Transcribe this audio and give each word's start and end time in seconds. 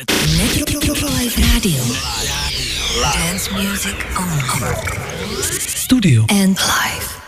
Radio. 0.00 1.82
Dance 3.12 3.50
music 3.52 3.96
only. 4.16 4.74
Studio 5.50 6.24
and 6.30 6.56
live. 6.56 7.20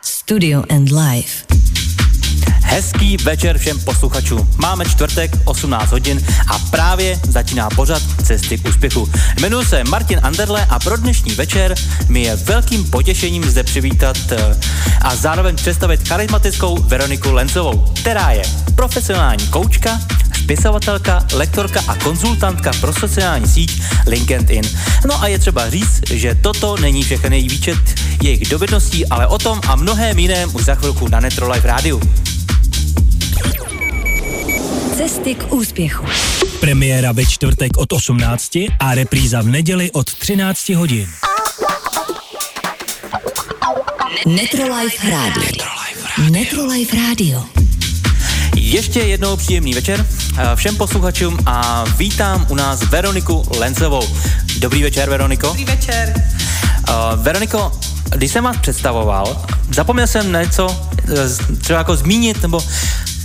Studio 0.00 0.64
and 0.70 0.92
live. 0.92 1.44
Hezký 2.62 3.16
večer 3.16 3.58
všem 3.58 3.80
posluchačům. 3.80 4.50
Máme 4.56 4.84
čtvrtek, 4.84 5.30
18 5.44 5.90
hodin 5.90 6.26
a 6.50 6.58
právě 6.58 7.20
začíná 7.28 7.70
pořad 7.70 8.02
Cesty 8.24 8.58
k 8.58 8.68
úspěchu. 8.68 9.10
Jmenuji 9.38 9.64
se 9.64 9.84
Martin 9.84 10.20
Anderle 10.22 10.66
a 10.70 10.78
pro 10.78 10.96
dnešní 10.96 11.34
večer 11.34 11.74
mi 12.08 12.22
je 12.22 12.36
velkým 12.36 12.90
potěšením 12.90 13.44
zde 13.44 13.62
přivítat 13.62 14.16
eh, 14.32 14.56
a 15.02 15.16
zároveň 15.16 15.56
představit 15.56 16.08
charismatickou 16.08 16.82
Veroniku 16.82 17.32
Lencovou, 17.32 17.84
která 18.00 18.30
je 18.30 18.42
profesionální 18.74 19.46
koučka, 19.46 20.00
spisovatelka, 20.44 21.26
lektorka 21.32 21.80
a 21.88 21.96
konzultantka 21.96 22.70
pro 22.80 22.92
sociální 22.92 23.48
síť 23.48 23.82
LinkedIn. 24.06 24.64
No 25.06 25.22
a 25.22 25.26
je 25.26 25.38
třeba 25.38 25.70
říct, 25.70 26.00
že 26.10 26.34
toto 26.34 26.76
není 26.76 27.02
všechny 27.02 27.36
její 27.36 27.48
výčet 27.48 27.78
jejich 28.22 28.48
dovedností, 28.48 29.06
ale 29.06 29.26
o 29.26 29.38
tom 29.38 29.60
a 29.68 29.76
mnohém 29.76 30.18
jiném 30.18 30.54
už 30.54 30.64
za 30.64 30.74
chvilku 30.74 31.08
na 31.08 31.20
Netro 31.20 31.52
Live 31.52 31.68
rádiu. 31.68 32.00
Cesty 34.96 35.34
k 35.34 35.52
úspěchu. 35.52 36.06
Premiéra 36.60 37.12
ve 37.12 37.26
čtvrtek 37.26 37.76
od 37.76 37.92
18 37.92 38.56
a 38.80 38.94
repríza 38.94 39.42
v 39.42 39.46
neděli 39.46 39.90
od 39.92 40.14
13 40.14 40.68
hodin. 40.68 41.08
Netrolife 44.26 45.10
Radio. 45.10 45.66
Netrolife 46.30 46.96
Radio. 46.96 47.44
Ještě 48.64 49.00
jednou 49.00 49.36
příjemný 49.36 49.74
večer 49.74 50.06
eh, 50.38 50.56
všem 50.56 50.76
posluchačům 50.76 51.38
a 51.46 51.84
vítám 51.96 52.46
u 52.48 52.54
nás 52.54 52.82
Veroniku 52.82 53.42
Lencovou. 53.58 54.02
Dobrý 54.58 54.82
večer, 54.82 55.10
Veroniko. 55.10 55.46
Dobrý 55.46 55.64
večer. 55.64 56.14
Uh, 56.88 57.22
Veroniko, 57.22 57.72
když 58.16 58.30
jsem 58.32 58.44
vás 58.44 58.56
představoval, 58.56 59.46
zapomněl 59.74 60.06
jsem 60.06 60.32
něco 60.32 60.88
eh, 60.98 61.56
třeba 61.58 61.78
jako 61.78 61.96
zmínit, 61.96 62.42
nebo 62.42 62.64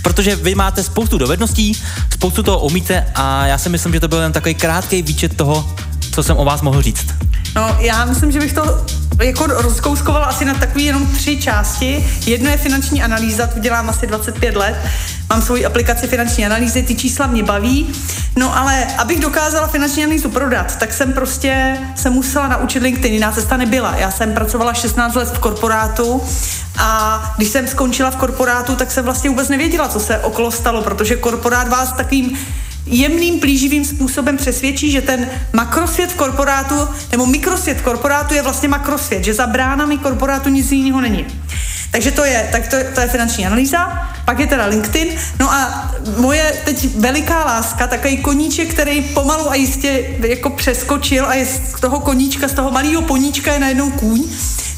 protože 0.02 0.36
vy 0.36 0.54
máte 0.54 0.82
spoustu 0.82 1.18
dovedností, 1.18 1.72
spoustu 2.12 2.42
toho 2.42 2.58
umíte 2.58 3.06
a 3.14 3.46
já 3.46 3.58
si 3.58 3.68
myslím, 3.68 3.92
že 3.92 4.00
to 4.00 4.08
byl 4.08 4.22
jen 4.22 4.32
takový 4.32 4.54
krátký 4.54 5.02
výčet 5.02 5.36
toho, 5.36 5.74
co 6.14 6.22
jsem 6.22 6.36
o 6.36 6.44
vás 6.44 6.62
mohl 6.62 6.82
říct. 6.82 7.06
No, 7.56 7.76
já 7.80 8.04
myslím, 8.04 8.32
že 8.32 8.38
bych 8.38 8.52
to 8.52 8.84
jako 9.22 9.46
rozkouskovala 9.46 10.26
asi 10.26 10.44
na 10.44 10.54
takové 10.54 10.82
jenom 10.82 11.06
tři 11.06 11.36
části. 11.36 12.06
Jedno 12.26 12.50
je 12.50 12.56
finanční 12.56 13.02
analýza, 13.02 13.46
to 13.46 13.58
dělám 13.58 13.90
asi 13.90 14.06
25 14.06 14.56
let. 14.56 14.76
Mám 15.30 15.42
svoji 15.42 15.66
aplikaci 15.66 16.06
finanční 16.06 16.46
analýzy, 16.46 16.82
ty 16.82 16.94
čísla 16.94 17.26
mě 17.26 17.42
baví. 17.42 17.94
No 18.36 18.58
ale 18.58 18.86
abych 18.98 19.20
dokázala 19.20 19.66
finanční 19.66 20.04
analýzu 20.04 20.30
prodat, 20.30 20.76
tak 20.76 20.92
jsem 20.92 21.12
prostě 21.12 21.78
se 21.96 22.10
musela 22.10 22.48
naučit 22.48 22.82
LinkedIn, 22.82 23.14
jiná 23.14 23.32
cesta 23.32 23.56
nebyla. 23.56 23.96
Já 23.96 24.10
jsem 24.10 24.34
pracovala 24.34 24.74
16 24.74 25.14
let 25.14 25.28
v 25.28 25.38
korporátu 25.38 26.22
a 26.78 27.22
když 27.36 27.48
jsem 27.48 27.68
skončila 27.68 28.10
v 28.10 28.16
korporátu, 28.16 28.76
tak 28.76 28.90
jsem 28.90 29.04
vlastně 29.04 29.30
vůbec 29.30 29.48
nevěděla, 29.48 29.88
co 29.88 30.00
se 30.00 30.18
okolo 30.18 30.50
stalo, 30.50 30.82
protože 30.82 31.16
korporát 31.16 31.68
vás 31.68 31.92
takovým 31.92 32.38
jemným, 32.86 33.40
plíživým 33.40 33.84
způsobem 33.84 34.36
přesvědčí, 34.36 34.90
že 34.90 35.02
ten 35.02 35.28
makrosvět 35.52 36.12
korporátu, 36.12 36.88
nebo 37.10 37.26
mikrosvět 37.26 37.80
korporátu 37.80 38.34
je 38.34 38.42
vlastně 38.42 38.68
makrosvět, 38.68 39.24
že 39.24 39.34
za 39.34 39.46
bránami 39.46 39.98
korporátu 39.98 40.48
nic 40.48 40.72
jiného 40.72 41.00
není. 41.00 41.26
Takže 41.90 42.10
to 42.10 42.24
je, 42.24 42.48
tak 42.52 42.68
to, 42.68 42.76
to 42.94 43.00
je 43.00 43.08
finanční 43.08 43.46
analýza, 43.46 44.08
pak 44.24 44.38
je 44.38 44.46
teda 44.46 44.66
LinkedIn, 44.66 45.08
no 45.40 45.52
a 45.52 45.90
moje 46.16 46.52
teď 46.64 46.96
veliká 46.96 47.44
láska, 47.44 47.86
takový 47.86 48.16
koníček, 48.16 48.74
který 48.74 49.02
pomalu 49.02 49.50
a 49.50 49.54
jistě 49.54 50.04
jako 50.28 50.50
přeskočil 50.50 51.26
a 51.26 51.34
je 51.34 51.46
z 51.46 51.80
toho 51.80 52.00
koníčka, 52.00 52.48
z 52.48 52.52
toho 52.52 52.70
malého 52.70 53.02
poníčka 53.02 53.52
je 53.52 53.58
najednou 53.58 53.90
kůň, 53.90 54.24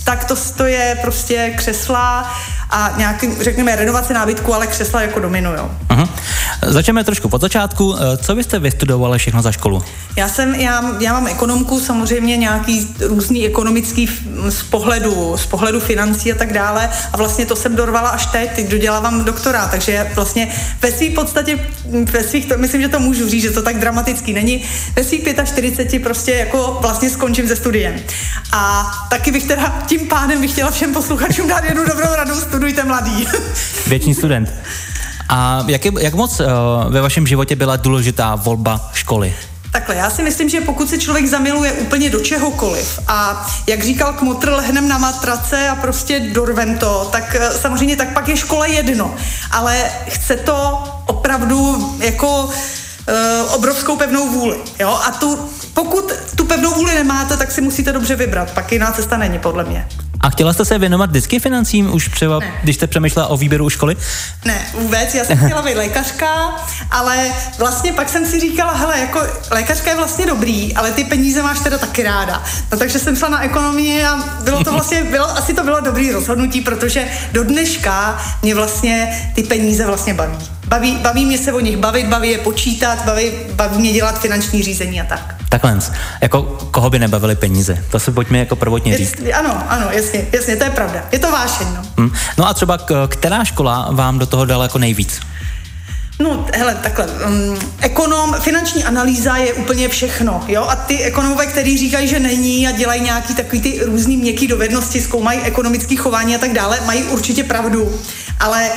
tak 0.04 0.24
to, 0.24 0.34
to 0.56 0.64
je 0.64 0.98
prostě 1.02 1.54
křesla 1.56 2.34
a 2.70 2.94
nějaký, 2.96 3.28
řekněme, 3.40 3.76
renovace 3.76 4.14
nábytku, 4.14 4.54
ale 4.54 4.66
křesla 4.66 5.02
jako 5.02 5.20
domino, 5.20 5.54
jo. 5.54 5.70
Začneme 6.66 7.04
trošku 7.04 7.28
od 7.28 7.40
začátku. 7.40 7.94
Eh, 7.94 8.16
co 8.16 8.34
byste 8.34 8.58
vystudovali 8.58 9.18
všechno 9.18 9.42
za 9.42 9.52
školu? 9.52 9.82
Já 10.16 10.28
jsem, 10.28 10.54
já, 10.54 10.96
já 11.00 11.12
mám 11.12 11.26
ekonomku, 11.26 11.80
samozřejmě 11.80 12.36
nějaký 12.36 12.94
různý 13.00 13.46
ekonomický 13.46 14.08
z 14.48 14.62
pohledu, 14.62 15.36
z 15.36 15.46
pohledu 15.46 15.80
financí 15.80 16.32
a 16.32 16.34
tak 16.34 16.52
dále 16.52 16.90
a 17.12 17.16
vlastně 17.16 17.46
to 17.46 17.56
jsem 17.56 17.76
dorvala 17.76 18.08
až 18.08 18.26
teď, 18.26 18.50
teď 18.52 18.68
dodělávám 18.68 19.24
doktora, 19.24 19.68
takže 19.68 20.10
vlastně 20.14 20.48
ve 20.82 20.92
svých 20.92 21.14
podstatě, 21.14 21.58
ve 22.12 22.22
svých, 22.22 22.46
to, 22.46 22.58
myslím, 22.58 22.82
že 22.82 22.88
to 22.88 22.98
můžu 22.98 23.28
říct, 23.28 23.42
že 23.42 23.50
to 23.50 23.62
tak 23.62 23.78
dramatický 23.78 24.32
není, 24.32 24.64
ve 24.96 25.04
svých 25.04 25.28
45 25.44 26.02
prostě 26.02 26.32
jako 26.32 26.78
vlastně 26.80 27.10
skončím 27.10 27.48
se 27.48 27.56
studiem. 27.56 27.94
A 28.52 28.90
taky 29.10 29.30
bych 29.30 29.44
teda 29.44 29.82
tím 29.86 30.06
pádem 30.06 30.40
bych 30.40 30.52
chtěla 30.52 30.70
všem 30.70 30.92
posluchačům 30.92 31.48
dát 31.48 31.64
jednu 31.64 31.84
dobrou 31.86 32.14
radu, 32.16 32.34
studujte 32.34 32.84
mladý. 32.84 33.26
Věčný 33.86 34.14
student. 34.14 34.52
A 35.28 35.64
jak, 35.66 35.84
je, 35.84 35.92
jak 35.98 36.14
moc 36.14 36.40
uh, 36.40 36.46
ve 36.88 37.00
vašem 37.00 37.26
životě 37.26 37.56
byla 37.56 37.76
důležitá 37.76 38.34
volba 38.34 38.90
školy? 38.94 39.34
Takhle, 39.72 39.94
já 39.94 40.10
si 40.10 40.22
myslím, 40.22 40.48
že 40.48 40.60
pokud 40.60 40.88
se 40.88 40.98
člověk 40.98 41.26
zamiluje 41.26 41.72
úplně 41.72 42.10
do 42.10 42.20
čehokoliv 42.20 43.00
a 43.08 43.46
jak 43.66 43.84
říkal 43.84 44.12
Kmotr, 44.12 44.50
lehnem 44.50 44.88
na 44.88 44.98
matrace 44.98 45.68
a 45.68 45.76
prostě 45.76 46.20
dorvem 46.20 46.78
to, 46.78 47.08
tak 47.12 47.36
eh, 47.40 47.50
samozřejmě 47.50 47.96
tak 47.96 48.12
pak 48.12 48.28
je 48.28 48.36
škola 48.36 48.66
jedno. 48.66 49.14
Ale 49.50 49.90
chce 50.08 50.36
to 50.36 50.84
opravdu 51.06 51.94
jako 51.98 52.44
uh, 52.44 53.54
obrovskou 53.54 53.96
pevnou 53.96 54.28
vůli. 54.28 54.56
Jo? 54.78 55.00
A 55.06 55.10
tu, 55.10 55.38
pokud 55.74 56.12
tu 56.36 56.44
pevnou 56.44 56.74
vůli 56.74 56.94
nemáte, 56.94 57.36
tak 57.36 57.52
si 57.52 57.60
musíte 57.60 57.92
dobře 57.92 58.16
vybrat. 58.16 58.50
Pak 58.50 58.72
jiná 58.72 58.92
cesta 58.92 59.16
není, 59.16 59.38
podle 59.38 59.64
mě. 59.64 59.88
A 60.22 60.30
chtěla 60.30 60.52
jste 60.52 60.64
se 60.64 60.78
věnovat 60.78 61.10
vždycky 61.10 61.38
financím 61.38 61.94
už 61.94 62.08
třeba, 62.08 62.38
ne. 62.38 62.52
když 62.62 62.76
jste 62.76 62.86
přemýšlela 62.86 63.28
o 63.28 63.36
výběru 63.36 63.70
školy? 63.70 63.96
Ne, 64.44 64.66
vůbec, 64.74 65.14
já 65.14 65.24
jsem 65.24 65.38
chtěla 65.38 65.62
být 65.62 65.74
lékařka, 65.74 66.56
ale 66.90 67.32
vlastně 67.58 67.92
pak 67.92 68.08
jsem 68.08 68.26
si 68.26 68.40
říkala, 68.40 68.72
hele, 68.72 69.00
jako 69.00 69.20
lékařka 69.50 69.90
je 69.90 69.96
vlastně 69.96 70.26
dobrý, 70.26 70.74
ale 70.74 70.92
ty 70.92 71.04
peníze 71.04 71.42
máš 71.42 71.60
teda 71.60 71.78
taky 71.78 72.02
ráda. 72.02 72.42
No 72.72 72.78
takže 72.78 72.98
jsem 72.98 73.16
šla 73.16 73.28
na 73.28 73.42
ekonomii 73.42 74.04
a 74.04 74.16
bylo 74.44 74.64
to 74.64 74.72
vlastně, 74.72 75.04
bylo, 75.10 75.38
asi 75.38 75.54
to 75.54 75.64
bylo 75.64 75.80
dobrý 75.80 76.10
rozhodnutí, 76.10 76.60
protože 76.60 77.08
do 77.32 77.44
dneška 77.44 78.22
mě 78.42 78.54
vlastně 78.54 79.30
ty 79.34 79.42
peníze 79.42 79.86
vlastně 79.86 80.14
baví. 80.14 80.38
Baví, 80.72 80.96
baví 80.96 81.26
mě 81.26 81.38
se 81.38 81.52
o 81.52 81.60
nich 81.60 81.76
bavit, 81.76 82.06
baví 82.06 82.30
je 82.30 82.38
počítat, 82.38 83.04
baví, 83.04 83.30
baví 83.54 83.78
mě 83.78 83.92
dělat 83.92 84.20
finanční 84.20 84.62
řízení 84.62 85.00
a 85.00 85.04
tak. 85.04 85.34
Takhle, 85.48 85.78
jako 86.20 86.42
koho 86.70 86.90
by 86.90 86.98
nebavily 86.98 87.36
peníze? 87.36 87.84
To 87.90 88.00
se 88.00 88.12
pojďme 88.12 88.38
jako 88.38 88.56
prvotně 88.56 88.98
říct. 88.98 89.14
Ano, 89.38 89.64
ano, 89.68 89.86
jasně, 89.90 90.26
jasně, 90.32 90.56
to 90.56 90.64
je 90.64 90.70
pravda. 90.70 91.04
Je 91.12 91.18
to 91.18 91.30
vášeň, 91.30 91.66
no. 91.74 91.82
Hmm. 91.98 92.12
No 92.38 92.48
a 92.48 92.54
třeba 92.54 92.78
která 93.08 93.44
škola 93.44 93.88
vám 93.90 94.18
do 94.18 94.26
toho 94.26 94.44
dala 94.44 94.62
jako 94.62 94.78
nejvíc? 94.78 95.20
No, 96.18 96.46
hele, 96.54 96.74
takhle, 96.74 97.06
um, 97.06 97.58
ekonom, 97.80 98.34
finanční 98.40 98.84
analýza 98.84 99.36
je 99.36 99.54
úplně 99.54 99.88
všechno, 99.88 100.44
jo, 100.48 100.62
a 100.68 100.76
ty 100.76 101.02
ekonomové, 101.02 101.46
kteří 101.46 101.78
říkají, 101.78 102.08
že 102.08 102.20
není 102.20 102.68
a 102.68 102.70
dělají 102.70 103.02
nějaký 103.02 103.34
takový 103.34 103.60
ty 103.60 103.80
různý 103.84 104.16
měkký 104.16 104.46
dovednosti, 104.46 105.00
zkoumají 105.00 105.40
ekonomické 105.40 105.96
chování 105.96 106.34
a 106.34 106.38
tak 106.38 106.52
dále, 106.52 106.78
mají 106.86 107.02
určitě 107.02 107.44
pravdu, 107.44 108.00
ale 108.40 108.70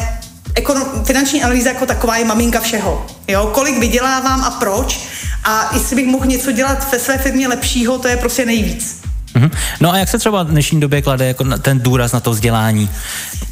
ekonom, 0.55 1.05
finanční 1.05 1.43
analýza 1.43 1.69
jako 1.69 1.85
taková 1.85 2.17
je 2.17 2.25
maminka 2.25 2.59
všeho. 2.59 3.05
Jo? 3.27 3.49
Kolik 3.53 3.79
vydělávám 3.79 4.43
a 4.43 4.51
proč 4.51 4.99
a 5.43 5.69
jestli 5.73 5.95
bych 5.95 6.07
mohl 6.07 6.25
něco 6.25 6.51
dělat 6.51 6.91
ve 6.91 6.99
své 6.99 7.17
firmě 7.17 7.47
lepšího, 7.47 7.99
to 7.99 8.07
je 8.07 8.17
prostě 8.17 8.45
nejvíc. 8.45 9.04
Mm-hmm. 9.35 9.51
No 9.79 9.91
a 9.91 9.97
jak 9.97 10.09
se 10.09 10.17
třeba 10.17 10.43
v 10.43 10.47
dnešní 10.47 10.79
době 10.79 11.01
klade 11.01 11.27
jako 11.27 11.43
ten 11.61 11.79
důraz 11.79 12.11
na 12.11 12.19
to 12.19 12.31
vzdělání? 12.31 12.89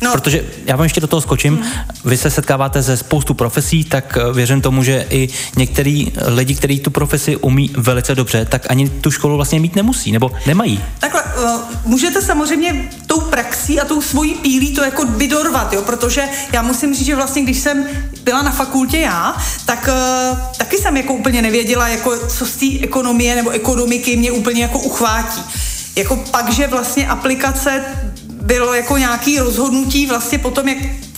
No. 0.01 0.11
Protože 0.11 0.45
já 0.65 0.75
vám 0.75 0.83
ještě 0.83 1.01
do 1.01 1.07
toho 1.07 1.21
skočím, 1.21 1.53
mm. 1.53 1.63
vy 2.05 2.17
se 2.17 2.29
setkáváte 2.29 2.83
se 2.83 2.97
spoustu 2.97 3.33
profesí, 3.33 3.83
tak 3.83 4.17
eh, 4.17 4.33
věřím 4.33 4.61
tomu, 4.61 4.83
že 4.83 5.05
i 5.09 5.29
některý 5.57 6.11
lidi, 6.25 6.55
kteří 6.55 6.79
tu 6.79 6.91
profesi 6.91 7.35
umí 7.37 7.71
velice 7.77 8.15
dobře, 8.15 8.45
tak 8.45 8.65
ani 8.69 8.89
tu 8.89 9.11
školu 9.11 9.35
vlastně 9.35 9.59
mít 9.59 9.75
nemusí, 9.75 10.11
nebo 10.11 10.31
nemají. 10.47 10.83
Takhle, 10.99 11.23
uh, 11.23 11.61
můžete 11.85 12.21
samozřejmě 12.21 12.89
tou 13.07 13.19
praxí 13.21 13.81
a 13.81 13.85
tou 13.85 14.01
svojí 14.01 14.33
pílí 14.33 14.73
to 14.73 14.83
jako 14.83 15.05
vydorvat, 15.05 15.73
jo, 15.73 15.81
protože 15.81 16.23
já 16.53 16.61
musím 16.61 16.95
říct, 16.95 17.05
že 17.05 17.15
vlastně 17.15 17.41
když 17.41 17.59
jsem 17.59 17.85
byla 18.23 18.41
na 18.41 18.51
fakultě 18.51 18.97
já, 18.97 19.37
tak 19.65 19.89
taky 20.57 20.77
jsem 20.77 20.97
jako 20.97 21.13
úplně 21.13 21.41
nevěděla, 21.41 21.87
jako 21.87 22.27
co 22.27 22.45
z 22.45 22.55
té 22.55 22.65
ekonomie 22.81 23.35
nebo 23.35 23.49
ekonomiky 23.49 24.17
mě 24.17 24.31
úplně 24.31 24.61
jako 24.61 24.79
uchvátí. 24.79 25.41
Jako 25.95 26.15
pak, 26.15 26.51
že 26.51 26.67
vlastně 26.67 27.07
aplikace 27.07 27.85
bylo 28.43 28.73
jako 28.73 28.97
nějaký 28.97 29.39
rozhodnutí 29.39 30.07
vlastně 30.07 30.37
potom, 30.37 30.67
jak 30.67 30.77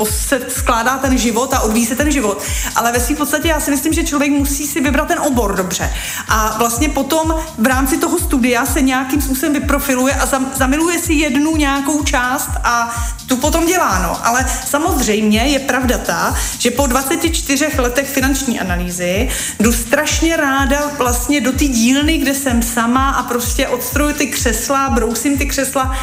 se 0.09 0.41
skládá 0.49 0.97
ten 0.97 1.17
život 1.17 1.53
a 1.53 1.59
odvíjí 1.59 1.85
se 1.85 1.95
ten 1.95 2.11
život. 2.11 2.43
Ale 2.75 2.91
ve 2.91 2.99
své 2.99 3.15
podstatě 3.15 3.47
já 3.47 3.59
si 3.59 3.71
myslím, 3.71 3.93
že 3.93 4.03
člověk 4.03 4.31
musí 4.31 4.67
si 4.67 4.81
vybrat 4.81 5.07
ten 5.07 5.19
obor 5.19 5.55
dobře. 5.55 5.93
A 6.27 6.55
vlastně 6.57 6.89
potom 6.89 7.35
v 7.57 7.65
rámci 7.65 7.97
toho 7.97 8.19
studia 8.19 8.65
se 8.65 8.81
nějakým 8.81 9.21
způsobem 9.21 9.53
vyprofiluje 9.53 10.13
a 10.13 10.29
zamiluje 10.55 10.99
si 10.99 11.13
jednu 11.13 11.55
nějakou 11.55 12.03
část 12.03 12.49
a 12.63 12.95
tu 13.27 13.37
potom 13.37 13.65
dělá. 13.65 13.99
No. 13.99 14.27
Ale 14.27 14.45
samozřejmě 14.65 15.39
je 15.39 15.59
pravda 15.59 15.97
ta, 15.97 16.35
že 16.59 16.71
po 16.71 16.87
24 16.87 17.67
letech 17.77 18.09
finanční 18.09 18.59
analýzy 18.59 19.29
jdu 19.59 19.73
strašně 19.73 20.37
ráda 20.37 20.91
vlastně 20.97 21.41
do 21.41 21.51
té 21.51 21.65
dílny, 21.65 22.17
kde 22.17 22.33
jsem 22.33 22.63
sama 22.63 23.09
a 23.09 23.23
prostě 23.23 23.67
odstroju 23.67 24.13
ty 24.13 24.27
křesla, 24.27 24.89
brousím 24.89 25.37
ty 25.37 25.45
křesla, 25.45 25.95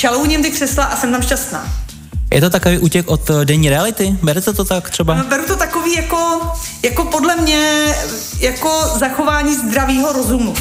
čalouním 0.00 0.42
ty 0.42 0.50
křesla 0.50 0.84
a 0.84 0.96
jsem 0.96 1.12
tam 1.12 1.22
šťastná. 1.22 1.72
Je 2.34 2.40
to 2.40 2.50
takový 2.50 2.78
útěk 2.78 3.08
od 3.10 3.30
eh, 3.30 3.44
denní 3.44 3.68
reality? 3.68 4.16
Berete 4.22 4.52
to 4.52 4.64
tak 4.64 4.90
třeba? 4.90 5.14
No, 5.14 5.24
beru 5.24 5.46
to 5.46 5.56
takový 5.56 5.94
jako, 5.94 6.52
jako 6.82 7.04
podle 7.04 7.36
mě 7.36 7.94
jako 8.40 8.82
zachování 8.98 9.54
zdravého 9.54 10.12
rozumu. 10.12 10.54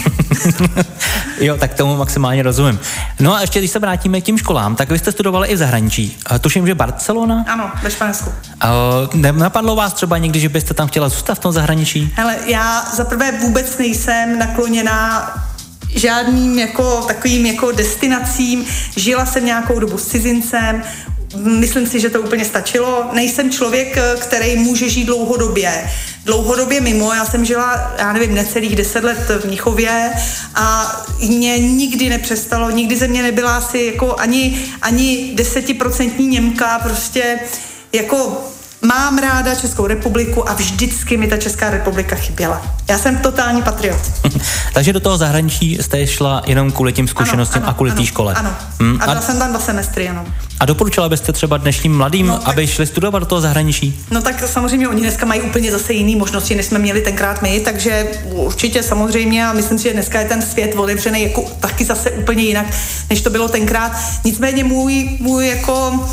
jo, 1.39 1.57
tak 1.57 1.73
tomu 1.73 1.97
maximálně 1.97 2.43
rozumím. 2.43 2.79
No 3.19 3.35
a 3.35 3.41
ještě 3.41 3.59
když 3.59 3.71
se 3.71 3.79
vrátíme 3.79 4.21
k 4.21 4.23
tím 4.23 4.37
školám, 4.37 4.75
tak 4.75 4.91
vy 4.91 4.99
jste 4.99 5.11
studovali 5.11 5.47
i 5.47 5.55
v 5.55 5.57
zahraničí. 5.57 6.17
Tuším, 6.41 6.67
že 6.67 6.75
Barcelona? 6.75 7.45
Ano, 7.47 7.71
ve 7.83 7.91
Španělsku. 7.91 8.31
Napadlo 9.31 9.75
vás 9.75 9.93
třeba 9.93 10.17
někdy, 10.17 10.39
že 10.39 10.49
byste 10.49 10.73
tam 10.73 10.87
chtěla 10.87 11.09
zůstat 11.09 11.35
v 11.35 11.39
tom 11.39 11.51
zahraničí? 11.51 12.13
Hele, 12.15 12.37
já 12.45 12.85
zaprvé 12.95 13.31
vůbec 13.31 13.77
nejsem 13.77 14.39
nakloněná 14.39 15.33
žádným 15.95 16.59
jako 16.59 17.01
takovým 17.07 17.45
jako 17.45 17.71
destinacím. 17.71 18.65
Žila 18.95 19.25
jsem 19.25 19.45
nějakou 19.45 19.79
dobu 19.79 19.97
s 19.97 20.07
cizincem, 20.07 20.83
Myslím 21.35 21.87
si, 21.87 21.99
že 21.99 22.09
to 22.09 22.21
úplně 22.21 22.45
stačilo. 22.45 23.09
Nejsem 23.13 23.51
člověk, 23.51 23.97
který 24.19 24.55
může 24.55 24.89
žít 24.89 25.05
dlouhodobě. 25.05 25.89
Dlouhodobě 26.25 26.81
mimo, 26.81 27.13
já 27.13 27.25
jsem 27.25 27.45
žila, 27.45 27.93
já 27.97 28.13
nevím, 28.13 28.35
necelých 28.35 28.75
deset 28.75 29.03
let 29.03 29.31
v 29.41 29.45
Mnichově 29.45 30.11
a 30.55 30.95
mě 31.27 31.59
nikdy 31.59 32.09
nepřestalo, 32.09 32.69
nikdy 32.69 32.97
ze 32.97 33.07
mě 33.07 33.21
nebyla 33.21 33.57
asi 33.57 33.91
jako 33.93 34.15
ani, 34.19 34.65
ani 34.81 35.31
desetiprocentní 35.33 36.27
Němka, 36.27 36.79
prostě 36.79 37.39
jako 37.93 38.43
Mám 38.81 39.17
ráda 39.17 39.55
Českou 39.55 39.87
republiku 39.87 40.49
a 40.49 40.53
vždycky 40.53 41.17
mi 41.17 41.27
ta 41.27 41.37
Česká 41.37 41.69
republika 41.69 42.15
chyběla. 42.15 42.61
Já 42.89 42.97
jsem 42.97 43.17
totální 43.17 43.61
patriot. 43.61 43.99
Takže 44.73 44.93
do 44.93 44.99
toho 44.99 45.17
zahraničí 45.17 45.77
jste 45.81 46.07
šla 46.07 46.43
jenom 46.45 46.71
kvůli 46.71 46.93
tím 46.93 47.07
zkušenostem 47.07 47.63
a 47.65 47.73
kvůli 47.73 47.91
té 47.91 48.05
škole. 48.05 48.33
Ano. 48.33 48.55
Hmm. 48.79 48.97
A 49.01 49.05
byla 49.05 49.21
jsem 49.21 49.39
tam 49.39 49.49
dva 49.49 49.59
semestry 49.59 50.03
jenom. 50.03 50.25
A 50.59 50.65
doporučila 50.65 51.09
byste 51.09 51.33
třeba 51.33 51.57
dnešním 51.57 51.97
mladým, 51.97 52.27
no, 52.27 52.37
tak, 52.37 52.47
aby 52.47 52.67
šli 52.67 52.87
studovat 52.87 53.19
do 53.19 53.25
toho 53.25 53.41
zahraničí? 53.41 53.99
No 54.11 54.21
tak 54.21 54.47
samozřejmě 54.47 54.87
oni 54.87 55.01
dneska 55.01 55.25
mají 55.25 55.41
úplně 55.41 55.71
zase 55.71 55.93
jiné 55.93 56.19
možnosti, 56.19 56.55
než 56.55 56.65
jsme 56.65 56.79
měli 56.79 57.01
tenkrát 57.01 57.41
my, 57.41 57.59
takže 57.59 58.07
určitě 58.23 58.83
samozřejmě 58.83 59.47
a 59.47 59.53
myslím 59.53 59.77
si, 59.77 59.83
že 59.83 59.93
dneska 59.93 60.19
je 60.19 60.25
ten 60.25 60.41
svět 60.41 60.75
otevřený 60.75 61.23
jako 61.23 61.45
taky 61.59 61.85
zase 61.85 62.11
úplně 62.11 62.43
jinak, 62.43 62.65
než 63.09 63.21
to 63.21 63.29
bylo 63.29 63.47
tenkrát. 63.47 63.91
Nicméně 64.23 64.63
můj, 64.63 65.17
můj 65.19 65.47
jako 65.47 66.05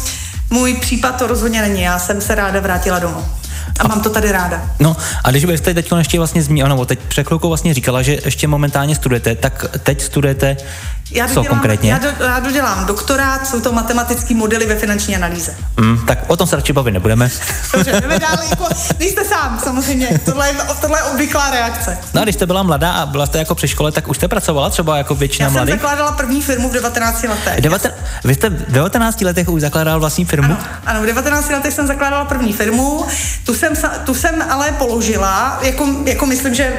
můj 0.50 0.74
případ 0.74 1.16
to 1.16 1.26
rozhodně 1.26 1.62
není. 1.62 1.82
Já 1.82 1.98
jsem 1.98 2.20
se 2.20 2.34
ráda 2.34 2.60
vrátila 2.60 2.98
domů. 2.98 3.24
A 3.80 3.88
mám 3.88 4.00
to 4.00 4.10
tady 4.10 4.32
ráda. 4.32 4.70
No 4.78 4.96
a 5.24 5.30
když 5.30 5.44
byste 5.44 5.74
teď 5.74 5.92
ještě 5.98 6.18
vlastně 6.18 6.42
zmínila, 6.42 6.68
nebo 6.68 6.84
teď 6.84 6.98
před 6.98 7.26
vlastně 7.30 7.74
říkala, 7.74 8.02
že 8.02 8.18
ještě 8.24 8.48
momentálně 8.48 8.94
studujete, 8.94 9.34
tak 9.34 9.66
teď 9.82 10.02
studujete 10.02 10.56
já 11.10 11.28
Co 11.28 11.34
dodělám, 11.34 11.58
konkrétně? 11.58 11.90
Já, 11.90 11.98
do, 11.98 12.08
já 12.24 12.40
dodělám 12.40 12.86
doktorát, 12.86 13.46
jsou 13.46 13.60
to 13.60 13.72
matematické 13.72 14.34
modely 14.34 14.66
ve 14.66 14.76
finanční 14.76 15.16
analýze. 15.16 15.56
Mm, 15.76 16.06
tak 16.06 16.18
o 16.26 16.36
tom 16.36 16.46
se 16.46 16.56
radši 16.56 16.72
bavit 16.72 16.90
nebudeme. 16.90 17.30
Dobře, 17.72 18.00
jdeme 18.00 18.18
dál, 18.18 18.38
jako, 18.50 18.68
nejste 18.98 19.24
sám, 19.24 19.60
samozřejmě, 19.64 20.20
tohle 20.24 20.48
je, 20.48 20.54
tohle 20.80 20.98
je 20.98 21.02
obvyklá 21.02 21.50
reakce. 21.50 21.98
No 22.14 22.20
a 22.20 22.24
když 22.24 22.34
jste 22.34 22.46
byla 22.46 22.62
mladá 22.62 22.92
a 22.92 23.06
byla 23.06 23.26
jste 23.26 23.38
jako 23.38 23.54
při 23.54 23.68
škole, 23.68 23.92
tak 23.92 24.08
už 24.08 24.16
jste 24.16 24.28
pracovala 24.28 24.70
třeba 24.70 24.96
jako 24.96 25.14
většina 25.14 25.48
mladých? 25.48 25.68
Já 25.68 25.74
jsem 25.74 25.80
zakládala 25.80 26.12
první 26.12 26.42
firmu 26.42 26.68
v 26.68 26.72
19 26.72 27.22
letech. 27.22 27.60
Devaten, 27.60 27.92
vy 28.24 28.34
jste 28.34 28.48
v 28.50 28.72
19 28.72 29.20
letech 29.20 29.48
už 29.48 29.60
zakládala 29.60 29.98
vlastní 29.98 30.24
firmu? 30.24 30.54
Ano, 30.54 30.58
ano, 30.86 31.02
v 31.02 31.06
19 31.06 31.50
letech 31.50 31.74
jsem 31.74 31.86
zakládala 31.86 32.24
první 32.24 32.52
firmu, 32.52 33.06
tu 33.44 33.54
jsem, 33.54 33.72
tu 34.04 34.14
jsem 34.14 34.44
ale 34.50 34.72
položila, 34.72 35.58
jako, 35.62 35.86
jako 36.04 36.26
myslím, 36.26 36.54
že 36.54 36.72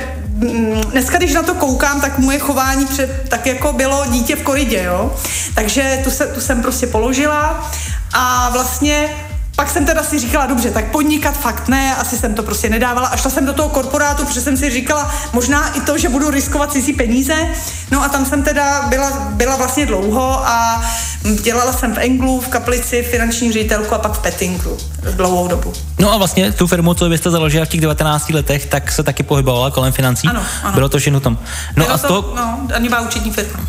dneska, 0.91 1.17
když 1.17 1.33
na 1.33 1.43
to 1.43 1.53
koukám, 1.53 2.01
tak 2.01 2.19
moje 2.19 2.39
chování 2.39 2.85
před, 2.85 3.29
tak 3.29 3.45
jako 3.45 3.73
bylo 3.73 4.05
dítě 4.09 4.35
v 4.35 4.43
koridě, 4.43 4.83
jo. 4.83 5.15
Takže 5.55 6.01
tu, 6.03 6.11
se, 6.11 6.27
tu 6.27 6.41
jsem 6.41 6.61
prostě 6.61 6.87
položila 6.87 7.71
a 8.13 8.49
vlastně 8.49 9.09
pak 9.57 9.69
jsem 9.69 9.85
teda 9.85 10.03
si 10.03 10.19
říkala, 10.19 10.45
dobře, 10.45 10.71
tak 10.71 10.91
podnikat 10.91 11.37
fakt 11.37 11.67
ne, 11.67 11.95
asi 11.95 12.17
jsem 12.17 12.35
to 12.35 12.43
prostě 12.43 12.69
nedávala. 12.69 13.07
A 13.07 13.17
šla 13.17 13.31
jsem 13.31 13.45
do 13.45 13.53
toho 13.53 13.69
korporátu, 13.69 14.25
protože 14.25 14.41
jsem 14.41 14.57
si 14.57 14.69
říkala, 14.69 15.11
možná 15.33 15.69
i 15.73 15.81
to, 15.81 15.97
že 15.97 16.09
budu 16.09 16.29
riskovat 16.29 16.71
cizí 16.71 16.93
peníze. 16.93 17.33
No 17.91 18.03
a 18.03 18.09
tam 18.09 18.25
jsem 18.25 18.43
teda 18.43 18.81
byla, 18.89 19.11
byla 19.29 19.55
vlastně 19.55 19.85
dlouho 19.85 20.47
a 20.47 20.81
dělala 21.43 21.73
jsem 21.73 21.93
v 21.93 21.97
Englu, 21.97 22.41
v 22.41 22.47
Kaplici, 22.47 23.03
finanční 23.03 23.51
ředitelku 23.51 23.95
a 23.95 23.97
pak 23.97 24.11
v 24.11 24.19
Pettingu 24.19 24.77
dlouhou 25.15 25.47
dobu. 25.47 25.73
No 25.99 26.13
a 26.13 26.17
vlastně 26.17 26.51
tu 26.51 26.67
firmu, 26.67 26.93
co 26.93 27.09
byste 27.09 27.31
založila 27.31 27.65
v 27.65 27.69
těch 27.69 27.81
19 27.81 28.29
letech, 28.29 28.65
tak 28.65 28.91
se 28.91 29.03
taky 29.03 29.23
pohybovala 29.23 29.71
kolem 29.71 29.93
financí. 29.93 30.27
Ano, 30.27 30.43
ano. 30.63 30.73
Bylo 30.73 30.89
to 30.89 30.97
všechno 30.99 31.19
tam. 31.19 31.33
No 31.75 31.83
Bylo 31.83 31.95
a 31.95 31.97
z 31.97 32.01
toho... 32.01 32.21
To, 32.21 32.35
no, 32.35 32.67
ani 32.73 32.89
účetní 33.05 33.31
firma. 33.31 33.59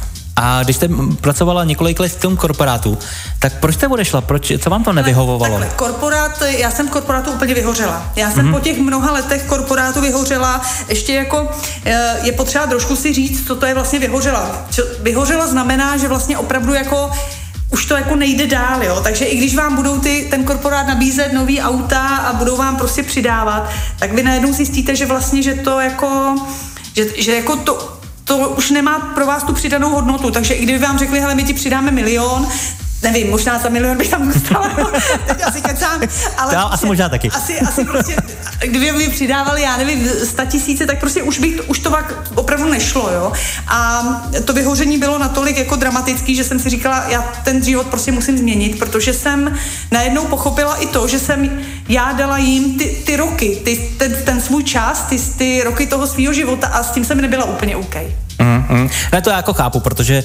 A 0.41 0.63
když 0.63 0.77
jste 0.77 0.89
pracovala 1.21 1.65
několik 1.65 2.01
let 2.01 2.13
v 2.13 2.21
tom 2.21 2.37
korporátu, 2.37 2.99
tak 3.39 3.53
proč 3.61 3.75
jste 3.75 3.89
odešla? 3.89 4.21
Proč, 4.21 4.53
co 4.59 4.71
vám 4.71 4.85
to 4.85 4.93
nevyhovovalo? 4.93 5.59
Takhle, 5.59 5.77
korporát, 5.77 6.43
já 6.47 6.71
jsem 6.71 6.89
v 6.89 6.91
korporátu 6.91 7.31
úplně 7.31 7.55
vyhořela. 7.55 8.13
Já 8.17 8.31
jsem 8.31 8.47
mm-hmm. 8.47 8.55
po 8.55 8.61
těch 8.61 8.79
mnoha 8.79 9.13
letech 9.13 9.43
korporátu 9.43 10.01
vyhořela. 10.01 10.63
Ještě 10.89 11.15
jako 11.15 11.49
eh, 11.85 12.17
je 12.23 12.33
potřeba 12.33 12.67
trošku 12.67 12.97
si 12.97 13.13
říct, 13.13 13.47
co 13.47 13.57
to 13.57 13.67
je 13.67 13.75
vlastně 13.75 13.99
vyhořela. 13.99 14.67
Vyhořela 15.01 15.47
znamená, 15.47 15.97
že 15.97 16.09
vlastně 16.09 16.39
opravdu 16.39 16.75
jako 16.75 17.11
už 17.71 17.87
to 17.87 17.97
jako 17.97 18.17
nejde 18.17 18.47
dál, 18.47 18.85
jo. 18.85 19.01
Takže 19.03 19.25
i 19.25 19.37
když 19.37 19.57
vám 19.57 19.77
budou 19.77 19.99
ty, 19.99 20.27
ten 20.31 20.45
korporát 20.45 20.87
nabízet 20.87 21.33
nový 21.33 21.61
auta 21.61 22.07
a 22.07 22.33
budou 22.33 22.57
vám 22.57 22.77
prostě 22.77 23.03
přidávat, 23.03 23.71
tak 23.99 24.13
vy 24.13 24.23
najednou 24.23 24.53
zjistíte, 24.53 24.97
že 24.97 25.07
vlastně, 25.07 25.43
že 25.43 25.55
to 25.55 25.81
jako, 25.81 26.37
že, 26.97 27.07
že 27.23 27.35
jako 27.35 27.57
to, 27.57 27.98
to 28.29 28.49
už 28.49 28.71
nemá 28.71 28.99
pro 28.99 29.27
vás 29.27 29.43
tu 29.43 29.53
přidanou 29.53 29.91
hodnotu. 29.91 30.31
Takže 30.31 30.55
i 30.55 30.63
kdyby 30.63 30.79
vám 30.79 30.99
řekli, 30.99 31.21
hele, 31.21 31.35
my 31.35 31.45
ti 31.45 31.55
přidáme 31.55 31.91
milion, 31.91 32.49
nevím, 33.03 33.31
možná 33.31 33.59
za 33.59 33.69
milion 33.69 33.97
bych 33.97 34.09
tam 34.09 34.33
dostala, 34.33 34.69
teď 35.27 35.43
asi 35.45 35.63
kecám, 35.63 36.01
ale 36.39 36.55
to 36.55 36.73
asi 36.73 36.87
možná 36.87 37.09
taky. 37.09 37.29
Asi, 37.29 37.61
asi 37.61 37.85
prostě, 37.85 38.17
kdyby 38.61 38.93
mi 38.93 39.09
přidávali, 39.09 39.63
já 39.63 39.77
nevím, 39.77 40.09
sta 40.25 40.45
tisíce, 40.45 40.87
tak 40.87 41.01
prostě 41.01 41.23
už 41.23 41.39
bych, 41.39 41.69
už 41.69 41.79
to 41.79 41.91
pak 41.91 42.15
opravdu 42.35 42.69
nešlo, 42.69 43.11
jo. 43.13 43.33
A 43.69 44.03
to 44.45 44.53
vyhoření 44.53 44.99
bylo 44.99 45.19
natolik 45.19 45.57
jako 45.57 45.77
dramatický, 45.77 46.37
že 46.37 46.45
jsem 46.45 46.59
si 46.59 46.71
říkala, 46.71 47.05
já 47.09 47.23
ten 47.45 47.65
život 47.65 47.87
prostě 47.87 48.13
musím 48.13 48.39
změnit, 48.39 48.79
protože 48.79 49.13
jsem 49.13 49.59
najednou 49.91 50.25
pochopila 50.25 50.77
i 50.77 50.87
to, 50.87 51.09
že 51.09 51.19
jsem 51.19 51.51
já 51.89 52.13
dala 52.13 52.39
jim 52.39 52.79
ty, 52.79 52.85
ty 52.85 53.17
roky, 53.17 53.61
ty, 53.65 53.91
ten, 53.99 54.17
ten 54.25 54.41
svůj 54.41 54.65
čas, 54.65 55.01
ty, 55.01 55.19
ty 55.39 55.63
roky 55.65 55.87
toho 55.87 56.07
svého 56.07 56.33
života 56.33 56.67
a 56.67 56.83
s 56.83 56.91
tím 56.91 57.05
jsem 57.05 57.21
nebyla 57.21 57.45
úplně 57.45 57.77
OK. 57.77 57.95
Mm-hmm. 58.39 58.91
Ne, 59.13 59.23
to 59.23 59.31
já 59.31 59.37
jako 59.37 59.53
chápu, 59.53 59.81
protože 59.81 60.25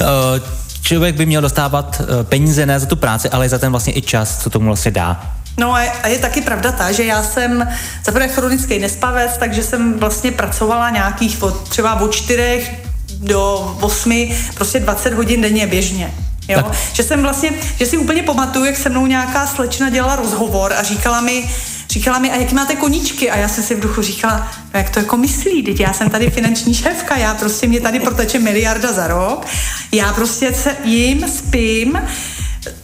uh, 0.00 0.63
člověk 0.84 1.14
by 1.14 1.26
měl 1.26 1.42
dostávat 1.42 2.02
eh, 2.02 2.24
peníze 2.24 2.66
ne 2.66 2.80
za 2.80 2.86
tu 2.86 2.96
práci, 2.96 3.30
ale 3.30 3.48
za 3.48 3.58
ten 3.58 3.70
vlastně 3.70 3.96
i 3.96 4.02
čas, 4.02 4.38
co 4.38 4.50
tomu 4.50 4.66
vlastně 4.66 4.90
dá. 4.90 5.34
No 5.58 5.74
a 5.74 6.08
je 6.08 6.18
taky 6.18 6.40
pravda 6.40 6.72
ta, 6.72 6.92
že 6.92 7.04
já 7.04 7.22
jsem 7.22 7.68
zaprvé 8.04 8.28
chronický 8.28 8.78
nespavec, 8.78 9.36
takže 9.38 9.62
jsem 9.62 9.98
vlastně 9.98 10.32
pracovala 10.32 10.90
nějakých 10.90 11.42
od, 11.42 11.68
třeba 11.68 12.00
od 12.00 12.14
čtyřech 12.14 12.74
do 13.18 13.76
osmi, 13.80 14.36
prostě 14.54 14.80
20 14.80 15.14
hodin 15.14 15.40
denně 15.40 15.66
běžně. 15.66 16.14
Jo? 16.48 16.62
Tak. 16.62 16.74
Že 16.92 17.02
jsem 17.02 17.22
vlastně, 17.22 17.50
že 17.78 17.86
si 17.86 17.98
úplně 17.98 18.22
pamatuju, 18.22 18.64
jak 18.64 18.76
se 18.76 18.88
mnou 18.88 19.06
nějaká 19.06 19.46
slečna 19.46 19.90
dělala 19.90 20.16
rozhovor 20.16 20.72
a 20.72 20.82
říkala 20.82 21.20
mi, 21.20 21.50
říkala 21.94 22.18
mi, 22.18 22.30
a 22.30 22.36
jaký 22.36 22.54
máte 22.54 22.76
koníčky? 22.76 23.30
A 23.30 23.36
já 23.36 23.48
jsem 23.48 23.64
si 23.64 23.74
v 23.74 23.80
duchu 23.80 24.02
říkala, 24.02 24.52
no 24.74 24.80
jak 24.80 24.90
to 24.90 24.98
jako 24.98 25.16
myslí, 25.16 25.62
teď 25.62 25.80
já 25.80 25.92
jsem 25.92 26.10
tady 26.10 26.30
finanční 26.30 26.74
šéfka, 26.74 27.16
já 27.16 27.34
prostě 27.34 27.66
mě 27.66 27.80
tady 27.80 28.00
proteče 28.00 28.38
miliarda 28.38 28.92
za 28.92 29.06
rok, 29.06 29.46
já 29.92 30.12
prostě 30.12 30.54
se 30.54 30.76
jim, 30.84 31.28
spím, 31.28 31.98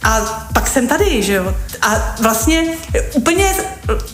a 0.02 0.20
pak 0.54 0.68
jsem 0.68 0.88
tady, 0.88 1.22
že 1.22 1.32
jo. 1.32 1.54
A 1.82 2.14
vlastně 2.20 2.64
úplně 3.12 3.54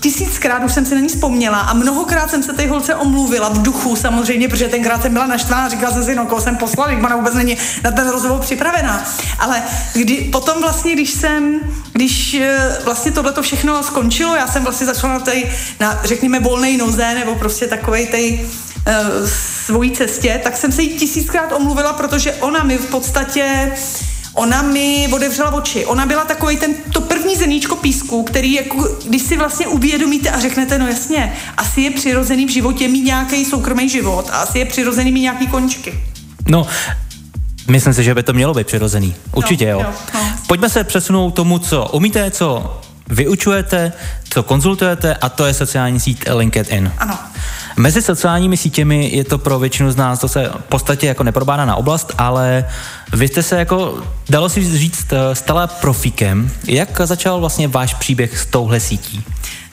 tisíckrát 0.01 0.65
už 0.65 0.73
jsem 0.73 0.87
si 0.87 0.95
na 0.95 1.01
ní 1.01 1.09
vzpomněla 1.09 1.61
a 1.61 1.75
mnohokrát 1.75 2.31
jsem 2.31 2.43
se 2.43 2.53
té 2.53 2.69
holce 2.69 2.95
omluvila 2.95 3.49
v 3.49 3.63
duchu 3.63 3.97
samozřejmě, 3.97 4.49
protože 4.49 4.69
tenkrát 4.69 5.03
jsem 5.03 5.13
byla 5.13 5.27
naštvaná, 5.27 5.69
říkala 5.69 5.93
jsem 5.93 6.05
si, 6.05 6.15
no 6.15 6.27
koho 6.27 6.41
jsem 6.41 6.57
poslala, 6.57 6.93
ona 6.93 7.17
vůbec 7.17 7.35
není 7.35 7.57
na 7.85 7.91
ten 7.91 8.09
rozhovor 8.09 8.41
připravená. 8.41 9.05
Ale 9.39 9.63
kdy, 9.93 10.17
potom 10.17 10.61
vlastně, 10.61 10.93
když 10.93 11.11
jsem, 11.11 11.61
když 11.93 12.35
eh, 12.35 12.79
vlastně 12.85 13.13
tohle 13.13 13.33
to 13.33 13.43
všechno 13.43 13.83
skončilo, 13.83 14.37
já 14.37 14.47
jsem 14.47 14.63
vlastně 14.63 14.87
začala 14.87 15.13
na 15.13 15.21
té, 15.21 15.43
na, 15.81 16.01
řekněme, 16.05 16.41
volné 16.41 16.77
noze, 16.77 17.15
nebo 17.15 17.35
prostě 17.35 17.67
takovej 17.67 18.07
tej 18.07 18.41
uh, 18.41 19.29
svojí 19.67 19.91
cestě, 19.91 20.41
tak 20.45 20.57
jsem 20.57 20.73
se 20.73 20.83
jí 20.83 20.89
tisíckrát 20.89 21.53
omluvila, 21.53 21.93
protože 21.93 22.33
ona 22.33 22.65
mi 22.65 22.79
v 22.79 22.87
podstatě 22.87 23.73
ona 24.37 24.63
mi 24.63 25.09
otevřela 25.13 25.53
oči. 25.53 25.87
Ona 25.87 26.07
byla 26.07 26.25
takový 26.25 26.57
ten, 26.57 26.75
to 26.93 27.01
první 27.01 27.37
zeníčko 27.37 27.77
písku, 27.77 28.23
který 28.23 28.53
jako, 28.53 28.89
když 29.09 29.23
si 29.23 29.37
vlastně 29.37 29.67
uvědomíte 29.67 30.31
a 30.31 30.41
řeknete, 30.41 30.79
no 30.79 30.87
jasně, 30.87 31.33
asi 31.57 31.81
je 31.81 31.91
přirozený 31.91 32.47
v 32.47 32.51
životě 32.51 32.89
mít 32.89 33.05
nějaký 33.05 33.45
soukromý 33.45 33.89
život 33.89 34.31
a 34.33 34.37
asi 34.37 34.59
je 34.59 34.65
přirozený 34.65 35.13
mít 35.13 35.21
nějaký 35.21 35.47
končky. 35.47 36.01
No, 36.49 36.67
Myslím 37.69 37.95
si, 37.95 38.05
že 38.05 38.15
by 38.15 38.23
to 38.23 38.33
mělo 38.33 38.55
být 38.55 38.67
přirozený. 38.67 39.15
Určitě 39.33 39.65
jo. 39.65 39.81
jo. 39.81 39.87
jo 39.87 39.95
no. 40.15 40.21
Pojďme 40.47 40.69
se 40.71 40.85
přesunout 40.85 41.31
tomu, 41.31 41.59
co 41.59 41.89
umíte, 41.93 42.31
co 42.31 42.81
vyučujete, 43.09 43.93
co 44.31 44.43
konzultujete 44.43 45.15
a 45.15 45.29
to 45.29 45.47
je 45.47 45.55
sociální 45.55 46.01
síť 46.01 46.31
LinkedIn. 46.31 46.93
Ano. 46.99 47.19
Mezi 47.77 48.03
sociálními 48.03 48.57
sítěmi 48.57 49.11
je 49.13 49.25
to 49.25 49.39
pro 49.39 49.59
většinu 49.59 49.91
z 49.91 49.97
nás 49.97 50.19
to 50.19 50.29
se 50.29 50.51
v 50.59 50.63
podstatě 50.69 51.07
jako 51.07 51.25
na 51.25 51.77
oblast, 51.77 52.13
ale 52.19 52.65
vy 53.13 53.29
jste 53.29 53.43
se 53.43 53.59
jako, 53.59 54.03
dalo 54.29 54.49
si 54.49 54.79
říct, 54.79 55.07
eh, 55.13 55.35
stala 55.35 55.67
profíkem. 55.67 56.51
Jak 56.67 57.01
začal 57.05 57.41
vlastně 57.41 57.69
váš 57.69 57.95
příběh 57.95 58.39
s 58.39 58.47
touhle 58.47 58.81
sítí? 58.81 59.25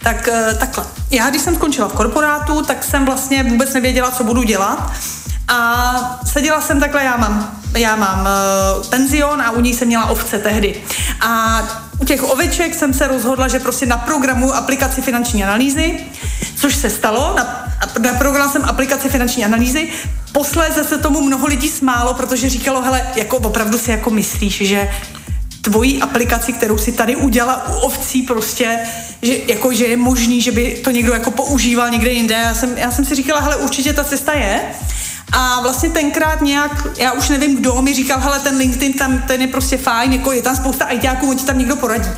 Tak 0.03 0.27
eh, 0.27 0.55
takhle. 0.59 0.85
Já, 1.11 1.29
když 1.29 1.41
jsem 1.41 1.55
skončila 1.55 1.87
v 1.87 1.93
korporátu, 1.93 2.61
tak 2.61 2.83
jsem 2.83 3.05
vlastně 3.05 3.43
vůbec 3.43 3.73
nevěděla, 3.73 4.11
co 4.11 4.23
budu 4.23 4.43
dělat. 4.43 4.91
A 5.47 6.19
seděla 6.25 6.61
jsem 6.61 6.79
takhle, 6.79 7.03
já 7.03 7.17
mám, 7.17 7.61
já 7.77 7.95
mám 7.95 8.19
uh, 8.19 8.87
penzion 8.89 9.41
a 9.41 9.51
u 9.51 9.61
ní 9.61 9.73
jsem 9.73 9.87
měla 9.87 10.05
ovce 10.05 10.39
tehdy. 10.39 10.75
A 11.21 11.61
u 11.99 12.05
těch 12.05 12.23
oveček 12.23 12.75
jsem 12.75 12.93
se 12.93 13.07
rozhodla, 13.07 13.47
že 13.47 13.59
prostě 13.59 13.85
na 13.85 13.97
programu 13.97 14.55
aplikaci 14.55 15.01
finanční 15.01 15.43
analýzy, 15.43 15.99
což 16.63 16.75
se 16.75 16.89
stalo, 16.89 17.33
na, 17.37 17.67
na 17.99 18.13
program 18.13 18.49
jsem 18.49 18.65
aplikaci 18.65 19.09
finanční 19.09 19.45
analýzy, 19.45 19.87
posléze 20.31 20.83
se 20.83 20.97
tomu 20.97 21.21
mnoho 21.21 21.47
lidí 21.47 21.69
smálo, 21.69 22.13
protože 22.13 22.49
říkalo, 22.49 22.81
hele, 22.81 23.07
jako 23.15 23.37
opravdu 23.37 23.77
si 23.77 23.91
jako 23.91 24.09
myslíš, 24.09 24.57
že 24.67 24.89
tvojí 25.61 26.01
aplikaci, 26.01 26.53
kterou 26.53 26.77
si 26.77 26.91
tady 26.91 27.15
udělala 27.15 27.67
u 27.69 27.73
ovcí 27.79 28.21
prostě, 28.21 28.79
že, 29.21 29.37
jako, 29.47 29.73
že 29.73 29.85
je 29.85 29.97
možný, 29.97 30.41
že 30.41 30.51
by 30.51 30.81
to 30.83 30.91
někdo 30.91 31.13
jako 31.13 31.31
používal 31.31 31.89
někde 31.89 32.11
jinde. 32.11 32.35
Já 32.35 32.53
jsem, 32.53 32.77
já 32.77 32.91
jsem 32.91 33.05
si 33.05 33.15
říkala, 33.15 33.39
hele, 33.39 33.55
určitě 33.55 33.93
ta 33.93 34.03
cesta 34.03 34.33
je. 34.33 34.61
A 35.31 35.61
vlastně 35.61 35.89
tenkrát 35.89 36.41
nějak, 36.41 36.87
já 36.97 37.11
už 37.11 37.29
nevím, 37.29 37.55
kdo 37.55 37.81
mi 37.81 37.93
říkal, 37.93 38.19
hele, 38.19 38.39
ten 38.39 38.57
LinkedIn 38.57 38.93
tam, 38.93 39.21
ten 39.21 39.41
je 39.41 39.47
prostě 39.47 39.77
fajn, 39.77 40.13
jako 40.13 40.31
je 40.31 40.41
tam 40.41 40.55
spousta 40.55 40.85
ITáků, 40.85 41.29
on 41.29 41.37
ti 41.37 41.45
tam 41.45 41.59
někdo 41.59 41.75
poradí. 41.75 42.09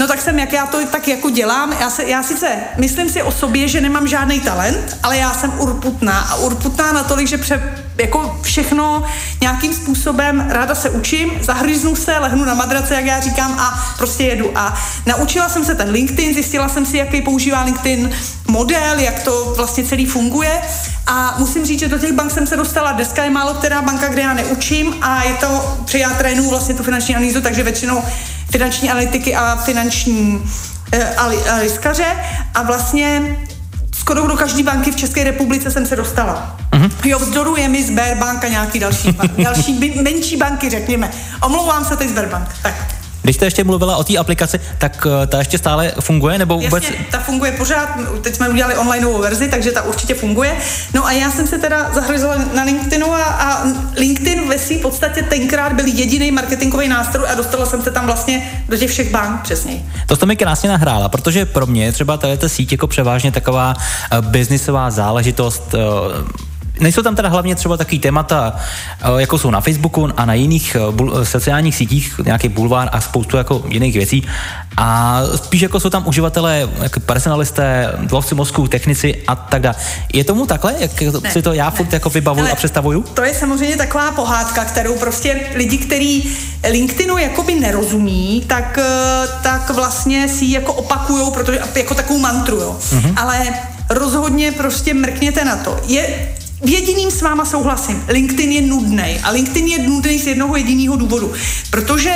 No 0.00 0.06
tak 0.06 0.20
jsem, 0.20 0.38
jak 0.38 0.52
já 0.52 0.66
to 0.66 0.86
tak 0.86 1.08
jako 1.08 1.30
dělám, 1.30 1.72
já, 1.80 1.90
se, 1.90 2.04
já 2.04 2.22
sice 2.22 2.48
myslím 2.76 3.08
si 3.08 3.22
o 3.22 3.32
sobě, 3.32 3.68
že 3.68 3.80
nemám 3.80 4.08
žádný 4.08 4.40
talent, 4.40 4.98
ale 5.02 5.16
já 5.16 5.34
jsem 5.34 5.52
urputná 5.58 6.18
a 6.18 6.34
urputná 6.34 6.92
natolik, 6.92 7.28
že 7.28 7.38
pře, 7.38 7.84
jako 8.00 8.38
všechno 8.42 9.02
nějakým 9.40 9.74
způsobem 9.74 10.46
ráda 10.48 10.74
se 10.74 10.90
učím, 10.90 11.30
zahryznu 11.40 11.96
se, 11.96 12.18
lehnu 12.18 12.44
na 12.44 12.54
madrace, 12.54 12.94
jak 12.94 13.04
já 13.04 13.20
říkám, 13.20 13.58
a 13.58 13.94
prostě 13.96 14.24
jedu. 14.24 14.58
A 14.58 14.74
naučila 15.06 15.48
jsem 15.48 15.64
se 15.64 15.74
ten 15.74 15.90
LinkedIn, 15.90 16.34
zjistila 16.34 16.68
jsem 16.68 16.86
si, 16.86 16.96
jaký 16.96 17.22
používá 17.22 17.62
LinkedIn 17.62 18.10
model, 18.48 18.98
jak 18.98 19.22
to 19.22 19.52
vlastně 19.56 19.84
celý 19.84 20.06
funguje. 20.06 20.60
A 21.06 21.34
musím 21.38 21.64
říct, 21.64 21.80
že 21.80 21.88
do 21.88 21.98
těch 21.98 22.12
bank 22.12 22.30
jsem 22.30 22.46
se 22.46 22.56
dostala. 22.56 22.92
Dneska 22.92 23.24
je 23.24 23.30
málo 23.30 23.54
která 23.54 23.82
banka, 23.82 24.08
kde 24.08 24.22
já 24.22 24.32
neučím 24.32 24.94
a 25.00 25.24
je 25.24 25.34
to, 25.34 25.78
při 25.84 25.98
já 25.98 26.10
trénu 26.10 26.50
vlastně 26.50 26.74
tu 26.74 26.82
finanční 26.82 27.14
analýzu, 27.16 27.40
takže 27.40 27.62
většinou 27.62 28.02
finanční 28.50 28.90
analytiky 28.90 29.34
a 29.34 29.56
finanční 29.56 30.42
eh, 30.92 31.14
analyskaře 31.14 32.06
a 32.54 32.62
vlastně 32.62 33.36
skoro 33.98 34.26
do 34.26 34.36
každé 34.36 34.62
banky 34.62 34.90
v 34.90 34.96
České 34.96 35.24
republice 35.24 35.70
jsem 35.70 35.86
se 35.86 35.96
dostala. 35.96 36.56
Uh-huh. 36.88 37.08
Jo, 37.08 37.18
vzdoruje 37.18 37.68
mi 37.68 37.84
Sberbank 37.84 38.44
a 38.44 38.48
nějaký 38.48 38.78
další, 38.78 39.18
další 39.44 39.92
menší 40.02 40.36
banky, 40.36 40.70
řekněme. 40.70 41.10
Omlouvám 41.42 41.84
se 41.84 41.96
teď 41.96 42.08
Sberbank. 42.08 42.48
Tak. 42.62 42.98
Když 43.22 43.36
jste 43.36 43.46
ještě 43.46 43.64
mluvila 43.64 43.96
o 43.96 44.04
té 44.04 44.16
aplikaci, 44.16 44.60
tak 44.78 45.06
eh, 45.22 45.26
ta 45.26 45.38
ještě 45.38 45.58
stále 45.58 45.92
funguje? 46.00 46.38
Nebo 46.38 46.54
vůbec... 46.54 46.84
Jasně, 46.84 47.06
ta 47.10 47.18
funguje 47.18 47.52
pořád. 47.52 47.88
Teď 48.20 48.34
jsme 48.34 48.48
udělali 48.48 48.76
onlineovou 48.76 49.18
verzi, 49.18 49.48
takže 49.48 49.72
ta 49.72 49.82
určitě 49.82 50.14
funguje. 50.14 50.56
No 50.94 51.06
a 51.06 51.12
já 51.12 51.30
jsem 51.30 51.46
se 51.46 51.58
teda 51.58 51.90
zahryzla 51.94 52.34
na 52.54 52.62
LinkedInu 52.62 53.14
a, 53.14 53.22
a 53.22 53.62
LinkedIn 53.96 54.48
ve 54.48 54.58
své 54.58 54.76
podstatě 54.76 55.22
tenkrát 55.22 55.72
byl 55.72 55.86
jediný 55.86 56.30
marketingový 56.30 56.88
nástroj 56.88 57.26
a 57.28 57.34
dostala 57.34 57.66
jsem 57.66 57.82
se 57.82 57.90
tam 57.90 58.06
vlastně 58.06 58.62
do 58.68 58.76
těch 58.76 58.90
všech 58.90 59.10
bank 59.10 59.40
přesně. 59.42 59.84
To 60.06 60.16
jste 60.16 60.26
mi 60.26 60.36
krásně 60.36 60.68
nahrála, 60.68 61.08
protože 61.08 61.46
pro 61.46 61.66
mě 61.66 61.92
třeba 61.92 62.16
tady 62.16 62.36
ta 62.36 62.48
síť 62.48 62.72
jako 62.72 62.86
převážně 62.86 63.32
taková 63.32 63.74
uh, 63.74 64.26
biznisová 64.26 64.90
záležitost, 64.90 65.74
uh, 65.74 66.47
Nejsou 66.80 67.02
tam 67.02 67.16
teda 67.16 67.28
hlavně 67.28 67.54
třeba 67.54 67.76
takový 67.76 67.98
témata, 67.98 68.56
eh, 69.00 69.20
jako 69.20 69.38
jsou 69.38 69.50
na 69.50 69.60
Facebooku 69.60 70.08
a 70.16 70.24
na 70.24 70.34
jiných 70.34 70.76
eh, 70.76 70.92
bul- 70.92 71.22
sociálních 71.22 71.76
sítích, 71.76 72.20
nějaký 72.24 72.48
bulvár 72.48 72.88
a 72.92 73.00
spoustu 73.00 73.36
jako 73.36 73.64
jiných 73.68 73.94
věcí. 73.94 74.26
A 74.76 75.20
spíš 75.36 75.60
jako 75.60 75.80
jsou 75.80 75.90
tam 75.90 76.08
uživatelé, 76.08 76.68
jako 76.82 77.00
personalisté, 77.00 77.92
lovci 78.12 78.34
mozku, 78.34 78.68
technici 78.68 79.22
a 79.28 79.36
tak 79.36 79.62
dále. 79.62 79.74
Je 80.12 80.24
tomu 80.24 80.46
takhle, 80.46 80.74
jak 80.78 81.02
ne, 81.22 81.30
si 81.32 81.42
to 81.42 81.52
já 81.52 81.64
ne. 81.70 81.76
furt 81.76 81.92
jako 81.92 82.10
vybavuju 82.10 82.44
Ale 82.44 82.52
a 82.52 82.56
představuju? 82.56 83.02
To 83.02 83.22
je 83.22 83.34
samozřejmě 83.34 83.76
taková 83.76 84.12
pohádka, 84.12 84.64
kterou 84.64 84.94
prostě 84.98 85.40
lidi, 85.54 85.78
kteří 85.78 86.36
LinkedInu 86.70 87.18
jakoby 87.18 87.54
nerozumí, 87.54 88.44
tak, 88.46 88.78
eh, 88.78 89.28
tak 89.42 89.70
vlastně 89.70 90.28
si 90.28 90.44
ji 90.44 90.52
jako 90.52 90.72
opakujou, 90.72 91.30
protože 91.30 91.58
jako 91.74 91.94
takovou 91.94 92.18
mantru, 92.18 92.56
jo. 92.56 92.76
Mm-hmm. 92.80 93.12
Ale 93.16 93.46
rozhodně 93.90 94.52
prostě 94.52 94.94
mrkněte 94.94 95.44
na 95.44 95.56
to. 95.56 95.80
Je 95.86 96.28
jediným 96.64 97.10
s 97.10 97.22
váma 97.22 97.44
souhlasím. 97.44 98.04
LinkedIn 98.08 98.52
je 98.52 98.60
nudný. 98.60 99.20
A 99.22 99.30
LinkedIn 99.30 99.66
je 99.66 99.78
nudný 99.78 100.18
z 100.18 100.26
jednoho 100.26 100.56
jediného 100.56 100.96
důvodu. 100.96 101.32
Protože, 101.70 102.12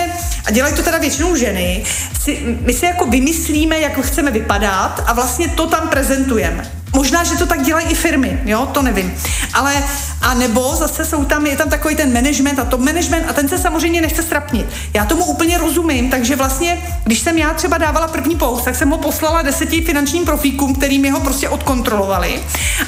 a 0.47 0.51
dělají 0.51 0.75
to 0.75 0.83
teda 0.83 0.99
většinou 0.99 1.37
ženy, 1.37 1.85
si, 2.21 2.57
my 2.61 2.73
si 2.73 2.87
jako 2.87 3.07
vymyslíme, 3.07 3.81
jak 3.81 4.01
chceme 4.01 4.31
vypadat 4.31 5.05
a 5.07 5.13
vlastně 5.13 5.49
to 5.49 5.67
tam 5.67 5.89
prezentujeme. 5.89 6.82
Možná, 6.95 7.25
že 7.25 7.37
to 7.37 7.47
tak 7.47 7.63
dělají 7.63 7.87
i 7.87 7.95
firmy, 7.95 8.41
jo, 8.45 8.67
to 8.73 8.83
nevím. 8.83 9.15
Ale, 9.55 9.85
a 10.23 10.35
nebo 10.35 10.77
zase 10.77 11.05
jsou 11.05 11.25
tam, 11.25 11.47
je 11.47 11.57
tam 11.57 11.71
takový 11.71 11.97
ten 11.97 12.13
management 12.13 12.59
a 12.59 12.65
top 12.65 12.81
management 12.81 13.25
a 13.29 13.33
ten 13.33 13.49
se 13.49 13.59
samozřejmě 13.59 14.01
nechce 14.01 14.23
strapnit. 14.23 14.67
Já 14.95 15.05
tomu 15.05 15.25
úplně 15.25 15.59
rozumím, 15.59 16.11
takže 16.11 16.37
vlastně, 16.37 16.79
když 17.05 17.19
jsem 17.19 17.39
já 17.39 17.55
třeba 17.55 17.79
dávala 17.79 18.09
první 18.09 18.37
post, 18.37 18.65
tak 18.65 18.77
jsem 18.77 18.91
ho 18.91 18.99
poslala 18.99 19.43
deseti 19.43 19.81
finančním 19.81 20.25
profíkům, 20.25 20.75
který 20.75 20.99
mi 20.99 21.11
ho 21.11 21.21
prostě 21.21 21.49
odkontrolovali. 21.49 22.43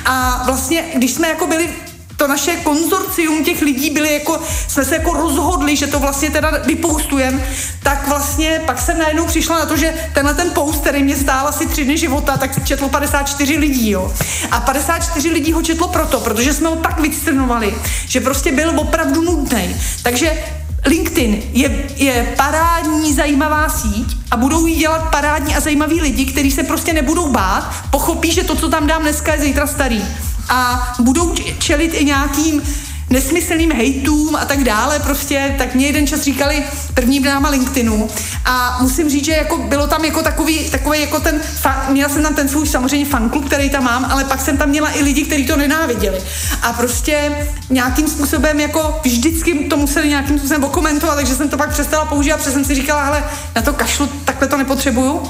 A 0.04 0.42
vlastně, 0.46 0.84
když 0.94 1.10
jsme 1.10 1.28
jako 1.28 1.46
byli 1.46 1.68
to 2.16 2.28
naše 2.28 2.56
konzorcium 2.56 3.44
těch 3.44 3.62
lidí 3.62 3.90
byli 3.90 4.12
jako, 4.12 4.40
jsme 4.68 4.84
se 4.84 4.94
jako 4.94 5.12
rozhodli, 5.12 5.76
že 5.76 5.86
to 5.86 5.98
vlastně 5.98 6.30
teda 6.30 6.50
vypoustujeme, 6.64 7.48
tak 7.82 8.08
vlastně 8.08 8.62
pak 8.66 8.80
jsem 8.80 8.98
najednou 8.98 9.26
přišla 9.26 9.58
na 9.58 9.66
to, 9.66 9.76
že 9.76 9.94
tenhle 10.14 10.34
ten 10.34 10.50
post, 10.50 10.80
který 10.80 11.02
mě 11.02 11.16
stál 11.16 11.48
asi 11.48 11.66
tři 11.66 11.84
dny 11.84 11.98
života, 11.98 12.36
tak 12.36 12.64
četlo 12.64 12.88
54 12.88 13.58
lidí, 13.58 13.90
jo. 13.90 14.14
A 14.50 14.60
54 14.60 15.30
lidí 15.30 15.52
ho 15.52 15.62
četlo 15.62 15.88
proto, 15.88 16.20
protože 16.20 16.54
jsme 16.54 16.68
ho 16.68 16.76
tak 16.76 17.00
vystrnovali, 17.00 17.74
že 18.08 18.20
prostě 18.20 18.52
byl 18.52 18.80
opravdu 18.80 19.22
nudný. 19.22 19.76
Takže 20.02 20.44
LinkedIn 20.86 21.42
je, 21.52 21.84
je 21.96 22.34
parádní 22.36 23.14
zajímavá 23.14 23.68
síť 23.68 24.16
a 24.30 24.36
budou 24.36 24.66
jí 24.66 24.76
dělat 24.76 25.10
parádní 25.10 25.56
a 25.56 25.60
zajímaví 25.60 26.00
lidi, 26.00 26.24
kteří 26.24 26.50
se 26.50 26.62
prostě 26.62 26.92
nebudou 26.92 27.28
bát, 27.28 27.74
pochopí, 27.90 28.32
že 28.32 28.44
to, 28.44 28.56
co 28.56 28.68
tam 28.68 28.86
dám 28.86 29.02
dneska, 29.02 29.34
je 29.34 29.40
zítra 29.40 29.66
starý 29.66 30.04
a 30.48 30.92
budou 30.98 31.34
čelit 31.58 31.94
i 31.94 32.04
nějakým 32.04 32.62
nesmyslným 33.10 33.72
hejtům 33.72 34.36
a 34.36 34.44
tak 34.44 34.64
dále, 34.64 34.98
prostě, 34.98 35.54
tak 35.58 35.74
mě 35.74 35.86
jeden 35.86 36.06
čas 36.06 36.20
říkali 36.20 36.62
první 36.94 37.20
dáma 37.20 37.48
LinkedInu. 37.48 38.08
A 38.44 38.78
musím 38.80 39.10
říct, 39.10 39.24
že 39.24 39.32
jako 39.32 39.58
bylo 39.58 39.86
tam 39.86 40.04
jako 40.04 40.22
takový, 40.22 40.70
takový 40.70 41.00
jako 41.00 41.20
ten, 41.20 41.40
fa, 41.60 41.86
měla 41.88 42.08
jsem 42.08 42.22
tam 42.22 42.34
ten 42.34 42.48
svůj 42.48 42.66
samozřejmě 42.66 43.06
fanklub, 43.06 43.46
který 43.46 43.70
tam 43.70 43.84
mám, 43.84 44.04
ale 44.04 44.24
pak 44.24 44.40
jsem 44.40 44.56
tam 44.56 44.68
měla 44.68 44.90
i 44.90 45.02
lidi, 45.02 45.22
kteří 45.22 45.46
to 45.46 45.56
nenáviděli. 45.56 46.22
A 46.62 46.72
prostě 46.72 47.46
nějakým 47.70 48.08
způsobem 48.08 48.60
jako 48.60 49.00
vždycky 49.04 49.54
to 49.54 49.76
museli 49.76 50.08
nějakým 50.08 50.38
způsobem 50.38 50.64
okomentovat, 50.64 51.16
takže 51.16 51.34
jsem 51.34 51.48
to 51.48 51.56
pak 51.56 51.70
přestala 51.70 52.04
používat, 52.04 52.36
protože 52.36 52.50
jsem 52.50 52.64
si 52.64 52.74
říkala, 52.74 53.04
hele, 53.04 53.24
na 53.56 53.62
to 53.62 53.72
kašlu, 53.72 54.08
takhle 54.24 54.48
to 54.48 54.56
nepotřebuju, 54.56 55.22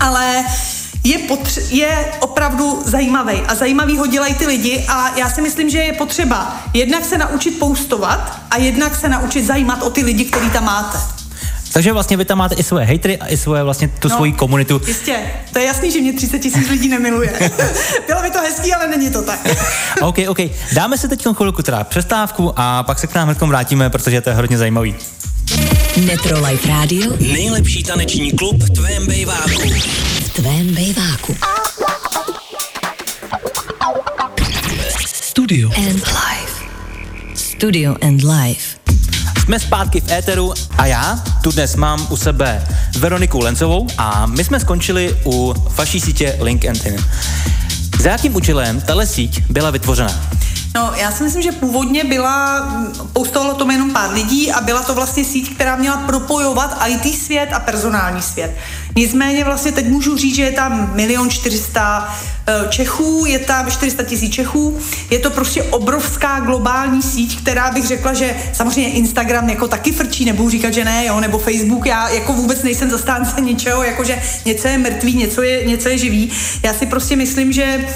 ale 0.00 0.44
je, 1.06 1.18
potře- 1.18 1.62
je 1.70 2.04
opravdu 2.20 2.82
zajímavý 2.84 3.34
a 3.48 3.54
zajímavý 3.54 3.98
ho 3.98 4.06
dělají 4.06 4.34
ty 4.34 4.46
lidi 4.46 4.84
a 4.88 5.18
já 5.18 5.30
si 5.30 5.40
myslím, 5.40 5.70
že 5.70 5.78
je 5.78 5.92
potřeba 5.92 6.56
jednak 6.74 7.04
se 7.04 7.18
naučit 7.18 7.58
poustovat 7.58 8.40
a 8.50 8.56
jednak 8.56 8.96
se 8.96 9.08
naučit 9.08 9.46
zajímat 9.46 9.82
o 9.82 9.90
ty 9.90 10.02
lidi, 10.02 10.24
který 10.24 10.50
tam 10.50 10.64
máte. 10.64 10.98
Takže 11.72 11.92
vlastně 11.92 12.16
vy 12.16 12.24
tam 12.24 12.38
máte 12.38 12.54
i 12.54 12.62
svoje 12.62 12.86
hatery 12.86 13.18
a 13.18 13.26
i 13.26 13.36
svoje 13.36 13.62
vlastně 13.62 13.88
tu 13.88 14.08
no, 14.08 14.16
svoji 14.16 14.32
komunitu. 14.32 14.80
Jistě, 14.86 15.16
to 15.52 15.58
je 15.58 15.64
jasný, 15.64 15.90
že 15.90 16.00
mě 16.00 16.12
30 16.12 16.38
tisíc 16.38 16.68
lidí 16.68 16.88
nemiluje. 16.88 17.32
Bylo 18.06 18.22
by 18.22 18.30
to 18.30 18.38
hezký, 18.38 18.74
ale 18.74 18.88
není 18.88 19.10
to 19.10 19.22
tak. 19.22 19.40
OK, 20.00 20.16
OK. 20.28 20.38
Dáme 20.72 20.98
si 20.98 21.08
teď 21.08 21.26
chvilku 21.34 21.62
teda 21.62 21.84
přestávku 21.84 22.52
a 22.56 22.82
pak 22.82 22.98
se 22.98 23.06
k 23.06 23.14
nám 23.14 23.28
hned 23.28 23.40
vrátíme, 23.40 23.90
protože 23.90 24.20
to 24.20 24.30
je 24.30 24.36
hodně 24.36 24.58
zajímavý. 24.58 24.94
Life 26.48 26.68
Radio. 26.68 27.12
Nejlepší 27.20 27.82
taneční 27.82 28.32
klub 28.32 28.62
v 28.62 28.70
tvém 28.70 29.06
bejváku. 29.06 29.62
V 30.36 30.38
tvém 30.38 30.74
bejváku. 30.74 31.36
Studio 35.06 35.70
and 35.76 35.94
Life. 35.94 36.64
Studio 37.34 37.96
and 38.02 38.22
Life. 38.22 38.76
Jsme 39.44 39.60
zpátky 39.60 40.00
v 40.00 40.12
éteru 40.12 40.54
a 40.78 40.86
já 40.86 41.24
tu 41.42 41.50
dnes 41.50 41.76
mám 41.76 42.06
u 42.10 42.16
sebe 42.16 42.68
Veroniku 42.98 43.38
Lencovou 43.38 43.86
a 43.98 44.26
my 44.26 44.44
jsme 44.44 44.60
skončili 44.60 45.16
u 45.24 45.54
vaší 45.76 46.00
sítě 46.00 46.38
LinkedIn. 46.40 46.96
Za 48.00 48.10
jakým 48.10 48.36
účelem 48.36 48.80
tahle 48.80 49.06
síť 49.06 49.42
byla 49.50 49.70
vytvořena? 49.70 50.20
No, 50.74 50.92
já 50.96 51.12
si 51.12 51.22
myslím, 51.22 51.42
že 51.42 51.52
původně 51.52 52.04
byla, 52.04 52.68
poustovalo 53.12 53.54
to 53.54 53.70
jenom 53.70 53.90
pár 53.90 54.12
lidí 54.12 54.52
a 54.52 54.60
byla 54.60 54.82
to 54.82 54.94
vlastně 54.94 55.24
síť, 55.24 55.54
která 55.54 55.76
měla 55.76 55.96
propojovat 55.96 56.86
IT 56.86 57.22
svět 57.24 57.52
a 57.52 57.60
personální 57.60 58.22
svět. 58.22 58.56
Nicméně 58.96 59.44
vlastně 59.44 59.72
teď 59.72 59.88
můžu 59.88 60.16
říct, 60.16 60.34
že 60.34 60.42
je 60.42 60.52
tam 60.52 60.90
milion 60.94 61.30
400 61.30 62.14
eh, 62.46 62.68
Čechů, 62.68 63.24
je 63.26 63.38
tam 63.38 63.70
400 63.70 64.02
tisíc 64.02 64.32
Čechů, 64.32 64.78
je 65.10 65.18
to 65.18 65.30
prostě 65.30 65.62
obrovská 65.62 66.40
globální 66.40 67.02
síť, 67.02 67.42
která 67.42 67.70
bych 67.70 67.86
řekla, 67.86 68.14
že 68.14 68.36
samozřejmě 68.52 68.90
Instagram 68.90 69.50
jako 69.50 69.68
taky 69.68 69.92
frčí, 69.92 70.24
nebudu 70.24 70.50
říkat, 70.50 70.74
že 70.74 70.84
ne, 70.84 71.06
jo, 71.06 71.20
nebo 71.20 71.38
Facebook, 71.38 71.86
já 71.86 72.08
jako 72.08 72.32
vůbec 72.32 72.62
nejsem 72.62 72.90
zastánce 72.90 73.40
ničeho, 73.40 73.82
jakože 73.82 74.22
něco 74.44 74.68
je 74.68 74.78
mrtvý, 74.78 75.14
něco 75.14 75.42
je, 75.42 75.66
něco 75.66 75.88
je 75.88 75.98
živý. 75.98 76.30
Já 76.62 76.74
si 76.74 76.86
prostě 76.86 77.16
myslím, 77.16 77.52
že 77.52 77.86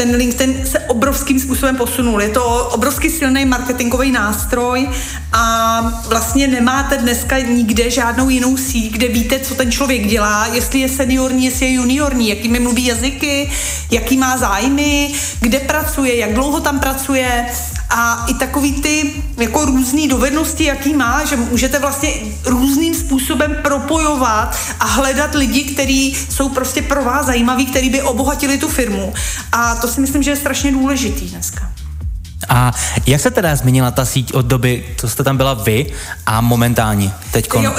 ten 0.00 0.14
LinkedIn 0.16 0.66
se 0.66 0.78
obrovským 0.78 1.40
způsobem 1.40 1.76
posunul. 1.76 2.22
Je 2.22 2.28
to 2.28 2.64
obrovský 2.64 3.10
silný 3.10 3.44
marketingový 3.44 4.12
nástroj 4.12 4.88
a 5.32 5.80
vlastně 6.08 6.46
nemáte 6.48 6.96
dneska 6.96 7.38
nikde 7.38 7.90
žádnou 7.90 8.28
jinou 8.28 8.56
síť, 8.56 8.92
kde 8.92 9.08
víte, 9.08 9.38
co 9.38 9.54
ten 9.54 9.72
člověk 9.72 10.06
dělá, 10.06 10.46
jestli 10.52 10.80
je 10.80 10.88
seniorní, 10.88 11.44
jestli 11.44 11.66
je 11.66 11.72
juniorní, 11.72 12.28
jakými 12.28 12.60
mluví 12.60 12.86
jazyky, 12.86 13.50
jaký 13.90 14.16
má 14.16 14.36
zájmy, 14.36 15.12
kde 15.40 15.58
pracuje, 15.58 16.16
jak 16.16 16.34
dlouho 16.34 16.60
tam 16.60 16.80
pracuje 16.80 17.46
a 17.90 18.24
i 18.28 18.34
takový 18.34 18.72
ty 18.72 19.12
jako 19.38 19.64
různé 19.64 20.08
dovednosti, 20.08 20.64
jaký 20.64 20.94
má, 20.94 21.24
že 21.24 21.36
můžete 21.36 21.78
vlastně 21.78 22.10
různým 22.44 22.94
způsobem 22.94 23.56
propojovat 23.62 24.56
a 24.80 24.84
hledat 24.84 25.34
lidi, 25.34 25.64
kteří 25.64 26.16
jsou 26.30 26.48
prostě 26.48 26.82
pro 26.82 27.04
vás 27.04 27.26
zajímaví, 27.26 27.66
kteří 27.66 27.90
by 27.90 28.02
obohatili 28.02 28.58
tu 28.58 28.68
firmu. 28.68 29.14
A 29.52 29.74
to 29.74 29.88
si 29.90 30.00
myslím, 30.00 30.22
že 30.22 30.30
je 30.30 30.36
strašně 30.36 30.72
důležitý 30.72 31.28
dneska. 31.28 31.72
A 32.48 32.72
jak 33.06 33.20
se 33.20 33.30
teda 33.30 33.56
změnila 33.56 33.90
ta 33.90 34.04
síť 34.04 34.32
od 34.32 34.46
doby, 34.46 34.84
co 34.96 35.08
jste 35.08 35.24
tam 35.24 35.36
byla 35.36 35.54
vy 35.54 35.86
a 36.26 36.40
momentálně 36.40 37.12
teď? 37.32 37.48
Jo, 37.60 37.74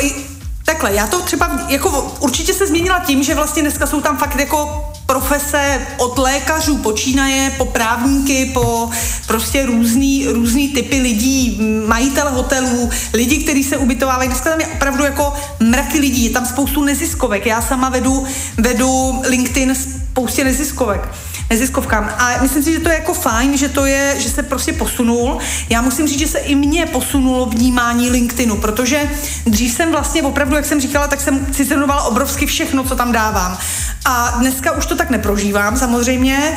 takhle, 0.66 0.94
já 0.94 1.08
to 1.08 1.22
třeba 1.22 1.50
jako 1.68 2.16
určitě 2.20 2.54
se 2.54 2.68
změnila 2.68 3.00
tím, 3.00 3.24
že 3.24 3.36
vlastně 3.36 3.62
dneska 3.62 3.88
jsou 3.88 4.02
tam 4.02 4.18
fakt 4.18 4.40
jako 4.40 4.88
profese 5.06 5.88
od 5.98 6.18
lékařů 6.18 6.78
počínaje 6.78 7.50
po 7.58 7.66
právníky, 7.66 8.52
po 8.54 8.90
prostě 9.28 9.66
různý, 9.66 10.28
různý 10.28 10.70
typy 10.70 11.00
lidí, 11.02 11.60
majitel 11.88 12.30
hotelů, 12.30 12.90
lidi, 13.14 13.38
kteří 13.38 13.64
se 13.64 13.78
ubytovávají. 13.78 14.30
Dneska 14.30 14.50
tam 14.50 14.60
je 14.60 14.68
opravdu 14.68 15.04
jako 15.04 15.34
mraky 15.60 16.00
lidí, 16.00 16.24
je 16.24 16.30
tam 16.30 16.46
spoustu 16.46 16.84
neziskovek. 16.84 17.46
Já 17.46 17.62
sama 17.62 17.90
vedu, 17.90 18.26
vedu 18.58 19.22
LinkedIn 19.28 19.76
spoustě 19.76 20.44
neziskovek 20.44 21.10
neziskovkám. 21.52 22.10
A 22.18 22.42
myslím 22.42 22.64
si, 22.64 22.74
že 22.74 22.80
to 22.80 22.90
je 22.90 22.96
jako 22.96 23.14
fajn, 23.14 23.58
že 23.58 23.70
to 23.70 23.86
je, 23.86 24.16
že 24.20 24.30
se 24.30 24.44
prostě 24.44 24.74
posunul. 24.74 25.38
Já 25.70 25.82
musím 25.82 26.08
říct, 26.08 26.20
že 26.20 26.28
se 26.28 26.40
i 26.40 26.56
mně 26.56 26.86
posunulo 26.86 27.46
vnímání 27.46 28.10
LinkedInu, 28.10 28.58
protože 28.58 29.10
dřív 29.46 29.74
jsem 29.74 29.92
vlastně 29.92 30.24
opravdu, 30.24 30.56
jak 30.56 30.66
jsem 30.66 30.82
říkala, 30.82 31.08
tak 31.08 31.22
jsem 31.22 31.54
si 31.54 31.66
zhrnovala 31.66 32.04
obrovsky 32.04 32.46
všechno, 32.46 32.84
co 32.84 32.96
tam 32.96 33.12
dávám. 33.12 33.58
A 34.06 34.36
dneska 34.40 34.72
už 34.72 34.86
to 34.86 34.96
tak 34.96 35.10
neprožívám, 35.10 35.78
samozřejmě. 35.78 36.56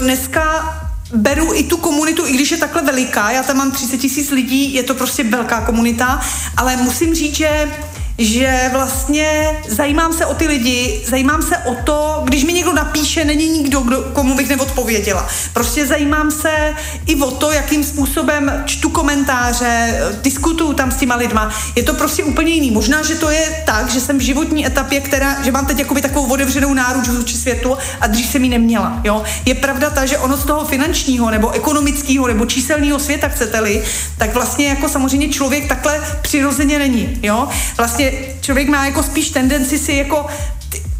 Dneska 0.00 0.42
beru 1.14 1.54
i 1.54 1.62
tu 1.62 1.76
komunitu, 1.76 2.26
i 2.26 2.32
když 2.32 2.50
je 2.50 2.56
takhle 2.56 2.82
veliká, 2.82 3.30
já 3.30 3.42
tam 3.42 3.56
mám 3.56 3.70
30 3.70 3.98
tisíc 3.98 4.30
lidí, 4.30 4.74
je 4.74 4.82
to 4.82 4.94
prostě 4.94 5.24
velká 5.24 5.60
komunita, 5.60 6.20
ale 6.56 6.76
musím 6.76 7.14
říct, 7.14 7.36
že 7.36 7.70
že 8.18 8.70
vlastně 8.72 9.58
zajímám 9.68 10.12
se 10.12 10.26
o 10.26 10.34
ty 10.34 10.46
lidi, 10.46 11.02
zajímám 11.06 11.42
se 11.42 11.58
o 11.58 11.74
to, 11.84 12.22
když 12.24 12.44
mi 12.44 12.52
někdo 12.52 12.72
napíše, 12.72 13.24
není 13.24 13.48
nikdo, 13.48 13.80
kdo, 13.80 14.02
komu 14.12 14.34
bych 14.34 14.48
neodpověděla. 14.48 15.28
Prostě 15.52 15.86
zajímám 15.86 16.30
se 16.30 16.74
i 17.06 17.16
o 17.16 17.30
to, 17.30 17.52
jakým 17.52 17.84
způsobem 17.84 18.62
čtu 18.66 18.88
komentáře, 18.88 20.00
diskutuju 20.22 20.72
tam 20.72 20.90
s 20.90 20.96
těma 20.96 21.16
lidma. 21.16 21.54
Je 21.76 21.82
to 21.82 21.94
prostě 21.94 22.24
úplně 22.24 22.52
jiný. 22.52 22.70
Možná, 22.70 23.02
že 23.02 23.14
to 23.14 23.30
je 23.30 23.62
tak, 23.66 23.90
že 23.90 24.00
jsem 24.00 24.18
v 24.18 24.22
životní 24.22 24.66
etapě, 24.66 25.00
která, 25.00 25.42
že 25.42 25.52
mám 25.52 25.66
teď 25.66 25.78
jakoby 25.78 26.02
takovou 26.02 26.32
otevřenou 26.32 26.74
náruč 26.74 27.08
vůči 27.08 27.36
světu 27.36 27.76
a 28.00 28.06
dřív 28.06 28.26
jsem 28.26 28.44
ji 28.44 28.50
neměla. 28.50 29.00
Jo? 29.04 29.22
Je 29.44 29.54
pravda 29.54 29.90
ta, 29.90 30.06
že 30.06 30.18
ono 30.18 30.36
z 30.36 30.44
toho 30.44 30.64
finančního 30.64 31.30
nebo 31.30 31.50
ekonomického 31.50 32.26
nebo 32.26 32.46
číselného 32.46 32.98
světa, 32.98 33.28
chcete-li, 33.28 33.82
tak 34.18 34.34
vlastně 34.34 34.66
jako 34.66 34.88
samozřejmě 34.88 35.28
člověk 35.28 35.68
takhle 35.68 36.00
přirozeně 36.22 36.78
není. 36.78 37.20
Jo? 37.22 37.48
Vlastně 37.76 38.05
člověk 38.40 38.68
má 38.68 38.86
jako 38.86 39.02
spíš 39.02 39.30
tendenci 39.30 39.78
si 39.78 39.92
jako 39.92 40.26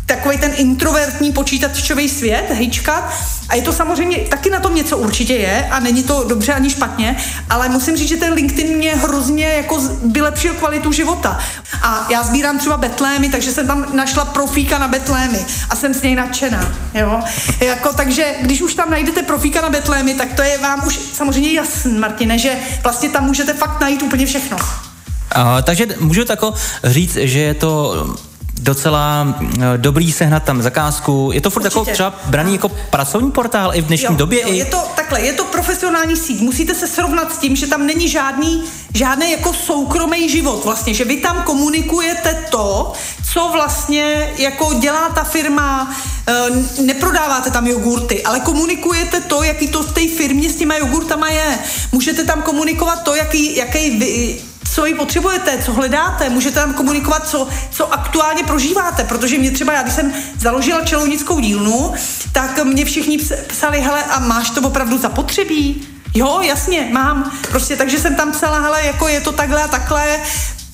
takový 0.07 0.39
ten 0.39 0.53
introvertní 0.57 1.33
počítačový 1.33 2.09
svět, 2.09 2.45
hejčkat. 2.51 3.13
A 3.49 3.55
je 3.55 3.63
to 3.63 3.73
samozřejmě, 3.73 4.19
taky 4.19 4.51
na 4.51 4.61
tom 4.61 4.75
něco 4.75 4.99
určitě 4.99 5.35
je 5.35 5.69
a 5.71 5.81
není 5.81 6.03
to 6.03 6.25
dobře 6.25 6.53
ani 6.53 6.71
špatně, 6.71 7.17
ale 7.51 7.69
musím 7.69 7.97
říct, 7.97 8.09
že 8.09 8.17
ten 8.17 8.33
LinkedIn 8.33 8.77
mě 8.77 8.95
hrozně 8.95 9.47
jako 9.47 9.83
vylepšil 10.05 10.55
kvalitu 10.55 10.93
života. 10.93 11.39
A 11.83 12.07
já 12.11 12.23
sbírám 12.23 12.59
třeba 12.59 12.77
betlémy, 12.77 13.29
takže 13.29 13.53
jsem 13.53 13.67
tam 13.67 13.87
našla 13.93 14.25
profíka 14.25 14.79
na 14.79 14.89
betlémy 14.89 15.47
a 15.71 15.77
jsem 15.77 15.95
s 15.95 16.03
něj 16.03 16.15
nadšená. 16.15 16.75
Jo? 16.95 17.21
Jako, 17.61 17.93
takže 17.93 18.35
když 18.41 18.63
už 18.63 18.75
tam 18.75 18.91
najdete 18.91 19.23
profíka 19.23 19.61
na 19.61 19.71
betlémy, 19.71 20.15
tak 20.15 20.33
to 20.33 20.43
je 20.43 20.59
vám 20.59 20.87
už 20.87 20.99
samozřejmě 21.13 21.53
jasný, 21.53 21.99
Martine, 21.99 22.39
že 22.39 22.57
vlastně 22.83 23.09
tam 23.09 23.25
můžete 23.25 23.55
fakt 23.55 23.81
najít 23.81 24.03
úplně 24.03 24.27
všechno. 24.27 24.57
Uh, 25.37 25.63
takže 25.63 25.87
můžu 26.01 26.25
tako 26.25 26.55
říct, 26.85 27.15
že 27.15 27.39
je 27.39 27.55
to 27.55 27.95
docela 28.61 29.27
uh, 29.41 29.49
dobrý 29.77 30.13
sehnat 30.13 30.43
tam 30.43 30.63
zakázku. 30.63 31.31
Je 31.33 31.41
to 31.41 31.51
furt 31.51 31.65
jako 31.65 31.85
třeba 31.85 32.15
braný 32.27 32.53
jako 32.53 32.69
pracovní 32.69 33.31
portál 33.31 33.75
i 33.75 33.83
v 33.83 33.87
dnešní 33.87 34.07
jo, 34.07 34.15
době? 34.15 34.41
Jo, 34.43 34.49
i... 34.49 34.57
je 34.57 34.65
to 34.65 34.83
takhle, 34.97 35.21
je 35.21 35.33
to 35.33 35.45
profesionální 35.45 36.17
síť. 36.17 36.41
Musíte 36.41 36.75
se 36.75 36.87
srovnat 36.87 37.35
s 37.35 37.39
tím, 37.39 37.57
že 37.57 37.67
tam 37.67 37.87
není 37.87 38.09
žádný, 38.09 38.65
žádný 38.95 39.31
jako 39.31 39.53
soukromý 39.53 40.29
život 40.29 40.65
vlastně, 40.65 40.95
že 40.95 41.05
vy 41.05 41.17
tam 41.17 41.43
komunikujete 41.43 42.45
to, 42.51 42.93
co 43.33 43.51
vlastně 43.53 44.33
jako 44.39 44.75
dělá 44.75 45.09
ta 45.09 45.25
firma, 45.25 45.97
uh, 46.29 46.85
neprodáváte 46.85 47.51
tam 47.51 47.67
jogurty, 47.67 48.23
ale 48.23 48.41
komunikujete 48.41 49.21
to, 49.21 49.43
jaký 49.43 49.69
to 49.69 49.83
v 49.83 49.93
té 49.93 50.09
firmě 50.17 50.51
s 50.51 50.57
těma 50.57 50.77
jogurtama 50.77 51.29
je. 51.29 51.59
Můžete 51.93 52.25
tam 52.25 52.43
komunikovat 52.43 53.03
to, 53.03 53.15
jaký, 53.15 53.57
jaký 53.57 53.91
vy, 53.91 54.41
co 54.77 54.87
ji 54.87 54.95
potřebujete, 54.95 55.59
co 55.65 55.73
hledáte, 55.73 56.31
můžete 56.31 56.55
tam 56.55 56.75
komunikovat, 56.75 57.29
co, 57.29 57.49
co 57.71 57.93
aktuálně 57.93 58.45
prožíváte, 58.45 59.05
protože 59.05 59.39
mě 59.39 59.51
třeba, 59.51 59.73
já 59.73 59.83
když 59.83 59.95
jsem 59.95 60.13
založila 60.39 60.85
čelounickou 60.85 61.41
dílnu, 61.41 61.95
tak 62.33 62.65
mě 62.65 62.85
všichni 62.85 63.19
psali, 63.47 63.81
hele, 63.81 64.05
a 64.05 64.19
máš 64.19 64.51
to 64.51 64.61
opravdu 64.61 64.99
zapotřebí? 64.99 65.89
Jo, 66.15 66.41
jasně, 66.43 66.89
mám. 66.93 67.33
Prostě 67.49 67.77
takže 67.77 67.99
jsem 67.99 68.15
tam 68.15 68.33
psala, 68.33 68.61
hele, 68.61 68.87
jako 68.87 69.09
je 69.09 69.21
to 69.21 69.33
takhle 69.33 69.63
a 69.63 69.69
takhle, 69.69 70.21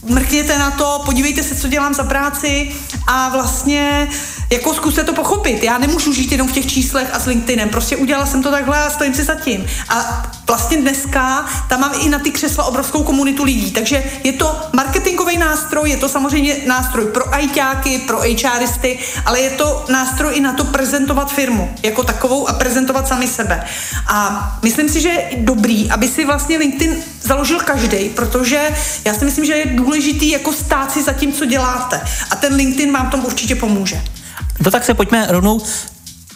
mrkněte 0.05 0.59
na 0.59 0.71
to, 0.71 1.03
podívejte 1.05 1.43
se, 1.43 1.55
co 1.55 1.69
dělám 1.69 1.95
za 1.95 2.05
práci 2.05 2.77
a 3.07 3.29
vlastně 3.29 4.09
jako 4.53 4.75
zkuste 4.75 5.05
to 5.05 5.13
pochopit. 5.13 5.63
Já 5.63 5.79
nemůžu 5.79 6.13
žít 6.13 6.33
jenom 6.33 6.49
v 6.49 6.53
těch 6.53 6.67
číslech 6.67 7.09
a 7.13 7.19
s 7.19 7.27
LinkedInem. 7.27 7.69
Prostě 7.69 7.97
udělala 7.97 8.27
jsem 8.27 8.43
to 8.43 8.51
takhle 8.51 8.85
a 8.85 8.91
stojím 8.91 9.15
si 9.15 9.25
za 9.25 9.35
tím. 9.35 9.67
A 9.89 10.27
vlastně 10.47 10.77
dneska 10.77 11.47
tam 11.69 11.81
mám 11.81 11.93
i 12.01 12.09
na 12.09 12.19
ty 12.19 12.31
křesla 12.31 12.65
obrovskou 12.65 13.03
komunitu 13.03 13.45
lidí. 13.45 13.71
Takže 13.71 14.05
je 14.25 14.33
to 14.33 14.61
marketingový 14.73 15.39
nástroj, 15.39 15.91
je 15.91 15.97
to 15.97 16.09
samozřejmě 16.09 16.57
nástroj 16.67 17.05
pro 17.05 17.35
ajťáky, 17.35 17.99
pro 17.99 18.19
HRisty, 18.19 18.99
ale 19.27 19.41
je 19.41 19.51
to 19.51 19.85
nástroj 19.89 20.37
i 20.37 20.41
na 20.41 20.53
to 20.53 20.65
prezentovat 20.65 21.33
firmu 21.33 21.75
jako 21.83 22.03
takovou 22.03 22.49
a 22.49 22.53
prezentovat 22.53 23.09
sami 23.09 23.27
sebe. 23.27 23.65
A 24.07 24.59
myslím 24.63 24.89
si, 24.89 25.01
že 25.01 25.09
je 25.09 25.29
dobrý, 25.37 25.91
aby 25.91 26.09
si 26.09 26.25
vlastně 26.25 26.59
LinkedIn 26.59 26.97
založil 27.23 27.61
každý, 27.61 28.09
protože 28.09 28.71
já 29.05 29.15
si 29.15 29.25
myslím, 29.25 29.45
že 29.45 29.53
je 29.53 29.67
důležitý 29.67 30.31
jako 30.31 30.53
stát 30.53 30.93
si 30.93 31.03
za 31.03 31.13
tím, 31.13 31.33
co 31.33 31.45
děláte. 31.45 32.01
A 32.31 32.37
ten 32.37 32.55
LinkedIn 32.55 32.93
vám 32.93 33.11
tomu 33.11 33.27
určitě 33.27 33.55
pomůže. 33.55 34.03
No 34.61 34.71
tak 34.71 34.85
se 34.85 34.95
pojďme 34.95 35.27
rovnou 35.31 35.61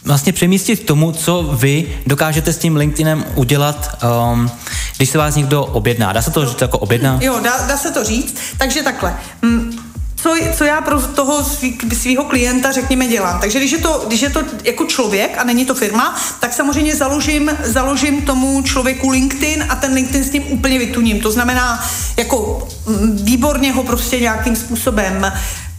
vlastně 0.04 0.32
přemístit 0.32 0.80
k 0.80 0.86
tomu, 0.86 1.12
co 1.12 1.42
vy 1.42 1.98
dokážete 2.06 2.52
s 2.52 2.58
tím 2.58 2.76
LinkedInem 2.76 3.24
udělat, 3.34 4.04
um, 4.32 4.50
když 4.96 5.10
se 5.10 5.18
vás 5.18 5.36
někdo 5.36 5.64
objedná. 5.64 6.12
Dá 6.12 6.22
se 6.22 6.30
to 6.30 6.46
říct 6.46 6.60
jako 6.60 6.78
objedná? 6.78 7.18
Jo, 7.20 7.40
dá, 7.44 7.66
dá 7.68 7.76
se 7.76 7.90
to 7.90 8.04
říct. 8.04 8.36
Takže 8.58 8.82
takhle. 8.82 9.16
Mm, 9.42 9.78
co, 10.16 10.34
co 10.56 10.64
já 10.64 10.80
pro 10.80 11.00
toho 11.00 11.44
svého 11.92 12.24
klienta, 12.24 12.72
řekněme, 12.72 13.06
dělám. 13.06 13.40
Takže 13.40 13.58
když 13.58 13.72
je, 13.72 13.78
to, 13.78 14.04
když 14.06 14.20
je 14.20 14.30
to 14.30 14.42
jako 14.64 14.84
člověk 14.84 15.38
a 15.38 15.44
není 15.44 15.64
to 15.64 15.74
firma, 15.74 16.16
tak 16.40 16.52
samozřejmě 16.52 16.96
založím, 16.96 17.50
založím 17.64 18.22
tomu 18.22 18.62
člověku 18.62 19.10
LinkedIn 19.10 19.66
a 19.68 19.76
ten 19.76 19.94
LinkedIn 19.94 20.24
s 20.24 20.30
tím 20.30 20.44
úplně 20.48 20.78
vytuním. 20.78 21.20
To 21.20 21.32
znamená, 21.32 21.86
jako 22.16 22.68
mm, 22.86 23.16
výborně 23.24 23.72
ho 23.72 23.82
prostě 23.82 24.20
nějakým 24.20 24.56
způsobem 24.56 25.32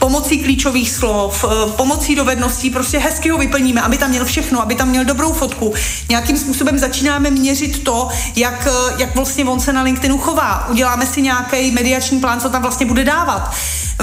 pomocí 0.08 0.40
klíčových 0.40 0.92
slov, 0.92 1.46
eh, 1.46 1.72
pomocí 1.76 2.16
dovedností, 2.16 2.70
prostě 2.70 3.00
hezky 3.00 3.30
ho 3.30 3.38
vyplníme, 3.38 3.82
aby 3.82 3.98
tam 3.98 4.10
měl 4.10 4.26
všechno, 4.26 4.62
aby 4.62 4.76
tam 4.76 4.90
měl 4.90 5.06
dobrou 5.06 5.34
fotku. 5.34 5.74
Nějakým 6.10 6.38
způsobem 6.38 6.80
začínáme 6.80 7.32
měřit 7.32 7.84
to, 7.84 8.08
jak, 8.36 8.68
eh, 8.68 8.94
jak 8.98 9.16
vlastně 9.16 9.46
on 9.46 9.60
se 9.60 9.74
na 9.74 9.84
LinkedInu 9.84 10.18
chová. 10.18 10.68
Uděláme 10.70 11.06
si 11.06 11.22
nějaký 11.22 11.72
mediační 11.72 12.20
plán, 12.20 12.40
co 12.40 12.50
tam 12.50 12.62
vlastně 12.62 12.86
bude 12.86 13.04
dávat. 13.04 13.52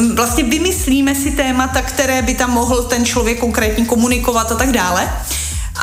Hm, 0.00 0.16
vlastně 0.16 0.44
vymyslíme 0.44 1.14
si 1.14 1.30
témata, 1.30 1.82
které 1.82 2.22
by 2.22 2.34
tam 2.34 2.50
mohl 2.50 2.82
ten 2.82 3.04
člověk 3.04 3.40
konkrétně 3.40 3.84
komunikovat 3.84 4.52
a 4.52 4.54
tak 4.54 4.72
dále. 4.72 5.08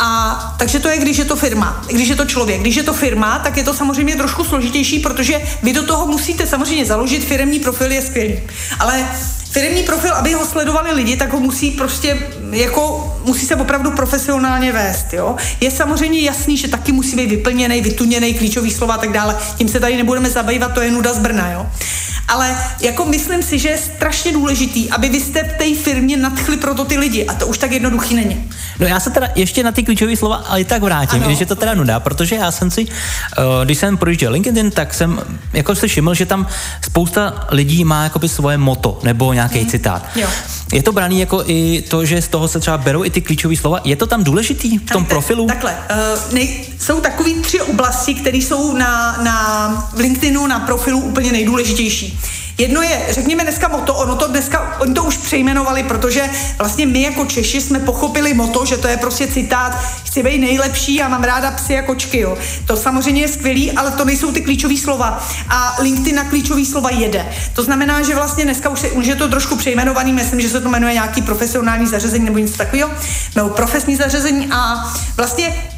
A 0.01 0.55
takže 0.57 0.79
to 0.79 0.87
je, 0.87 0.97
když 0.97 1.17
je 1.17 1.25
to 1.25 1.35
firma, 1.35 1.81
když 1.89 2.09
je 2.09 2.15
to 2.15 2.25
člověk. 2.25 2.61
Když 2.61 2.75
je 2.75 2.83
to 2.83 2.93
firma, 2.93 3.39
tak 3.39 3.57
je 3.57 3.63
to 3.63 3.73
samozřejmě 3.73 4.15
trošku 4.15 4.43
složitější, 4.43 4.99
protože 4.99 5.41
vy 5.63 5.73
do 5.73 5.83
toho 5.83 6.05
musíte 6.05 6.47
samozřejmě 6.47 6.85
založit 6.85 7.25
firmní 7.25 7.59
profil, 7.59 7.91
je 7.91 8.01
skvělý. 8.01 8.39
Ale 8.79 9.07
firmní 9.51 9.83
profil, 9.83 10.13
aby 10.13 10.33
ho 10.33 10.45
sledovali 10.45 10.93
lidi, 10.93 11.15
tak 11.15 11.33
ho 11.33 11.39
musí 11.39 11.71
prostě 11.71 12.27
jako, 12.51 13.13
musí 13.25 13.45
se 13.45 13.55
opravdu 13.55 13.91
profesionálně 13.91 14.71
vést, 14.71 15.13
jo. 15.13 15.35
Je 15.61 15.71
samozřejmě 15.71 16.21
jasný, 16.21 16.57
že 16.57 16.67
taky 16.67 16.91
musí 16.91 17.15
být 17.15 17.29
vyplněný, 17.29 17.81
vytuněný, 17.81 18.33
klíčový 18.33 18.71
slova 18.71 18.93
a 18.93 18.97
tak 18.97 19.11
dále. 19.11 19.37
Tím 19.57 19.67
se 19.69 19.79
tady 19.79 19.97
nebudeme 19.97 20.29
zabývat, 20.29 20.73
to 20.73 20.81
je 20.81 20.91
nuda 20.91 21.13
z 21.13 21.19
Brna, 21.19 21.51
jo. 21.51 21.67
Ale 22.27 22.57
jako 22.81 23.05
myslím 23.05 23.43
si, 23.43 23.59
že 23.59 23.69
je 23.69 23.77
strašně 23.77 24.31
důležitý, 24.31 24.89
aby 24.89 25.09
vy 25.09 25.21
jste 25.21 25.43
v 25.43 25.53
té 25.57 25.83
firmě 25.83 26.17
nadchli 26.17 26.57
proto 26.57 26.85
ty 26.85 26.97
lidi 26.97 27.25
a 27.25 27.33
to 27.33 27.47
už 27.47 27.57
tak 27.57 27.71
jednoduchý 27.71 28.15
není. 28.15 28.49
No 28.79 28.87
já 28.87 28.99
se 28.99 29.09
teda 29.09 29.27
ještě 29.35 29.63
na 29.63 29.71
ty 29.71 29.83
klíčové 29.83 30.15
slova 30.15 30.35
ale 30.35 30.63
tak 30.63 30.81
vrátím, 30.81 31.19
ano. 31.19 31.27
když 31.27 31.39
je 31.39 31.45
to 31.45 31.55
teda 31.55 31.73
nuda, 31.73 31.99
protože 31.99 32.35
já 32.35 32.51
jsem 32.51 32.71
si, 32.71 32.85
uh, 32.85 32.93
když 33.63 33.77
jsem 33.77 33.97
projížděl 33.97 34.31
LinkedIn, 34.31 34.71
tak 34.71 34.93
jsem 34.93 35.19
jako 35.53 35.75
si 35.75 35.87
všiml, 35.87 36.13
že 36.13 36.25
tam 36.25 36.47
spousta 36.81 37.47
lidí 37.51 37.83
má 37.83 38.03
jakoby 38.03 38.29
svoje 38.29 38.57
moto 38.57 38.99
nebo 39.03 39.33
nějaký 39.33 39.59
hmm. 39.59 39.69
citát. 39.69 40.05
Jo. 40.15 40.27
Je 40.73 40.83
to 40.83 40.91
braný 40.91 41.19
jako 41.19 41.43
i 41.47 41.81
to, 41.81 42.05
že 42.05 42.21
z 42.21 42.27
toho 42.27 42.47
se 42.47 42.59
třeba 42.59 42.77
berou 42.77 43.03
i 43.03 43.09
ty 43.09 43.21
klíčové 43.21 43.55
slova? 43.55 43.79
Je 43.83 43.95
to 43.95 44.07
tam 44.07 44.23
důležitý 44.23 44.77
v 44.77 44.91
tom 44.91 45.03
tak, 45.03 45.09
profilu? 45.09 45.47
Takhle, 45.47 45.71
uh, 45.71 46.33
nej, 46.33 46.65
jsou 46.79 47.01
takové 47.01 47.29
tři 47.41 47.61
oblasti, 47.61 48.13
které 48.13 48.37
jsou 48.37 48.77
na, 48.77 49.17
na 49.23 49.89
LinkedInu, 49.95 50.47
na 50.47 50.59
profilu 50.59 50.99
úplně 50.99 51.31
nejdůležitější. 51.31 52.10
Jedno 52.57 52.81
je, 52.81 53.01
řekněme 53.09 53.43
dneska 53.43 53.67
moto, 53.67 53.95
ono 53.95 54.15
to 54.15 54.27
dneska, 54.27 54.77
oni 54.79 54.93
to 54.93 55.03
už 55.03 55.17
přejmenovali, 55.17 55.83
protože 55.83 56.29
vlastně 56.57 56.85
my 56.85 57.01
jako 57.01 57.25
Češi 57.25 57.61
jsme 57.61 57.79
pochopili 57.79 58.33
moto, 58.33 58.65
že 58.65 58.77
to 58.77 58.87
je 58.87 58.97
prostě 58.97 59.27
citát, 59.27 59.77
chci 60.03 60.23
být 60.23 60.37
nejlepší 60.37 61.01
a 61.01 61.07
mám 61.07 61.23
ráda 61.23 61.51
psy 61.51 61.79
a 61.79 61.81
kočky, 61.81 62.19
jo. 62.19 62.37
To 62.67 62.77
samozřejmě 62.77 63.21
je 63.21 63.27
skvělý, 63.27 63.71
ale 63.71 63.91
to 63.91 64.05
nejsou 64.05 64.31
ty 64.31 64.41
klíčové 64.41 64.77
slova. 64.77 65.27
A 65.49 65.75
LinkedIn 65.81 66.15
na 66.15 66.23
klíčové 66.23 66.65
slova 66.65 66.89
jede. 66.89 67.25
To 67.53 67.63
znamená, 67.63 68.01
že 68.01 68.15
vlastně 68.15 68.43
dneska 68.43 68.69
už, 68.69 68.83
je, 68.83 68.91
už 68.91 69.05
je 69.05 69.15
to 69.15 69.29
trošku 69.29 69.55
přejmenovaný, 69.55 70.13
myslím, 70.13 70.41
že 70.41 70.49
se 70.49 70.61
to 70.61 70.69
jmenuje 70.69 70.93
nějaký 70.93 71.21
profesionální 71.21 71.87
zařazení 71.87 72.25
nebo 72.25 72.37
něco 72.37 72.57
takového, 72.57 72.91
nebo 73.35 73.49
profesní 73.49 73.95
zařazení 73.95 74.47
a 74.51 74.93
vlastně 75.17 75.70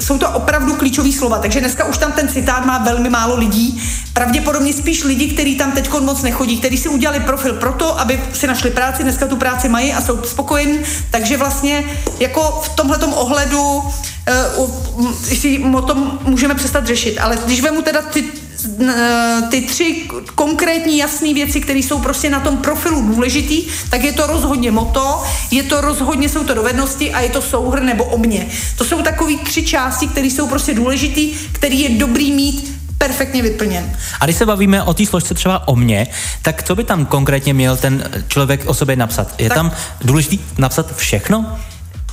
jsou 0.00 0.18
to 0.18 0.30
opravdu 0.30 0.74
klíčové 0.74 1.12
slova, 1.12 1.38
takže 1.38 1.60
dneska 1.60 1.84
už 1.84 1.98
tam 1.98 2.12
ten 2.12 2.28
citát 2.28 2.64
má 2.64 2.78
velmi 2.78 3.10
málo 3.10 3.36
lidí. 3.36 3.82
Pravděpodobně 4.12 4.72
spíš 4.72 5.04
lidi, 5.04 5.28
kteří 5.28 5.56
tam 5.56 5.72
teď 5.72 5.90
moc 6.00 6.22
nechodí, 6.22 6.58
kteří 6.58 6.76
si 6.76 6.88
udělali 6.88 7.20
profil 7.20 7.54
proto, 7.54 8.00
aby 8.00 8.22
si 8.32 8.46
našli 8.46 8.70
práci, 8.70 9.02
dneska 9.02 9.26
tu 9.26 9.36
práci 9.36 9.68
mají 9.68 9.92
a 9.92 10.00
jsou 10.00 10.22
spokojení. 10.22 10.80
Takže 11.10 11.36
vlastně 11.36 11.84
jako 12.20 12.60
v 12.64 12.68
tomhletom 12.68 13.12
ohledu 13.12 13.62
uh, 13.62 15.12
si 15.22 15.58
o 15.58 15.82
tom 15.82 16.18
můžeme 16.22 16.54
přestat 16.54 16.86
řešit. 16.86 17.18
Ale 17.18 17.38
když 17.44 17.60
vemu 17.60 17.82
teda 17.82 18.02
ty 18.02 18.24
ty 19.50 19.60
tři 19.60 20.08
konkrétní 20.34 20.98
jasné 20.98 21.34
věci, 21.34 21.60
které 21.60 21.78
jsou 21.78 21.98
prostě 21.98 22.30
na 22.30 22.40
tom 22.40 22.56
profilu 22.56 23.02
důležitý, 23.02 23.62
tak 23.90 24.04
je 24.04 24.12
to 24.12 24.26
rozhodně 24.26 24.70
moto, 24.70 25.22
je 25.50 25.62
to 25.62 25.80
rozhodně, 25.80 26.28
jsou 26.28 26.44
to 26.44 26.54
dovednosti 26.54 27.12
a 27.12 27.20
je 27.20 27.28
to 27.28 27.42
souhr 27.42 27.82
nebo 27.82 28.04
o 28.04 28.18
mě. 28.18 28.46
To 28.78 28.84
jsou 28.84 29.02
takové 29.02 29.36
tři 29.44 29.62
části, 29.62 30.08
které 30.08 30.26
jsou 30.26 30.48
prostě 30.48 30.74
důležitý, 30.74 31.32
který 31.52 31.80
je 31.80 31.88
dobrý 31.88 32.32
mít 32.32 32.80
perfektně 32.98 33.42
vyplněn. 33.42 33.96
A 34.20 34.24
když 34.24 34.36
se 34.36 34.46
bavíme 34.46 34.82
o 34.82 34.94
té 34.94 35.06
složce 35.06 35.34
třeba 35.34 35.68
o 35.68 35.76
mě, 35.76 36.06
tak 36.42 36.62
co 36.62 36.74
by 36.74 36.84
tam 36.84 37.06
konkrétně 37.06 37.54
měl 37.54 37.76
ten 37.76 38.10
člověk 38.28 38.64
o 38.66 38.74
sobě 38.74 38.96
napsat? 38.96 39.34
Je 39.38 39.48
tak, 39.48 39.56
tam 39.56 39.72
důležité 40.04 40.36
napsat 40.58 40.96
všechno? 40.96 41.58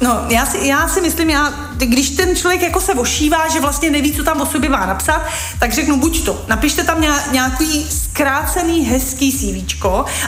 No, 0.01 0.25
já 0.29 0.45
si, 0.45 0.67
já 0.67 0.87
si 0.87 1.01
myslím, 1.01 1.29
já, 1.29 1.53
když 1.77 2.09
ten 2.09 2.35
člověk 2.35 2.61
jako 2.61 2.81
se 2.81 2.93
ošívá, 2.93 3.49
že 3.49 3.59
vlastně 3.59 3.89
neví, 3.89 4.13
co 4.13 4.23
tam 4.23 4.41
o 4.41 4.45
sobě 4.45 4.69
má 4.69 4.85
napsat, 4.85 5.21
tak 5.59 5.73
řeknu 5.73 5.97
buď 5.97 6.25
to, 6.25 6.45
napište 6.47 6.83
tam 6.83 7.01
nějaký 7.31 7.87
zkrácený, 7.89 8.85
hezký 8.85 9.31
CV, 9.31 9.81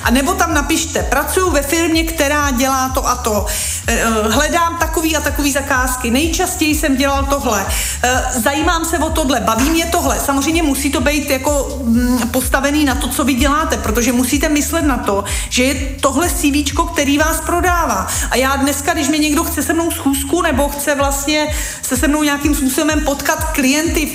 a 0.03 0.11
nebo 0.11 0.33
tam 0.33 0.53
napište, 0.53 1.03
pracuji 1.03 1.51
ve 1.51 1.61
firmě, 1.61 2.03
která 2.03 2.51
dělá 2.51 2.89
to 2.89 3.07
a 3.07 3.15
to, 3.15 3.45
eh, 3.87 4.05
hledám 4.29 4.77
takový 4.77 5.17
a 5.17 5.21
takový 5.21 5.51
zakázky, 5.51 6.11
nejčastěji 6.11 6.75
jsem 6.75 6.97
dělal 6.97 7.25
tohle, 7.25 7.65
eh, 8.03 8.23
zajímám 8.43 8.85
se 8.85 8.99
o 8.99 9.09
tohle, 9.09 9.39
baví 9.39 9.69
mě 9.69 9.85
tohle. 9.85 10.19
Samozřejmě 10.19 10.63
musí 10.63 10.91
to 10.91 11.01
být 11.01 11.29
jako 11.29 11.81
mm, 11.83 12.29
postavený 12.31 12.85
na 12.85 12.95
to, 12.95 13.07
co 13.07 13.23
vy 13.23 13.33
děláte, 13.33 13.77
protože 13.77 14.11
musíte 14.11 14.49
myslet 14.49 14.85
na 14.85 14.97
to, 14.97 15.23
že 15.49 15.63
je 15.63 15.75
tohle 16.01 16.29
CV, 16.29 16.87
který 16.93 17.17
vás 17.17 17.41
prodává. 17.41 18.07
A 18.31 18.35
já 18.35 18.55
dneska, 18.55 18.93
když 18.93 19.07
mi 19.07 19.19
někdo 19.19 19.43
chce 19.43 19.58
chce 19.59 19.67
se 19.67 19.73
mnou 19.73 19.91
schůzku 19.91 20.41
nebo 20.41 20.69
chce 20.69 20.95
vlastně 20.95 21.47
se 21.81 21.97
se 21.97 22.07
mnou 22.07 22.23
nějakým 22.23 22.55
způsobem 22.55 23.01
potkat 23.01 23.43
klienty 23.43 24.11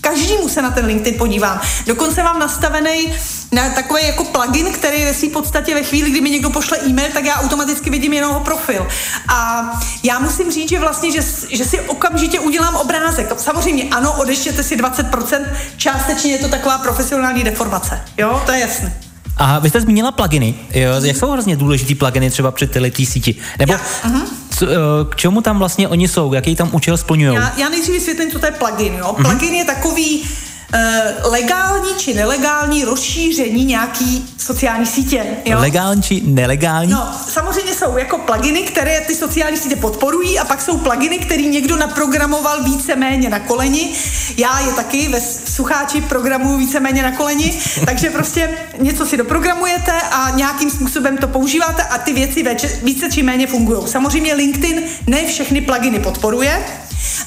každému 0.00 0.48
se 0.48 0.62
na 0.62 0.70
ten 0.70 0.86
LinkedIn 0.86 1.18
podívám. 1.18 1.60
Dokonce 1.86 2.22
mám 2.22 2.38
nastavený 2.38 3.12
na 3.52 3.70
takový 3.70 4.06
jako 4.06 4.24
plugin, 4.24 4.72
který 4.72 5.04
ve 5.04 5.14
své 5.14 5.28
podstatě 5.28 5.74
ve 5.74 5.82
chvíli, 5.82 6.10
kdy 6.10 6.20
mi 6.20 6.30
někdo 6.30 6.50
pošle 6.50 6.78
e-mail, 6.86 7.08
tak 7.12 7.24
já 7.24 7.34
automaticky 7.34 7.90
vidím 7.90 8.12
jenom 8.12 8.30
jeho 8.30 8.40
profil. 8.40 8.86
A 9.28 9.70
já 10.02 10.18
musím 10.18 10.52
říct, 10.52 10.68
že 10.68 10.78
vlastně, 10.78 11.12
že, 11.12 11.20
že 11.50 11.64
si 11.64 11.80
okamžitě 11.80 12.40
udělám 12.40 12.76
obrázek. 12.76 13.32
Samozřejmě 13.36 13.84
ano, 13.90 14.12
odeštěte 14.12 14.62
si 14.62 14.76
20%, 14.76 15.44
částečně 15.76 16.32
je 16.32 16.38
to 16.38 16.48
taková 16.48 16.78
profesionální 16.78 17.44
deformace. 17.44 18.00
Jo, 18.18 18.42
to 18.46 18.52
je 18.52 18.60
jasné. 18.60 18.98
A 19.38 19.58
vy 19.58 19.68
jste 19.68 19.80
zmínila 19.80 20.12
pluginy. 20.12 20.54
Jo, 20.74 20.90
jak 21.02 21.16
jsou 21.16 21.30
hrozně 21.30 21.56
důležitý 21.56 21.94
pluginy 21.94 22.30
třeba 22.30 22.50
při 22.50 22.66
této 22.66 22.96
síti? 23.04 23.34
Nebo 23.58 23.72
já, 23.72 23.78
uh-huh. 23.78 24.22
Co, 24.58 24.66
eh, 24.66 24.74
k 25.10 25.16
čemu 25.16 25.40
tam 25.40 25.58
vlastně 25.58 25.88
oni 25.88 26.08
jsou? 26.08 26.32
Jaký 26.34 26.56
tam 26.56 26.70
účel 26.72 26.96
splňují? 26.96 27.34
Já, 27.34 27.52
já 27.56 27.68
nejdřív 27.68 27.94
vysvětlím, 27.94 28.30
co 28.30 28.38
to 28.38 28.46
je 28.46 28.52
plugin. 28.52 28.94
Jo? 28.94 29.12
Plugin 29.22 29.54
je 29.54 29.64
takový 29.64 30.24
legální 31.24 31.94
či 31.96 32.14
nelegální 32.14 32.84
rozšíření 32.84 33.64
nějaký 33.64 34.34
sociální 34.38 34.86
sítě. 34.86 35.26
Jo? 35.44 35.58
Legální 35.60 36.02
či 36.02 36.22
nelegální? 36.24 36.92
No, 36.92 37.14
samozřejmě 37.28 37.74
jsou 37.74 37.98
jako 37.98 38.18
pluginy, 38.18 38.62
které 38.62 39.00
ty 39.00 39.14
sociální 39.14 39.56
sítě 39.56 39.76
podporují 39.76 40.38
a 40.38 40.44
pak 40.44 40.62
jsou 40.62 40.78
pluginy, 40.78 41.18
který 41.18 41.48
někdo 41.48 41.76
naprogramoval 41.76 42.62
víceméně 42.64 43.28
na 43.28 43.38
koleni. 43.38 43.92
Já 44.36 44.60
je 44.60 44.72
taky 44.72 45.08
ve 45.08 45.20
sucháči 45.44 46.00
programuju 46.00 46.58
víceméně 46.58 47.02
na 47.02 47.12
koleni, 47.12 47.60
takže 47.86 48.10
prostě 48.10 48.50
něco 48.78 49.06
si 49.06 49.16
doprogramujete 49.16 49.92
a 49.92 50.30
nějakým 50.30 50.70
způsobem 50.70 51.18
to 51.18 51.28
používáte 51.28 51.82
a 51.82 51.98
ty 51.98 52.12
věci 52.12 52.44
více 52.82 53.10
či 53.10 53.22
méně 53.22 53.46
fungují. 53.46 53.88
Samozřejmě 53.88 54.34
LinkedIn 54.34 54.82
ne 55.06 55.26
všechny 55.26 55.60
pluginy 55.60 56.00
podporuje, 56.00 56.64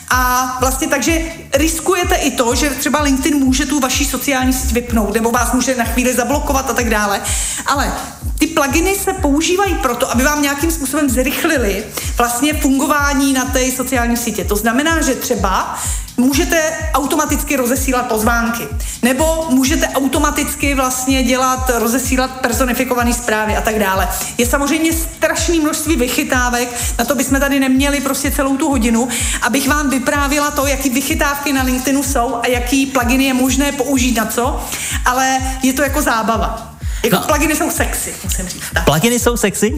a 0.09 0.57
vlastně 0.59 0.87
takže 0.87 1.21
riskujete 1.53 2.15
i 2.15 2.31
to, 2.31 2.55
že 2.55 2.69
třeba 2.69 3.01
LinkedIn 3.01 3.43
může 3.43 3.65
tu 3.65 3.79
vaši 3.79 4.05
sociální 4.05 4.53
síť 4.53 4.71
vypnout, 4.71 5.13
nebo 5.13 5.31
vás 5.31 5.53
může 5.53 5.75
na 5.75 5.85
chvíli 5.85 6.13
zablokovat 6.13 6.69
a 6.69 6.73
tak 6.73 6.89
dále. 6.89 7.21
Ale 7.65 7.93
ty 8.39 8.47
pluginy 8.47 8.95
se 8.95 9.13
používají 9.13 9.75
proto, 9.75 10.11
aby 10.11 10.23
vám 10.23 10.41
nějakým 10.41 10.71
způsobem 10.71 11.09
zrychlili 11.09 11.83
vlastně 12.17 12.53
fungování 12.53 13.33
na 13.33 13.45
té 13.45 13.71
sociální 13.71 14.17
sítě. 14.17 14.43
To 14.43 14.55
znamená, 14.55 15.01
že 15.01 15.15
třeba 15.15 15.79
můžete 16.17 16.73
automaticky 16.93 17.55
rozesílat 17.55 18.07
pozvánky. 18.07 18.67
Nebo 19.01 19.45
můžete 19.49 19.87
automaticky 19.87 20.75
vlastně 20.75 21.23
dělat, 21.23 21.71
rozesílat 21.79 22.31
personifikované 22.41 23.13
zprávy 23.13 23.57
a 23.57 23.61
tak 23.61 23.79
dále. 23.79 24.09
Je 24.37 24.45
samozřejmě 24.45 24.93
strašné 24.93 25.59
množství 25.59 25.95
vychytávek, 25.95 26.69
na 26.99 27.05
to 27.05 27.15
bychom 27.15 27.39
tady 27.39 27.59
neměli 27.59 28.01
prostě 28.01 28.31
celou 28.31 28.57
tu 28.57 28.69
hodinu, 28.69 29.07
abych 29.41 29.67
vám 29.67 29.89
vyprávila 29.89 30.51
to, 30.51 30.67
jaký 30.67 30.89
vychytávky 30.89 31.53
na 31.53 31.63
LinkedInu 31.63 32.03
jsou 32.03 32.35
a 32.43 32.47
jaký 32.47 32.85
pluginy 32.85 33.23
je 33.23 33.33
možné 33.33 33.71
použít 33.71 34.17
na 34.17 34.25
co, 34.25 34.65
ale 35.05 35.37
je 35.63 35.73
to 35.73 35.81
jako 35.81 36.01
zábava. 36.01 36.70
Jako 37.03 37.15
no. 37.15 37.21
pluginy 37.27 37.55
jsou 37.55 37.69
sexy, 37.71 38.13
musím 38.23 38.47
říct. 38.47 38.63
Tak. 38.73 38.85
Pluginy 38.85 39.19
jsou 39.19 39.37
sexy? 39.37 39.73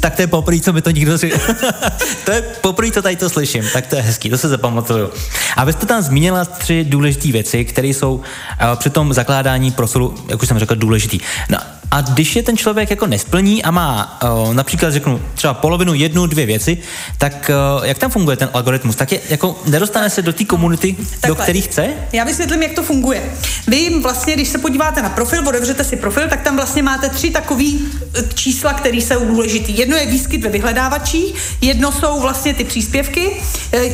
Tak 0.00 0.16
to 0.16 0.22
je 0.22 0.26
poprvé, 0.26 0.60
co 0.60 0.72
mi 0.72 0.82
to 0.82 0.90
někdo 0.90 1.16
říká. 1.16 1.38
to 2.24 2.32
je 2.32 2.42
poprvé, 2.42 2.90
co 2.90 3.02
tady 3.02 3.16
to 3.16 3.30
slyším. 3.30 3.64
Tak 3.72 3.86
to 3.86 3.96
je 3.96 4.02
hezký, 4.02 4.30
to 4.30 4.38
se 4.38 4.48
zapamatuju. 4.48 5.10
A 5.56 5.64
vy 5.64 5.72
jste 5.72 5.86
tam 5.86 6.02
zmínila 6.02 6.44
tři 6.44 6.84
důležité 6.84 7.32
věci, 7.32 7.64
které 7.64 7.88
jsou 7.88 8.14
uh, 8.14 8.22
při 8.76 8.90
tom 8.90 9.12
zakládání 9.12 9.70
profilu, 9.70 10.14
jak 10.28 10.42
už 10.42 10.48
jsem 10.48 10.58
řekl, 10.58 10.74
důležitý. 10.74 11.20
No, 11.48 11.58
a 11.90 12.00
když 12.00 12.36
je 12.36 12.42
ten 12.42 12.56
člověk 12.56 12.90
jako 12.90 13.06
nesplní 13.06 13.62
a 13.62 13.70
má 13.70 14.18
uh, 14.22 14.54
například 14.54 14.90
řeknu 14.90 15.20
třeba 15.34 15.54
polovinu, 15.54 15.94
jednu, 15.94 16.26
dvě 16.26 16.46
věci, 16.46 16.78
tak 17.18 17.50
uh, 17.78 17.86
jak 17.86 17.98
tam 17.98 18.10
funguje 18.10 18.36
ten 18.36 18.50
algoritmus? 18.52 18.96
Tak 18.96 19.12
je, 19.12 19.20
jako 19.28 19.60
nedostane 19.66 20.10
se 20.10 20.22
do 20.22 20.32
té 20.32 20.44
komunity, 20.44 20.96
do 21.26 21.34
které 21.34 21.60
chce? 21.60 21.88
Já 22.12 22.24
vysvětlím, 22.24 22.62
jak 22.62 22.72
to 22.72 22.82
funguje. 22.82 23.22
Vy 23.66 24.00
vlastně, 24.02 24.34
když 24.34 24.48
se 24.48 24.58
podíváte 24.58 25.02
na 25.02 25.08
profil, 25.08 25.48
otevřete 25.48 25.84
si 25.84 25.96
profil, 25.96 26.28
tak 26.28 26.42
tam 26.42 26.56
vlastně 26.56 26.82
máte 26.82 27.08
tři 27.08 27.30
takový 27.30 27.88
čísla, 28.34 28.72
které 28.72 28.96
jsou 28.96 29.26
důležitý. 29.26 29.78
Jedno 29.78 29.96
je 29.96 30.06
výskyt 30.06 30.44
ve 30.44 30.50
vyhledávačích, 30.50 31.34
jedno 31.60 31.92
jsou 31.92 32.20
vlastně 32.20 32.54
ty 32.54 32.64
příspěvky, 32.64 33.42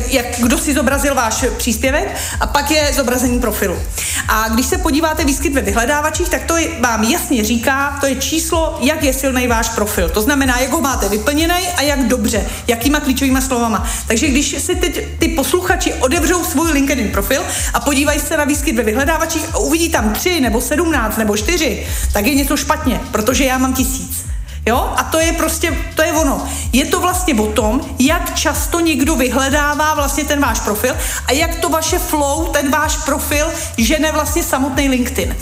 jak, 0.07 0.25
kdo 0.39 0.57
si 0.57 0.73
zobrazil 0.73 1.15
váš 1.15 1.45
příspěvek, 1.57 2.15
a 2.39 2.47
pak 2.47 2.71
je 2.71 2.93
zobrazení 2.93 3.39
profilu. 3.39 3.79
A 4.27 4.49
když 4.49 4.65
se 4.65 4.77
podíváte 4.77 5.25
výskyt 5.25 5.53
ve 5.53 5.61
vyhledávačích, 5.61 6.29
tak 6.29 6.43
to 6.43 6.55
vám 6.79 7.03
jasně 7.03 7.43
říká, 7.43 7.84
to 7.91 8.05
je 8.07 8.15
číslo, 8.15 8.77
jak 8.81 9.03
je 9.03 9.13
silný 9.13 9.47
váš 9.47 9.69
profil. 9.69 10.09
To 10.09 10.21
znamená, 10.21 10.59
jak 10.59 10.71
ho 10.71 10.81
máte 10.81 11.09
vyplněný 11.09 11.67
a 11.77 11.81
jak 11.81 12.07
dobře, 12.07 12.45
jakýma 12.67 12.99
klíčovými 12.99 13.41
slovama. 13.41 13.87
Takže 14.07 14.27
když 14.27 14.55
si 14.61 14.75
teď 14.75 15.19
ty 15.19 15.27
posluchači 15.27 15.93
otevřou 15.93 16.43
svůj 16.43 16.71
LinkedIn 16.71 17.11
profil 17.11 17.41
a 17.73 17.79
podívají 17.79 18.19
se 18.19 18.37
na 18.37 18.43
výskyt 18.43 18.75
ve 18.75 18.83
vyhledávačích 18.83 19.45
a 19.53 19.57
uvidí 19.57 19.89
tam 19.89 20.13
tři 20.13 20.41
nebo 20.41 20.61
sedmnáct 20.61 21.17
nebo 21.17 21.37
čtyři, 21.37 21.87
tak 22.13 22.25
je 22.25 22.35
něco 22.35 22.57
špatně, 22.57 23.01
protože 23.11 23.45
já 23.45 23.57
mám 23.57 23.73
tisíc. 23.73 24.25
Jo? 24.65 24.93
A 24.97 25.03
to 25.03 25.19
je 25.19 25.33
prostě, 25.33 25.77
to 25.95 26.01
je 26.01 26.13
ono. 26.13 26.49
Je 26.73 26.85
to 26.85 27.01
vlastně 27.01 27.33
o 27.33 27.47
tom, 27.47 27.81
jak 27.99 28.35
často 28.35 28.79
někdo 28.79 29.15
vyhledává 29.15 29.93
vlastně 29.93 30.23
ten 30.23 30.41
váš 30.41 30.59
profil 30.59 30.97
a 31.27 31.31
jak 31.31 31.55
to 31.55 31.69
vaše 31.69 31.99
flow, 31.99 32.45
ten 32.45 32.71
váš 32.71 32.97
profil, 32.97 33.47
žene 33.77 34.11
vlastně 34.11 34.43
samotný 34.43 34.89
LinkedIn. 34.89 35.35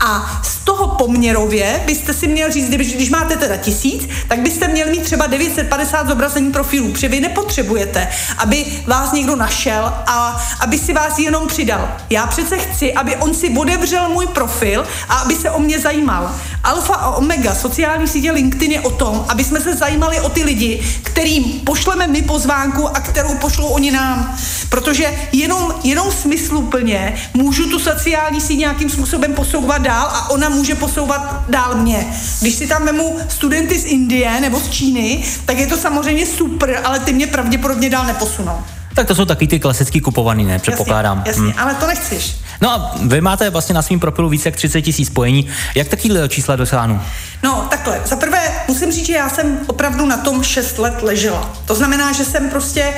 A 0.00 0.40
z 0.44 0.56
toho 0.64 0.86
poměrově 0.88 1.82
byste 1.86 2.14
si 2.14 2.28
měl 2.28 2.50
říct, 2.50 2.68
když, 2.68 2.92
když 2.92 3.10
máte 3.10 3.36
teda 3.36 3.56
tisíc, 3.56 4.08
tak 4.28 4.40
byste 4.40 4.68
měl 4.68 4.88
mít 4.88 5.02
třeba 5.02 5.26
950 5.26 6.08
zobrazení 6.08 6.52
profilů, 6.52 6.92
protože 6.92 7.08
vy 7.08 7.20
nepotřebujete, 7.20 8.08
aby 8.38 8.64
vás 8.86 9.12
někdo 9.12 9.36
našel 9.36 9.92
a 10.06 10.42
aby 10.60 10.78
si 10.78 10.92
vás 10.92 11.18
jenom 11.18 11.46
přidal. 11.46 11.88
Já 12.10 12.26
přece 12.26 12.58
chci, 12.58 12.94
aby 12.94 13.16
on 13.16 13.34
si 13.34 13.50
otevřel 13.50 14.08
můj 14.08 14.26
profil 14.26 14.86
a 15.08 15.14
aby 15.14 15.34
se 15.34 15.50
o 15.50 15.60
mě 15.60 15.78
zajímal. 15.78 16.34
Alfa 16.64 16.94
a 16.94 17.10
omega 17.10 17.54
sociální 17.54 18.08
sítě 18.08 18.32
LinkedIn 18.32 18.72
je 18.72 18.80
o 18.80 18.90
tom, 18.90 19.24
aby 19.28 19.44
jsme 19.44 19.60
se 19.60 19.74
zajímali 19.74 20.20
o 20.20 20.28
ty 20.28 20.42
lidi, 20.44 20.82
kterým 21.02 21.44
pošleme 21.44 22.06
my 22.06 22.22
pozvánku 22.22 22.88
a 22.88 23.00
kterou 23.00 23.34
pošlou 23.34 23.66
oni 23.66 23.90
nám. 23.90 24.36
Protože 24.68 25.28
jenom, 25.32 25.74
jenom 25.84 26.12
smysluplně 26.12 27.14
můžu 27.34 27.70
tu 27.70 27.78
sociální 27.78 28.40
síť 28.40 28.58
nějakým 28.58 28.90
způsobem 28.90 29.34
posouvat 29.34 29.82
dál 29.90 30.08
a 30.12 30.30
ona 30.30 30.48
může 30.48 30.74
posouvat 30.74 31.44
dál 31.48 31.74
mě. 31.74 32.06
Když 32.40 32.54
si 32.54 32.66
tam 32.66 32.86
vemu 32.86 33.18
studenty 33.28 33.78
z 33.78 33.84
Indie 33.84 34.40
nebo 34.40 34.60
z 34.60 34.70
Číny, 34.70 35.24
tak 35.44 35.58
je 35.58 35.66
to 35.66 35.76
samozřejmě 35.76 36.26
super, 36.26 36.80
ale 36.84 37.00
ty 37.00 37.12
mě 37.12 37.26
pravděpodobně 37.26 37.90
dál 37.90 38.06
neposunou. 38.06 38.58
Tak 38.94 39.06
to 39.06 39.14
jsou 39.14 39.24
taky 39.24 39.46
ty 39.46 39.60
klasický 39.60 40.00
kupovaný, 40.00 40.44
ne? 40.44 40.58
Předpokládám. 40.58 41.18
Jasně, 41.18 41.30
jasně 41.30 41.52
hmm. 41.52 41.62
ale 41.62 41.74
to 41.74 41.86
nechceš. 41.86 42.36
No 42.60 42.70
a 42.70 42.94
vy 43.02 43.20
máte 43.20 43.50
vlastně 43.50 43.74
na 43.74 43.82
svém 43.82 44.00
profilu 44.00 44.28
více 44.28 44.48
jak 44.48 44.56
30 44.56 44.82
tisíc 44.82 45.08
spojení. 45.08 45.46
Jak 45.74 45.88
takovýhle 45.88 46.28
čísla 46.28 46.56
dosáhnu? 46.56 47.00
No, 47.42 47.66
takhle. 47.70 48.00
Za 48.04 48.16
prvé 48.16 48.40
musím 48.68 48.92
říct, 48.92 49.06
že 49.06 49.12
já 49.12 49.28
jsem 49.28 49.58
opravdu 49.66 50.06
na 50.06 50.16
tom 50.16 50.42
6 50.42 50.78
let 50.78 51.02
ležela. 51.02 51.50
To 51.64 51.74
znamená, 51.74 52.12
že 52.12 52.24
jsem 52.24 52.50
prostě 52.50 52.94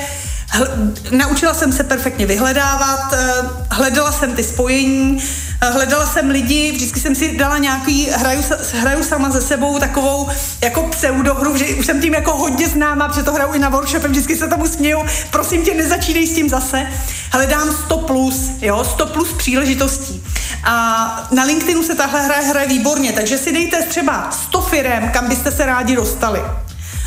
hl- 0.53 0.93
naučila 1.11 1.53
jsem 1.53 1.71
se 1.71 1.83
perfektně 1.83 2.25
vyhledávat, 2.25 3.13
eh, 3.13 3.33
hledala 3.71 4.11
jsem 4.11 4.35
ty 4.35 4.43
spojení, 4.43 5.19
hledala 5.69 6.05
jsem 6.05 6.29
lidi, 6.29 6.71
vždycky 6.71 6.99
jsem 6.99 7.15
si 7.15 7.37
dala 7.37 7.57
nějaký, 7.57 8.09
hraju, 8.09 8.43
hraju 8.73 9.03
sama 9.03 9.29
ze 9.29 9.41
sebou 9.41 9.79
takovou 9.79 10.29
jako 10.61 10.83
pseudohru, 10.83 11.57
že 11.57 11.65
už 11.65 11.85
jsem 11.85 12.01
tím 12.01 12.13
jako 12.13 12.37
hodně 12.37 12.69
známa, 12.69 13.07
protože 13.07 13.23
to 13.23 13.33
hraju 13.33 13.53
i 13.53 13.59
na 13.59 13.69
workshopem, 13.69 14.11
vždycky 14.11 14.37
se 14.37 14.47
tomu 14.47 14.67
směju, 14.67 14.99
prosím 15.31 15.65
tě, 15.65 15.73
nezačínej 15.73 16.27
s 16.27 16.35
tím 16.35 16.49
zase. 16.49 16.87
Hledám 17.31 17.71
100 17.71 17.97
plus, 17.97 18.51
jo, 18.61 18.83
100 18.83 19.05
plus 19.05 19.33
příležitostí. 19.33 20.23
A 20.63 21.27
na 21.31 21.43
LinkedInu 21.43 21.83
se 21.83 21.95
tahle 21.95 22.21
hra 22.21 22.35
hraje 22.35 22.67
výborně, 22.67 23.11
takže 23.11 23.37
si 23.37 23.51
dejte 23.51 23.81
třeba 23.81 24.31
100 24.31 24.61
firem, 24.61 25.09
kam 25.09 25.27
byste 25.27 25.51
se 25.51 25.65
rádi 25.65 25.95
dostali. 25.95 26.41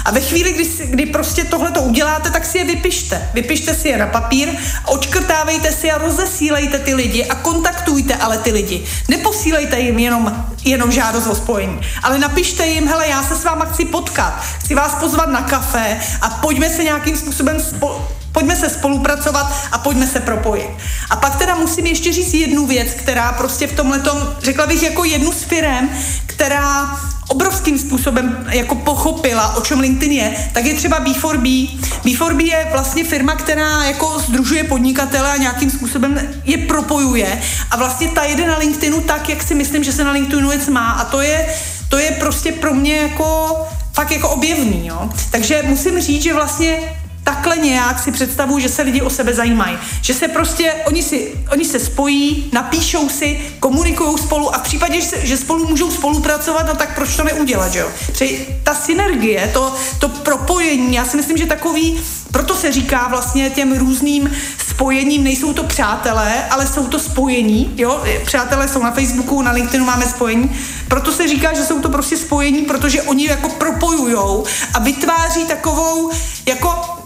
A 0.07 0.11
ve 0.11 0.21
chvíli, 0.21 0.53
kdy, 0.53 0.65
kdy 0.85 1.07
prostě 1.07 1.45
tohle 1.45 1.71
to 1.71 1.83
uděláte, 1.83 2.31
tak 2.31 2.45
si 2.45 2.59
je 2.59 2.65
vypište. 2.65 3.31
Vypište 3.35 3.75
si 3.75 3.89
je 3.89 3.99
na 3.99 4.07
papír, 4.07 4.49
očkrtávejte 4.87 5.73
si 5.73 5.91
a 5.91 5.99
rozesílejte 5.99 6.79
ty 6.79 6.95
lidi 6.95 7.25
a 7.25 7.35
kontaktujte 7.35 7.96
ale 8.27 8.39
ty 8.39 8.53
lidi. 8.53 8.85
Neposílejte 9.09 9.81
jim 9.81 9.99
jenom, 9.99 10.47
jenom 10.65 10.93
žádost 10.93 11.27
o 11.27 11.35
spojení, 11.35 11.81
ale 12.03 12.19
napište 12.19 12.67
jim, 12.67 12.89
hele, 12.89 13.09
já 13.09 13.23
se 13.23 13.37
s 13.37 13.45
váma 13.45 13.65
chci 13.65 13.85
potkat, 13.85 14.41
chci 14.59 14.75
vás 14.75 14.95
pozvat 14.95 15.29
na 15.29 15.43
kafe 15.43 16.01
a 16.21 16.29
pojďme 16.31 16.71
se 16.71 16.85
nějakým 16.85 17.17
způsobem 17.17 17.57
spo- 17.57 18.03
Pojďme 18.37 18.57
se 18.57 18.71
spolupracovat 18.71 19.53
a 19.73 19.79
pojďme 19.79 20.07
se 20.07 20.21
propojit. 20.21 20.71
A 21.11 21.17
pak 21.17 21.37
teda 21.37 21.55
musím 21.55 21.87
ještě 21.87 22.13
říct 22.13 22.35
jednu 22.35 22.67
věc, 22.67 22.89
která 22.95 23.33
prostě 23.33 23.67
v 23.67 23.73
tomhle 23.73 24.03
řekla 24.43 24.67
bych 24.67 24.83
jako 24.83 25.05
jednu 25.05 25.33
z 25.33 25.43
firem, 25.43 25.89
která 26.27 26.97
obrovským 27.29 27.79
způsobem 27.79 28.47
jako 28.51 28.75
pochopila, 28.75 29.57
o 29.57 29.61
čem 29.61 29.81
LinkedIn 29.81 30.13
je, 30.13 30.51
tak 30.53 30.65
je 30.65 30.75
třeba 30.75 31.05
B4B. 31.05 31.69
B4B 32.05 32.45
je 32.45 32.69
vlastně 32.73 33.05
firma, 33.05 33.35
která 33.35 33.85
jako 33.85 34.19
združuje 34.19 34.65
podnikatele 34.65 35.33
a 35.33 35.37
nějakým 35.37 35.71
způsobem 35.71 36.21
je 36.45 36.59
propojuje 36.59 37.43
a 37.71 37.77
vlastně 37.77 38.09
ta 38.09 38.25
jede 38.25 38.47
na 38.47 38.59
LinkedInu 38.59 39.01
tak, 39.01 39.29
jak 39.29 39.43
si 39.43 39.55
myslím, 39.55 39.85
že 39.85 39.93
se 39.93 40.05
na 40.05 40.13
LinkedInu 40.13 40.49
věc 40.49 40.69
má 40.69 40.91
a 40.91 41.05
to 41.05 41.21
je, 41.21 41.47
to 41.89 41.99
je 41.99 42.11
prostě 42.11 42.53
pro 42.53 42.75
mě 42.75 42.97
jako 42.97 43.57
fakt 43.93 44.11
jako 44.11 44.29
objevný, 44.29 44.87
jo. 44.87 45.11
Takže 45.31 45.63
musím 45.67 46.01
říct, 46.01 46.23
že 46.23 46.35
vlastně 46.35 46.79
takhle 47.27 47.57
nějak 47.57 47.99
si 47.99 48.13
představuju, 48.13 48.59
že 48.59 48.69
se 48.69 48.83
lidi 48.83 49.03
o 49.03 49.11
sebe 49.11 49.35
zajímají. 49.35 49.79
Že 50.03 50.15
se 50.15 50.29
prostě, 50.29 50.75
oni, 50.87 51.03
si, 51.03 51.35
oni 51.53 51.65
se 51.65 51.81
spojí, 51.81 52.51
napíšou 52.53 53.09
si, 53.09 53.41
komunikují 53.61 54.19
spolu 54.19 54.55
a 54.55 54.59
v 54.59 54.63
případě, 54.63 55.01
že, 55.01 55.27
že 55.27 55.37
spolu 55.37 55.69
můžou 55.69 55.91
spolupracovat, 55.91 56.67
no 56.67 56.75
tak 56.75 56.95
proč 56.95 57.17
to 57.17 57.25
neudělat, 57.25 57.73
že 57.73 57.79
jo? 57.79 57.89
Přeji, 58.13 58.61
ta 58.63 58.75
synergie, 58.75 59.51
to, 59.55 59.75
to 59.99 60.09
propojení, 60.09 60.95
já 60.95 61.05
si 61.05 61.17
myslím, 61.17 61.37
že 61.37 61.47
takový, 61.47 62.01
proto 62.31 62.55
se 62.55 62.73
říká 62.73 63.09
vlastně 63.09 63.51
těm 63.51 63.79
různým 63.79 64.31
spojením, 64.69 65.25
nejsou 65.25 65.53
to 65.53 65.63
přátelé, 65.63 66.45
ale 66.51 66.67
jsou 66.67 66.87
to 66.87 66.99
spojení, 66.99 67.75
jo? 67.77 68.05
Přátelé 68.25 68.69
jsou 68.69 68.83
na 68.83 68.93
Facebooku, 68.93 69.43
na 69.43 69.51
LinkedInu 69.53 69.85
máme 69.85 70.07
spojení, 70.07 70.57
proto 70.89 71.13
se 71.13 71.29
říká, 71.29 71.55
že 71.55 71.65
jsou 71.65 71.81
to 71.81 71.89
prostě 71.89 72.17
spojení, 72.17 72.63
protože 72.63 73.03
oni 73.03 73.27
jako 73.27 73.49
propojujou 73.49 74.45
a 74.75 74.79
vytváří 74.79 75.45
takovou 75.45 76.11
jako 76.47 76.97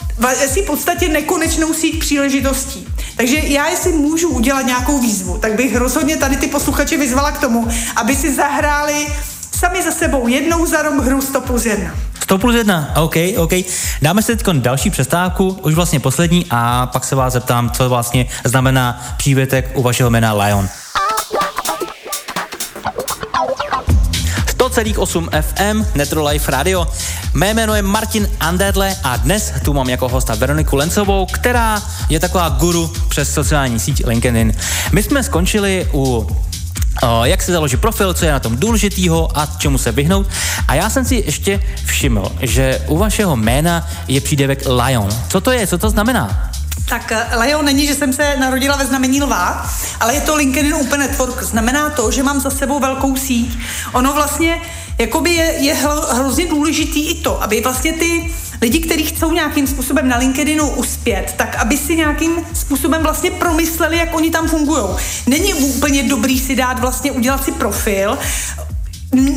si 0.49 0.63
v 0.63 0.67
podstatě 0.67 1.09
nekonečnou 1.09 1.75
síť 1.75 2.01
příležitostí. 2.01 2.87
Takže 3.17 3.37
já, 3.37 3.69
jestli 3.69 3.93
můžu 3.93 4.29
udělat 4.29 4.67
nějakou 4.67 4.99
výzvu, 4.99 5.39
tak 5.39 5.55
bych 5.55 5.77
rozhodně 5.77 6.17
tady 6.17 6.37
ty 6.37 6.47
posluchače 6.47 6.97
vyzvala 6.97 7.33
k 7.33 7.41
tomu, 7.41 7.69
aby 7.97 8.17
si 8.17 8.35
zahráli 8.35 9.07
sami 9.59 9.83
za 9.83 9.91
sebou 9.91 10.29
jednou 10.29 10.67
za 10.67 10.83
rok 10.83 11.05
hru 11.05 11.23
100 11.23 11.41
plus 11.41 11.67
1. 11.67 11.95
100 12.23 12.39
plus 12.39 12.55
1, 12.55 12.93
OK, 12.97 13.17
OK. 13.37 13.53
Dáme 14.03 14.23
si 14.23 14.37
teď 14.37 14.49
další 14.55 14.91
přestávku, 14.91 15.59
už 15.63 15.75
vlastně 15.75 16.01
poslední, 16.01 16.47
a 16.51 16.87
pak 16.87 17.05
se 17.05 17.15
vás 17.15 17.33
zeptám, 17.33 17.71
co 17.71 17.89
vlastně 17.89 18.27
znamená 18.45 19.03
přívětek 19.17 19.71
u 19.75 19.83
vašeho 19.83 20.11
jména 20.11 20.33
Lion. 20.33 20.69
100,8 24.81 25.29
FM 25.43 25.85
Netro 25.95 26.29
Life 26.29 26.51
Radio. 26.51 26.87
Mé 27.35 27.55
jméno 27.55 27.75
je 27.75 27.83
Martin 27.83 28.29
Anderle 28.41 28.97
a 29.05 29.17
dnes 29.17 29.53
tu 29.65 29.73
mám 29.73 29.89
jako 29.89 30.09
hosta 30.09 30.35
Veroniku 30.35 30.77
Lencovou, 30.77 31.27
která 31.27 31.83
je 32.09 32.21
taková 32.21 32.49
guru 32.49 32.93
přes 33.09 33.35
sociální 33.35 33.81
síť 33.81 34.07
LinkedIn. 34.07 34.53
My 34.93 35.03
jsme 35.03 35.23
skončili 35.23 35.89
u 35.93 36.27
jak 37.25 37.43
se 37.43 37.53
založí 37.53 37.77
profil, 37.77 38.15
co 38.15 38.25
je 38.25 38.33
na 38.33 38.41
tom 38.41 38.57
důležitýho 38.57 39.39
a 39.39 39.49
čemu 39.59 39.79
se 39.79 39.93
vyhnout. 39.93 40.27
A 40.69 40.75
já 40.75 40.91
jsem 40.91 41.05
si 41.05 41.15
ještě 41.15 41.61
všiml, 41.85 42.33
že 42.41 42.81
u 42.89 42.99
vašeho 42.99 43.37
jména 43.37 43.89
je 44.09 44.21
přídavek 44.21 44.63
Lion. 44.67 45.09
Co 45.29 45.41
to 45.41 45.51
je? 45.51 45.67
Co 45.67 45.79
to 45.79 45.91
znamená? 45.91 46.50
Tak 46.89 47.13
eh, 47.13 47.37
Leo 47.37 47.63
není, 47.63 47.87
že 47.87 47.95
jsem 47.95 48.13
se 48.13 48.37
narodila 48.37 48.77
ve 48.77 48.87
znamení 48.87 49.23
lva, 49.23 49.71
ale 50.01 50.15
je 50.15 50.21
to 50.21 50.37
LinkedIn 50.37 50.75
Open 50.75 51.01
Network. 51.01 51.43
Znamená 51.43 51.91
to, 51.91 52.11
že 52.11 52.23
mám 52.23 52.41
za 52.41 52.51
sebou 52.51 52.81
velkou 52.81 53.17
síť. 53.17 53.59
Ono 53.93 54.13
vlastně 54.13 54.61
jakoby 54.99 55.31
je, 55.31 55.45
je 55.45 55.75
hrozně 56.13 56.47
důležitý 56.47 57.11
i 57.11 57.15
to, 57.15 57.43
aby 57.43 57.61
vlastně 57.61 57.93
ty 57.93 58.31
lidi, 58.63 58.81
kteří 58.81 59.05
chcou 59.05 59.33
nějakým 59.33 59.67
způsobem 59.67 60.09
na 60.09 60.17
LinkedInu 60.17 60.71
uspět, 60.71 61.35
tak 61.37 61.57
aby 61.57 61.77
si 61.77 61.97
nějakým 61.97 62.47
způsobem 62.55 63.03
vlastně 63.03 63.31
promysleli, 63.31 63.99
jak 63.99 64.15
oni 64.15 64.31
tam 64.31 64.49
fungují. 64.49 64.85
Není 65.27 65.55
úplně 65.55 66.03
dobrý 66.03 66.39
si 66.39 66.57
dát 66.57 66.79
vlastně 66.79 67.13
udělat 67.13 67.45
si 67.45 67.53
profil, 67.53 68.19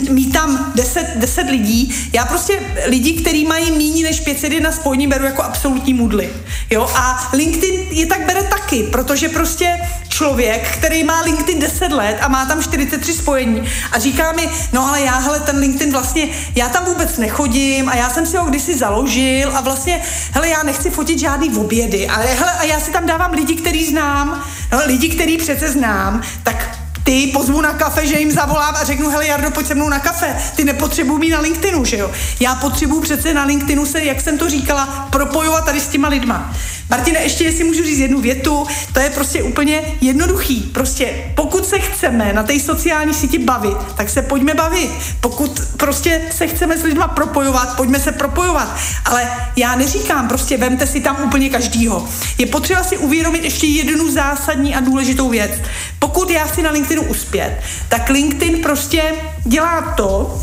mít 0.09 0.33
tam 0.33 0.71
10, 0.75 1.13
10 1.15 1.49
lidí. 1.49 2.09
Já 2.13 2.25
prostě 2.25 2.59
lidi, 2.86 3.13
kteří 3.13 3.45
mají 3.45 3.71
méně 3.71 4.03
než 4.03 4.19
500 4.19 4.63
na 4.63 4.71
spojení, 4.71 5.07
beru 5.07 5.25
jako 5.25 5.43
absolutní 5.43 5.93
mudly. 5.93 6.29
Jo? 6.69 6.89
A 6.95 7.29
LinkedIn 7.33 7.79
je 7.91 8.05
tak 8.05 8.25
bere 8.25 8.43
taky, 8.43 8.83
protože 8.83 9.29
prostě 9.29 9.77
člověk, 10.09 10.77
který 10.77 11.03
má 11.03 11.21
LinkedIn 11.21 11.59
10 11.59 11.91
let 11.91 12.17
a 12.21 12.27
má 12.27 12.45
tam 12.45 12.63
43 12.63 13.13
spojení 13.13 13.63
a 13.91 13.99
říká 13.99 14.31
mi, 14.31 14.49
no 14.73 14.88
ale 14.88 15.01
já, 15.01 15.19
hele, 15.19 15.39
ten 15.39 15.57
LinkedIn 15.57 15.91
vlastně, 15.91 16.27
já 16.55 16.69
tam 16.69 16.86
vůbec 16.86 17.17
nechodím 17.17 17.89
a 17.89 17.95
já 17.95 18.09
jsem 18.09 18.25
si 18.25 18.38
ho 18.38 18.45
kdysi 18.45 18.77
založil 18.77 19.57
a 19.57 19.62
vlastně, 19.62 20.01
hele, 20.31 20.49
já 20.49 20.63
nechci 20.63 20.89
fotit 20.89 21.19
žádný 21.19 21.57
obědy 21.57 22.07
a, 22.07 22.15
hele, 22.15 22.51
a 22.51 22.63
já 22.63 22.79
si 22.79 22.91
tam 22.91 23.05
dávám 23.05 23.31
lidi, 23.31 23.55
který 23.55 23.86
znám, 23.86 24.43
no, 24.71 24.79
lidi, 24.86 25.09
který 25.09 25.38
přece 25.38 25.71
znám, 25.71 26.21
tak 26.43 26.83
ty 27.04 27.32
pozvu 27.34 27.62
na 27.62 27.74
kafe, 27.74 28.08
že 28.08 28.20
jim 28.20 28.32
zavolám 28.32 28.76
a 28.76 28.84
řeknu, 28.84 29.10
hele 29.10 29.28
Jardo, 29.28 29.52
pojď 29.52 29.68
se 29.68 29.76
mnou 29.76 29.89
na 29.89 30.00
kafe. 30.00 30.36
Ty 30.56 30.63
nepotřebuji 30.63 31.18
mít 31.18 31.30
na 31.30 31.39
LinkedInu, 31.39 31.86
že 31.86 31.98
jo? 31.98 32.12
Já 32.39 32.56
potřebuji 32.56 33.02
přece 33.02 33.34
na 33.34 33.44
LinkedInu 33.46 33.86
se, 33.86 34.04
jak 34.04 34.22
jsem 34.22 34.38
to 34.38 34.50
říkala, 34.50 35.08
propojovat 35.12 35.66
tady 35.66 35.80
s 35.80 35.88
těma 35.88 36.08
lidma. 36.08 36.54
Martina, 36.89 37.20
ještě 37.20 37.44
jestli 37.44 37.63
můžu 37.63 37.84
říct 37.84 38.00
jednu 38.00 38.22
větu, 38.22 38.68
to 38.94 39.00
je 39.00 39.10
prostě 39.10 39.44
úplně 39.44 39.82
jednoduchý. 40.02 40.62
Prostě 40.62 41.13
pokud 41.36 41.66
se 41.66 41.80
chceme 41.80 42.34
na 42.34 42.44
té 42.44 42.60
sociální 42.60 43.13
síti 43.13 43.38
bavit, 43.38 43.78
tak 43.96 44.10
se 44.10 44.22
pojďme 44.22 44.54
bavit. 44.54 44.92
Pokud 45.20 45.62
prostě 45.78 46.22
se 46.32 46.48
chceme 46.48 46.78
s 46.78 46.84
lidma 46.84 47.08
propojovat, 47.08 47.76
pojďme 47.76 48.00
se 48.00 48.12
propojovat. 48.12 48.76
Ale 49.06 49.32
já 49.56 49.76
neříkám, 49.76 50.28
prostě 50.28 50.58
vemte 50.58 50.88
si 50.88 51.00
tam 51.00 51.18
úplně 51.24 51.50
každýho. 51.50 52.08
Je 52.38 52.46
potřeba 52.46 52.84
si 52.84 52.98
uvědomit 52.98 53.44
ještě 53.44 53.68
jednu 53.68 54.12
zásadní 54.12 54.76
a 54.76 54.80
důležitou 54.80 55.30
věc. 55.30 55.52
Pokud 56.00 56.30
já 56.30 56.46
chci 56.46 56.62
na 56.62 56.72
LinkedInu 56.93 57.12
uspět, 57.12 57.62
tak 57.89 58.10
LinkedIn 58.10 58.62
prostě 58.62 59.15
dělá 59.45 59.93
to, 59.97 60.39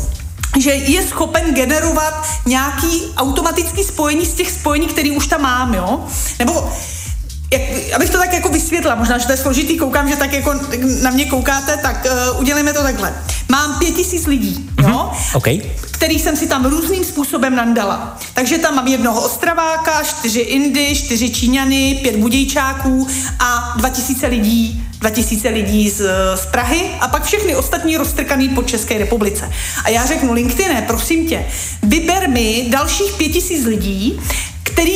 že 0.59 0.71
je 0.71 1.07
schopen 1.07 1.53
generovat 1.53 2.25
nějaký 2.45 3.01
automatický 3.17 3.83
spojení 3.83 4.25
z 4.25 4.33
těch 4.33 4.51
spojení, 4.51 4.87
které 4.87 5.11
už 5.11 5.27
tam 5.27 5.41
mám, 5.41 5.73
jo? 5.73 6.05
Nebo 6.39 6.73
jak, 7.51 7.61
abych 7.95 8.09
to 8.09 8.17
tak 8.17 8.33
jako 8.33 8.49
vysvětla, 8.49 8.95
možná, 8.95 9.17
že 9.17 9.25
to 9.25 9.31
je 9.31 9.37
složitý, 9.37 9.77
koukám, 9.77 10.09
že 10.09 10.15
tak 10.15 10.33
jako 10.33 10.53
na 11.01 11.11
mě 11.11 11.25
koukáte, 11.25 11.77
tak 11.77 12.07
uh, 12.33 12.39
udělejme 12.39 12.73
to 12.73 12.81
takhle. 12.81 13.13
Mám 13.49 13.79
pět 13.79 13.91
tisíc 13.91 14.27
lidí, 14.27 14.69
jo? 14.81 14.87
Mm-hmm. 14.87 15.37
Okay. 15.37 15.61
Který 15.91 16.19
jsem 16.19 16.35
si 16.35 16.47
tam 16.47 16.65
různým 16.65 17.03
způsobem 17.03 17.55
nandala. 17.55 18.19
Takže 18.33 18.57
tam 18.57 18.75
mám 18.75 18.87
jednoho 18.87 19.21
Ostraváka, 19.21 20.03
čtyři 20.03 20.39
Indy, 20.39 20.95
čtyři 20.95 21.29
Číňany, 21.29 21.99
pět 22.01 22.15
Budějčáků 22.15 23.07
a 23.39 23.73
dva 23.77 23.89
tisíce 23.89 24.27
lidí 24.27 24.87
2000 24.99 25.49
lidí 25.49 25.89
z, 25.89 26.01
z 26.35 26.45
Prahy 26.45 26.91
a 26.99 27.07
pak 27.07 27.23
všechny 27.23 27.55
ostatní 27.55 27.97
roztrkaný 27.97 28.49
po 28.49 28.63
České 28.63 28.97
republice. 28.97 29.51
A 29.83 29.89
já 29.89 30.05
řeknu, 30.05 30.33
LinkedIne, 30.33 30.81
prosím 30.81 31.27
tě, 31.27 31.45
vyber 31.83 32.29
mi 32.29 32.65
dalších 32.69 33.13
5000 33.17 33.65
lidí, 33.65 34.19
který 34.63 34.93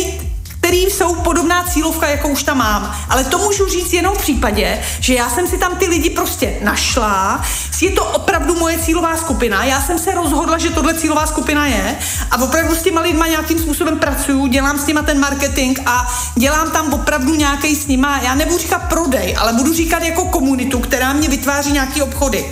který 0.66 0.82
jsou 0.82 1.16
podobná 1.16 1.64
cílovka, 1.64 2.08
jako 2.08 2.28
už 2.28 2.44
tam 2.44 2.58
mám. 2.58 2.96
Ale 3.10 3.24
to 3.24 3.38
můžu 3.38 3.70
říct 3.70 3.94
jenom 3.94 4.16
v 4.16 4.22
případě, 4.22 4.82
že 5.00 5.14
já 5.14 5.30
jsem 5.30 5.48
si 5.48 5.58
tam 5.58 5.76
ty 5.76 5.86
lidi 5.86 6.10
prostě 6.10 6.58
našla, 6.62 7.42
je 7.82 7.92
to 7.92 8.06
opravdu 8.06 8.56
moje 8.56 8.80
cílová 8.80 9.18
skupina, 9.18 9.64
já 9.64 9.82
jsem 9.82 10.00
se 10.00 10.12
rozhodla, 10.12 10.58
že 10.58 10.70
tohle 10.70 10.94
cílová 10.94 11.28
skupina 11.28 11.68
je 11.68 11.96
a 12.32 12.42
opravdu 12.42 12.76
s 12.76 12.82
těma 12.82 13.02
lidma 13.02 13.28
nějakým 13.28 13.60
způsobem 13.60 14.00
pracuju, 14.00 14.48
dělám 14.48 14.80
s 14.80 14.88
nima 14.88 15.02
ten 15.02 15.20
marketing 15.20 15.80
a 15.86 16.14
dělám 16.36 16.72
tam 16.72 16.94
opravdu 16.94 17.36
nějaký 17.36 17.76
s 17.76 17.88
nima, 17.88 18.20
já 18.24 18.36
nebudu 18.36 18.58
říkat 18.58 18.80
prodej, 18.80 19.36
ale 19.40 19.54
budu 19.54 19.74
říkat 19.74 20.04
jako 20.04 20.26
komunitu, 20.26 20.80
která 20.80 21.14
mě 21.14 21.30
vytváří 21.30 21.72
nějaký 21.72 22.02
obchody. 22.02 22.46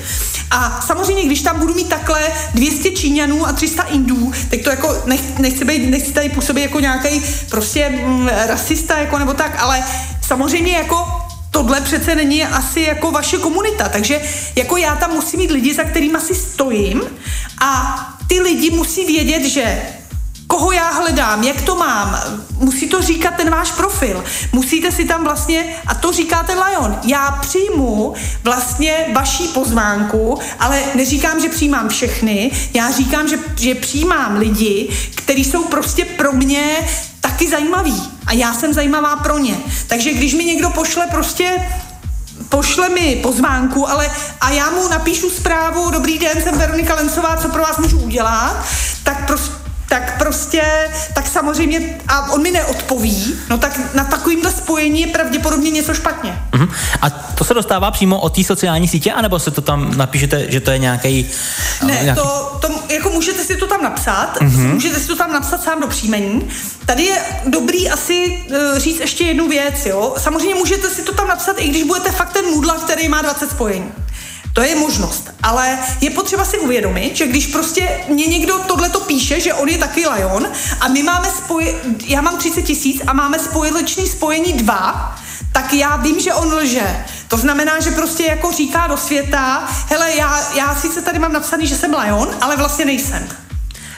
A 0.54 0.82
samozřejmě, 0.82 1.26
když 1.26 1.42
tam 1.42 1.60
budu 1.60 1.74
mít 1.74 1.90
takhle 1.90 2.22
200 2.54 2.92
Číňanů 2.92 3.48
a 3.48 3.54
300 3.54 3.84
Indů, 3.84 4.32
tak 4.50 4.60
to 4.62 4.70
jako 4.70 5.02
nech, 5.06 5.40
nechci, 5.40 5.66
být, 5.66 5.90
nechci 5.90 6.12
tady 6.12 6.30
působit 6.30 6.62
jako 6.62 6.80
nějaký 6.80 7.24
prostě 7.50 8.03
rasista, 8.48 8.98
jako 8.98 9.18
nebo 9.20 9.34
tak, 9.34 9.56
ale 9.60 9.84
samozřejmě 10.28 10.72
jako 10.78 11.08
tohle 11.52 11.82
přece 11.82 12.16
není 12.16 12.44
asi 12.44 12.82
jako 12.82 13.12
vaše 13.12 13.38
komunita, 13.38 13.90
takže 13.90 14.22
jako 14.56 14.78
já 14.78 14.96
tam 14.96 15.12
musím 15.12 15.40
mít 15.40 15.52
lidi, 15.52 15.74
za 15.74 15.84
kterými 15.84 16.20
si 16.20 16.36
stojím 16.36 17.02
a 17.62 18.00
ty 18.28 18.42
lidi 18.42 18.72
musí 18.72 19.06
vědět, 19.06 19.46
že 19.46 19.82
koho 20.48 20.72
já 20.72 20.92
hledám, 20.92 21.44
jak 21.44 21.62
to 21.62 21.76
mám. 21.76 22.20
Musí 22.60 22.88
to 22.88 23.02
říkat 23.02 23.36
ten 23.36 23.50
váš 23.50 23.72
profil. 23.72 24.24
Musíte 24.52 24.92
si 24.92 25.06
tam 25.06 25.24
vlastně, 25.24 25.66
a 25.88 25.96
to 25.96 26.12
říká 26.12 26.44
ten 26.44 26.60
Lion, 26.60 27.00
já 27.04 27.32
přijmu 27.42 28.14
vlastně 28.44 29.06
vaší 29.14 29.48
pozvánku, 29.48 30.40
ale 30.60 30.84
neříkám, 30.96 31.42
že 31.42 31.50
přijímám 31.50 31.90
všechny, 31.90 32.52
já 32.74 32.92
říkám, 32.92 33.28
že, 33.28 33.38
že 33.60 33.76
přijímám 33.76 34.38
lidi, 34.38 34.90
kteří 35.16 35.44
jsou 35.44 35.64
prostě 35.64 36.06
pro 36.06 36.34
mě 36.34 36.78
taky 37.34 37.50
zajímaví. 37.50 38.12
A 38.26 38.34
já 38.34 38.54
jsem 38.54 38.74
zajímavá 38.74 39.16
pro 39.16 39.38
ně. 39.38 39.58
Takže 39.88 40.14
když 40.14 40.34
mi 40.34 40.46
někdo 40.46 40.70
pošle 40.70 41.08
prostě 41.08 41.68
pošle 42.50 42.90
mi 42.90 43.20
pozvánku, 43.24 43.90
ale 43.90 44.12
a 44.42 44.50
já 44.50 44.70
mu 44.70 44.88
napíšu 44.88 45.30
zprávu, 45.30 45.92
dobrý 45.92 46.20
den, 46.20 46.42
jsem 46.44 46.58
Veronika 46.58 46.96
Lencová, 46.96 47.38
co 47.38 47.50
pro 47.50 47.62
vás 47.62 47.78
můžu 47.78 48.00
udělat, 48.00 48.66
tak 49.04 49.28
prostě 49.28 49.63
tak 49.94 50.18
prostě, 50.18 50.64
tak 51.14 51.28
samozřejmě, 51.28 52.00
a 52.08 52.32
on 52.32 52.42
mi 52.42 52.52
neodpoví, 52.52 53.36
no 53.50 53.58
tak 53.58 53.80
na 53.94 54.04
takovýmhle 54.04 54.52
spojení 54.52 55.02
je 55.02 55.08
pravděpodobně 55.08 55.72
něco 55.72 55.94
špatně. 55.94 56.40
Uh-huh. 56.52 56.70
A 57.02 57.10
to 57.10 57.44
se 57.44 57.54
dostává 57.54 57.92
přímo 57.92 58.20
od 58.20 58.36
té 58.36 58.44
sociální 58.44 58.88
sítě, 58.88 59.12
anebo 59.12 59.40
se 59.40 59.52
to 59.52 59.62
tam 59.62 59.98
napíšete, 59.98 60.46
že 60.52 60.60
to 60.60 60.72
je 60.72 60.78
nějaký... 60.78 61.30
Ne, 61.84 62.00
nějaký... 62.04 62.22
To, 62.22 62.58
to, 62.62 62.94
jako 62.94 63.10
můžete 63.10 63.44
si 63.44 63.58
to 63.58 63.68
tam 63.68 63.84
napsat, 63.84 64.38
uh-huh. 64.38 64.74
můžete 64.74 65.00
si 65.00 65.08
to 65.08 65.16
tam 65.16 65.32
napsat 65.32 65.64
sám 65.64 65.82
do 65.82 65.88
příjmení. 65.88 66.50
Tady 66.86 67.04
je 67.04 67.18
dobrý 67.46 67.90
asi 67.90 68.44
uh, 68.50 68.78
říct 68.78 69.00
ještě 69.00 69.24
jednu 69.24 69.48
věc, 69.48 69.86
jo. 69.86 70.16
Samozřejmě 70.18 70.56
můžete 70.56 70.90
si 70.90 71.02
to 71.02 71.14
tam 71.14 71.28
napsat, 71.28 71.56
i 71.60 71.68
když 71.70 71.84
budete 71.84 72.12
fakt 72.12 72.34
ten 72.34 72.46
mudla, 72.46 72.74
který 72.74 73.08
má 73.10 73.22
20 73.22 73.50
spojení. 73.50 73.92
To 74.54 74.62
je 74.62 74.76
možnost, 74.76 75.30
ale 75.44 75.80
je 76.02 76.10
potřeba 76.10 76.46
si 76.46 76.60
uvědomit, 76.60 77.16
že 77.16 77.28
když 77.28 77.48
prostě 77.48 78.00
mě 78.08 78.26
někdo 78.26 78.60
tohle 78.60 78.90
to 78.90 79.00
píše, 79.00 79.40
že 79.40 79.54
on 79.54 79.70
je 79.70 79.78
taky 79.78 80.08
Lion 80.08 80.48
a 80.80 80.88
my 80.88 81.04
máme 81.04 81.30
spoj, 81.30 81.76
já 82.06 82.22
mám 82.22 82.38
30 82.38 82.62
tisíc 82.62 83.02
a 83.08 83.14
máme 83.14 83.40
spoječný 83.40 84.08
spojení 84.08 84.54
dva, 84.54 85.16
tak 85.52 85.74
já 85.74 85.96
vím, 85.96 86.20
že 86.20 86.34
on 86.34 86.54
lže. 86.54 87.06
To 87.28 87.38
znamená, 87.38 87.80
že 87.80 87.92
prostě 87.92 88.24
jako 88.24 88.52
říká 88.52 88.88
do 88.88 88.98
světa, 88.98 89.68
hele, 89.90 90.16
já, 90.16 90.54
já 90.56 90.76
sice 90.76 91.02
tady 91.02 91.20
mám 91.20 91.34
napsaný, 91.34 91.68
že 91.68 91.78
jsem 91.78 91.96
Lion, 92.00 92.30
ale 92.42 92.58
vlastně 92.58 92.86
nejsem. 92.86 93.43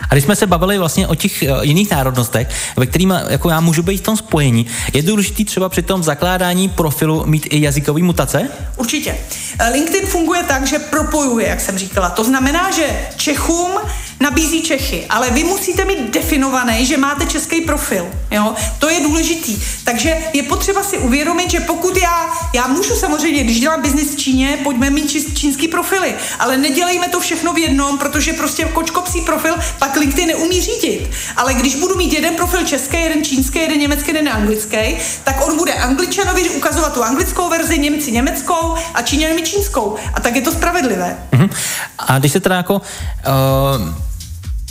A 0.10 0.14
když 0.14 0.24
jsme 0.24 0.36
se 0.36 0.48
bavili 0.48 0.78
vlastně 0.78 1.08
o 1.08 1.16
těch 1.16 1.44
uh, 1.44 1.64
jiných 1.64 1.92
národnostech, 1.92 2.48
ve 2.78 2.86
kterým 2.86 3.14
jako 3.28 3.50
já 3.50 3.60
můžu 3.60 3.84
být 3.84 3.98
v 3.98 4.02
tom 4.02 4.18
spojení, 4.18 4.66
je 4.94 5.02
důležité 5.02 5.44
třeba 5.46 5.70
při 5.70 5.82
tom 5.82 6.04
zakládání 6.04 6.70
profilu 6.70 7.26
mít 7.26 7.48
i 7.50 7.62
jazykový 7.62 8.04
mutace? 8.04 8.50
Určitě. 8.78 9.16
Eh, 9.60 9.70
LinkedIn 9.70 10.10
funguje 10.10 10.44
tak, 10.44 10.68
že 10.68 10.80
propojuje, 10.80 11.48
jak 11.48 11.62
jsem 11.62 11.78
říkala. 11.78 12.10
To 12.10 12.24
znamená, 12.24 12.72
že 12.72 13.08
Čechům 13.16 13.72
nabízí 14.20 14.62
Čechy, 14.62 15.06
ale 15.10 15.32
vy 15.32 15.44
musíte 15.44 15.86
mít 15.86 16.14
definovaný, 16.14 16.86
že 16.86 16.98
máte 16.98 17.26
český 17.26 17.62
profil. 17.62 18.08
Jo? 18.32 18.56
To 18.80 18.90
je 18.90 19.00
důležitý. 19.00 19.58
Takže 19.84 20.18
je 20.34 20.44
potřeba 20.44 20.84
si 20.84 20.98
uvědomit, 20.98 21.52
že 21.52 21.60
pokud 21.60 21.98
já, 21.98 22.30
já 22.54 22.68
můžu 22.68 22.96
samozřejmě, 22.96 23.44
když 23.44 23.60
dělám 23.60 23.82
biznis 23.82 24.16
v 24.16 24.18
Číně, 24.18 24.60
pojďme 24.64 24.90
mít 24.90 25.38
čínský 25.38 25.68
profily, 25.68 26.16
ale 26.40 26.58
nedělejme 26.58 27.08
to 27.08 27.20
všechno 27.20 27.54
v 27.54 27.58
jednom, 27.58 27.98
protože 27.98 28.34
prostě 28.34 28.66
kočkopsí 28.66 29.22
profil 29.22 29.56
pak 29.80 29.96
LinkedIn 29.96 30.28
neumí 30.28 30.62
řídit. 30.62 31.10
Ale 31.36 31.54
když 31.54 31.76
budu 31.76 31.96
mít 31.96 32.14
jeden 32.14 32.36
profil 32.36 32.66
český, 32.66 32.98
jeden 32.98 33.24
čínský, 33.24 33.60
jeden 33.60 33.80
německý, 33.80 34.10
jeden 34.10 34.30
anglický, 34.30 34.98
tak 35.24 35.48
on 35.48 35.58
bude 35.58 35.74
angličanovi 35.74 36.50
ukazovat 36.50 36.94
tu 36.94 37.04
anglickou 37.04 37.50
verzi, 37.50 37.80
Němci 37.80 38.12
německou 38.12 38.76
a 38.94 39.02
Číňanovi 39.02 39.42
čínskou. 39.42 39.96
A 40.14 40.20
tak 40.22 40.36
je 40.36 40.42
to 40.42 40.52
spravedlivé. 40.52 41.18
Uh-huh. 41.34 41.50
A 41.98 42.20
když 42.20 42.32
se 42.32 42.40
teda 42.40 42.56
jako 42.56 42.74
uh 42.76 44.06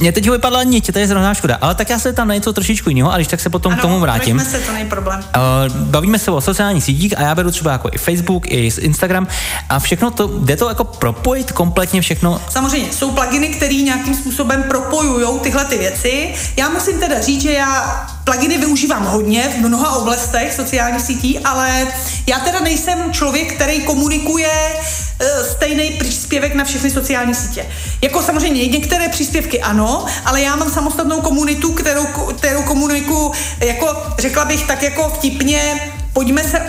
mě 0.01 0.13
teď 0.13 0.31
vypadla 0.31 0.63
niť, 0.63 0.93
to 0.93 0.99
je 0.99 1.07
zrovna 1.07 1.35
škoda, 1.35 1.59
ale 1.61 1.75
tak 1.75 1.91
já 1.91 1.99
se 1.99 2.13
tam 2.13 2.29
na 2.29 2.35
něco 2.35 2.53
trošičku 2.53 2.89
jiného 2.89 3.13
a 3.13 3.17
když 3.17 3.29
tak 3.29 3.41
se 3.41 3.51
potom 3.51 3.73
ano, 3.73 3.79
k 3.79 3.83
tomu 3.83 4.01
vrátím. 4.01 4.41
se, 4.41 4.59
to 4.59 4.73
není 4.73 4.89
problém. 4.89 5.21
Uh, 5.21 5.77
bavíme 5.77 6.19
se 6.19 6.31
o 6.31 6.41
sociálních 6.41 6.85
sítích 6.85 7.19
a 7.19 7.23
já 7.23 7.35
beru 7.35 7.51
třeba 7.51 7.73
jako 7.73 7.89
i 7.93 7.99
Facebook, 7.99 8.47
i 8.47 8.71
Instagram 8.81 9.27
a 9.69 9.79
všechno 9.79 10.11
to, 10.11 10.31
jde 10.39 10.57
to 10.57 10.69
jako 10.69 10.85
propojit 10.85 11.53
kompletně 11.53 12.01
všechno? 12.01 12.41
Samozřejmě, 12.49 12.93
jsou 12.93 13.11
pluginy, 13.11 13.49
které 13.49 13.75
nějakým 13.75 14.15
způsobem 14.15 14.63
propojují 14.63 15.41
tyhle 15.41 15.65
ty 15.65 15.79
věci. 15.79 16.35
Já 16.57 16.69
musím 16.69 17.01
teda 17.01 17.21
říct, 17.21 17.43
že 17.43 17.53
já 17.53 18.07
pluginy 18.25 18.59
využívám 18.59 19.05
hodně 19.05 19.49
v 19.49 19.57
mnoha 19.57 19.97
oblastech 19.97 20.55
sociálních 20.55 21.03
sítí, 21.03 21.39
ale 21.39 21.87
já 22.27 22.39
teda 22.39 22.61
nejsem 22.61 23.13
člověk, 23.13 23.55
který 23.55 23.83
komunikuje 23.83 24.51
uh, 24.75 25.47
stejný 25.53 25.91
příspěvek 25.91 26.55
na 26.55 26.65
všechny 26.65 26.91
sociální 26.91 27.35
sítě. 27.35 27.67
Jako 28.03 28.23
samozřejmě 28.23 28.67
některé 28.67 29.09
příspěvky 29.09 29.61
ano, 29.61 30.07
ale 30.25 30.43
já 30.43 30.57
mám 30.57 30.71
samostatnou 30.71 31.21
komunitu, 31.21 31.73
kterou, 31.73 32.07
kterou 32.37 32.63
komunikuju, 32.63 33.33
jako 33.61 33.97
řekla 34.19 34.45
bych 34.45 34.67
tak 34.67 34.83
jako 34.83 35.09
vtipně, 35.09 35.81
pojďme 36.14 36.44
se, 36.44 36.61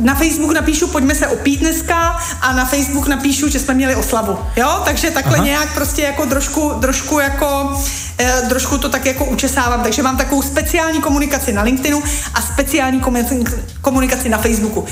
na 0.00 0.14
Facebook 0.14 0.52
napíšu, 0.54 0.86
pojďme 0.86 1.14
se 1.14 1.26
opít 1.26 1.60
dneska 1.60 2.16
a 2.40 2.52
na 2.52 2.64
Facebook 2.64 3.06
napíšu, 3.06 3.48
že 3.48 3.58
jsme 3.58 3.74
měli 3.74 3.96
oslavu, 3.96 4.38
jo, 4.56 4.82
takže 4.84 5.10
takhle 5.10 5.36
Aha. 5.36 5.46
nějak 5.46 5.74
prostě 5.74 6.02
jako 6.02 6.26
trošku, 6.26 6.72
trošku 6.80 7.18
jako, 7.18 7.80
eh, 8.18 8.42
trošku 8.48 8.78
to 8.78 8.88
tak 8.88 9.06
jako 9.06 9.24
učesávám, 9.24 9.82
takže 9.82 10.02
mám 10.02 10.16
takovou 10.16 10.42
speciální 10.42 11.00
komunikaci 11.00 11.52
na 11.52 11.62
LinkedInu 11.62 12.02
a 12.34 12.42
speciální 12.42 13.02
komunikaci 13.80 14.28
na 14.28 14.38
Facebooku 14.38 14.86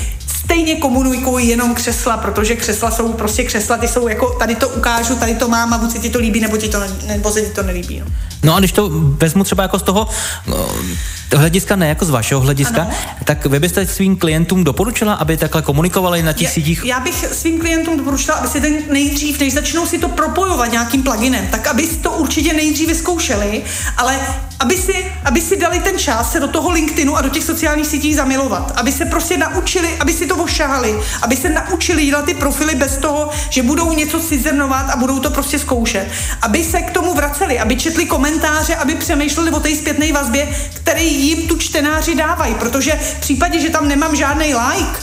stejně 0.45 0.75
komunikují 0.75 1.47
jenom 1.47 1.75
křesla, 1.75 2.17
protože 2.17 2.55
křesla 2.55 2.91
jsou 2.91 3.13
prostě 3.13 3.43
křesla, 3.43 3.77
ty 3.77 3.87
jsou 3.87 4.07
jako, 4.07 4.29
tady 4.39 4.55
to 4.55 4.69
ukážu, 4.69 5.15
tady 5.15 5.35
to 5.35 5.47
mám 5.47 5.73
a 5.73 5.77
buď 5.77 5.91
se 5.91 5.99
ti 5.99 6.09
to 6.09 6.19
líbí, 6.19 6.39
nebo, 6.39 6.57
ti 6.57 6.67
to, 6.67 6.79
nebo 7.07 7.31
se 7.31 7.41
ti 7.41 7.49
to 7.49 7.63
nelíbí. 7.63 7.99
No. 7.99 8.05
no 8.43 8.55
a 8.55 8.59
když 8.59 8.71
to 8.71 8.89
vezmu 8.93 9.43
třeba 9.43 9.63
jako 9.63 9.79
z 9.79 9.83
toho 9.83 10.07
no, 10.47 10.67
hlediska, 11.35 11.75
ne 11.75 11.87
jako 11.87 12.05
z 12.05 12.09
vašeho 12.09 12.41
hlediska, 12.41 12.81
ano. 12.81 12.91
tak 13.23 13.45
vy 13.45 13.59
byste 13.59 13.85
svým 13.85 14.17
klientům 14.17 14.63
doporučila, 14.63 15.13
aby 15.13 15.37
takhle 15.37 15.61
komunikovali 15.61 16.23
na 16.23 16.33
těch 16.33 16.49
sítích? 16.49 16.85
Já 16.85 16.99
bych 16.99 17.25
svým 17.31 17.59
klientům 17.59 17.97
doporučila, 17.97 18.37
aby 18.37 18.47
si 18.47 18.61
ten 18.61 18.73
nejdřív, 18.91 19.39
než 19.39 19.53
začnou 19.53 19.85
si 19.85 19.97
to 19.97 20.09
propojovat 20.09 20.71
nějakým 20.71 21.03
pluginem, 21.03 21.47
tak 21.47 21.67
aby 21.67 21.87
to 21.87 22.11
určitě 22.11 22.53
nejdřív 22.53 22.87
vyzkoušeli, 22.87 23.63
ale 23.97 24.19
aby 24.59 24.77
si, 24.77 25.05
aby 25.23 25.41
si 25.41 25.57
dali 25.57 25.79
ten 25.79 25.99
čas 25.99 26.31
se 26.31 26.39
do 26.39 26.47
toho 26.47 26.69
LinkedInu 26.69 27.17
a 27.17 27.21
do 27.21 27.29
těch 27.29 27.43
sociálních 27.43 27.87
sítí 27.87 28.13
zamilovat, 28.13 28.73
aby 28.75 28.91
se 28.91 29.05
prostě 29.05 29.37
naučili, 29.37 29.97
aby 29.99 30.13
si 30.13 30.27
to 30.27 30.35
ošahali, 30.35 30.99
aby 31.21 31.35
se 31.35 31.49
naučili 31.49 32.05
dělat 32.05 32.25
ty 32.25 32.33
profily 32.33 32.75
bez 32.75 32.97
toho, 32.97 33.29
že 33.49 33.63
budou 33.63 33.93
něco 33.93 34.19
cizernovat 34.19 34.89
a 34.89 34.95
budou 34.95 35.19
to 35.19 35.29
prostě 35.29 35.59
zkoušet, 35.59 36.07
aby 36.41 36.63
se 36.63 36.81
k 36.81 36.91
tomu 36.91 37.13
vraceli, 37.13 37.59
aby 37.59 37.75
četli 37.75 38.05
komentáře, 38.05 38.75
aby 38.75 38.95
přemýšleli 38.95 39.51
o 39.51 39.59
té 39.59 39.75
zpětné 39.75 40.11
vazbě, 40.11 40.47
který 40.73 41.27
jim 41.27 41.47
tu 41.47 41.57
čtenáři 41.57 42.15
dávají, 42.15 42.55
protože 42.55 42.91
v 42.91 43.19
případě, 43.19 43.59
že 43.59 43.69
tam 43.69 43.87
nemám 43.87 44.15
žádný 44.15 44.45
like, 44.45 44.99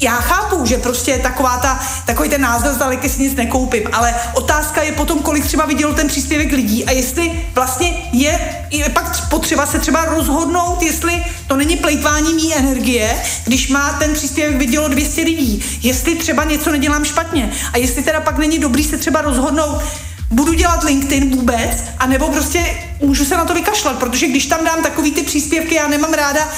já 0.00 0.20
chápu, 0.20 0.66
že 0.66 0.78
prostě 0.78 1.18
taková 1.18 1.58
ta, 1.58 1.80
takový 2.06 2.28
ten 2.28 2.40
názor 2.40 2.72
zdaleka 2.72 3.08
si 3.08 3.22
nic 3.22 3.34
nekoupím, 3.34 3.82
ale 3.92 4.14
otázka 4.34 4.82
je 4.82 4.92
potom, 4.92 5.18
kolik 5.18 5.46
třeba 5.46 5.66
viděl 5.66 5.94
ten 5.94 6.08
příspěvek 6.08 6.52
lidí 6.52 6.84
a 6.84 6.90
jestli 6.90 7.44
vlastně 7.54 8.08
je, 8.12 8.40
je 8.70 8.88
pak 8.88 9.28
potřeba 9.28 9.66
se 9.66 9.78
třeba 9.78 10.04
rozhodnout, 10.04 10.82
jestli 10.82 11.24
to 11.46 11.56
není 11.56 11.76
plejtvání 11.76 12.34
mý 12.34 12.54
energie, 12.54 13.22
když 13.44 13.68
má 13.68 13.92
ten 13.92 14.12
příspěvek 14.12 14.56
vidělo 14.56 14.88
200 14.88 15.22
lidí, 15.22 15.64
jestli 15.82 16.14
třeba 16.14 16.44
něco 16.44 16.72
nedělám 16.72 17.04
špatně 17.04 17.50
a 17.72 17.78
jestli 17.78 18.02
teda 18.02 18.20
pak 18.20 18.38
není 18.38 18.58
dobrý 18.58 18.84
se 18.84 18.98
třeba 18.98 19.20
rozhodnout, 19.20 19.82
budu 20.30 20.52
dělat 20.52 20.84
LinkedIn 20.84 21.36
vůbec, 21.36 21.84
anebo 21.98 22.28
prostě 22.28 22.78
můžu 23.00 23.24
se 23.24 23.36
na 23.36 23.44
to 23.44 23.54
vykašlat, 23.54 23.98
protože 23.98 24.26
když 24.26 24.46
tam 24.46 24.64
dám 24.64 24.82
takový 24.82 25.12
ty 25.12 25.22
příspěvky, 25.22 25.74
já 25.74 25.88
nemám 25.88 26.12
ráda 26.12 26.48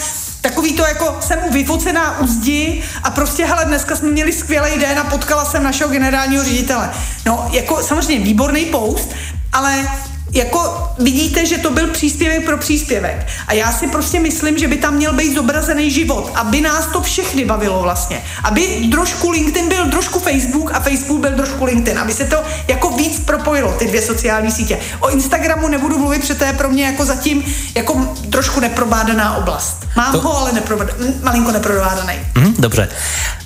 takový 0.42 0.72
to 0.72 0.82
jako 0.82 1.16
jsem 1.20 1.38
vyfocená 1.50 2.20
u 2.20 2.26
zdi 2.26 2.82
a 3.02 3.10
prostě 3.10 3.46
hele, 3.46 3.64
dneska 3.64 3.96
jsme 3.96 4.10
měli 4.10 4.32
skvělý 4.32 4.80
den 4.80 4.98
a 4.98 5.04
potkala 5.04 5.44
jsem 5.44 5.62
našeho 5.62 5.90
generálního 5.90 6.44
ředitele. 6.44 6.90
No, 7.26 7.48
jako 7.52 7.82
samozřejmě 7.82 8.24
výborný 8.24 8.64
post, 8.64 9.08
ale 9.52 9.88
jako 10.32 10.71
vidíte, 11.02 11.46
že 11.46 11.58
to 11.58 11.70
byl 11.70 11.86
příspěvek 11.86 12.44
pro 12.44 12.58
příspěvek. 12.58 13.26
A 13.46 13.52
já 13.52 13.72
si 13.72 13.86
prostě 13.86 14.20
myslím, 14.20 14.58
že 14.58 14.68
by 14.68 14.76
tam 14.76 14.94
měl 14.94 15.12
být 15.12 15.34
zobrazený 15.34 15.90
život, 15.90 16.32
aby 16.34 16.60
nás 16.60 16.86
to 16.86 17.02
všechny 17.02 17.44
bavilo 17.44 17.82
vlastně. 17.82 18.22
Aby 18.44 18.88
trošku 18.92 19.30
LinkedIn 19.30 19.68
byl 19.68 19.90
trošku 19.90 20.18
Facebook 20.18 20.70
a 20.74 20.80
Facebook 20.80 21.20
byl 21.20 21.36
trošku 21.36 21.64
LinkedIn. 21.64 21.98
Aby 21.98 22.12
se 22.12 22.24
to 22.24 22.36
jako 22.68 22.90
víc 22.90 23.20
propojilo, 23.20 23.72
ty 23.72 23.86
dvě 23.86 24.02
sociální 24.02 24.50
sítě. 24.50 24.78
O 25.00 25.08
Instagramu 25.08 25.68
nebudu 25.68 25.98
mluvit, 25.98 26.20
protože 26.20 26.34
to 26.34 26.44
je 26.44 26.52
pro 26.52 26.68
mě 26.68 26.84
jako 26.84 27.04
zatím 27.04 27.44
jako 27.74 28.14
trošku 28.30 28.60
neprobádaná 28.60 29.36
oblast. 29.36 29.86
Mám 29.96 30.12
to... 30.12 30.20
ho, 30.20 30.38
ale 30.38 30.52
neprobád... 30.52 30.88
malinko 31.22 31.50
neprobádaný. 31.50 32.14
Mm, 32.34 32.54
dobře. 32.58 32.88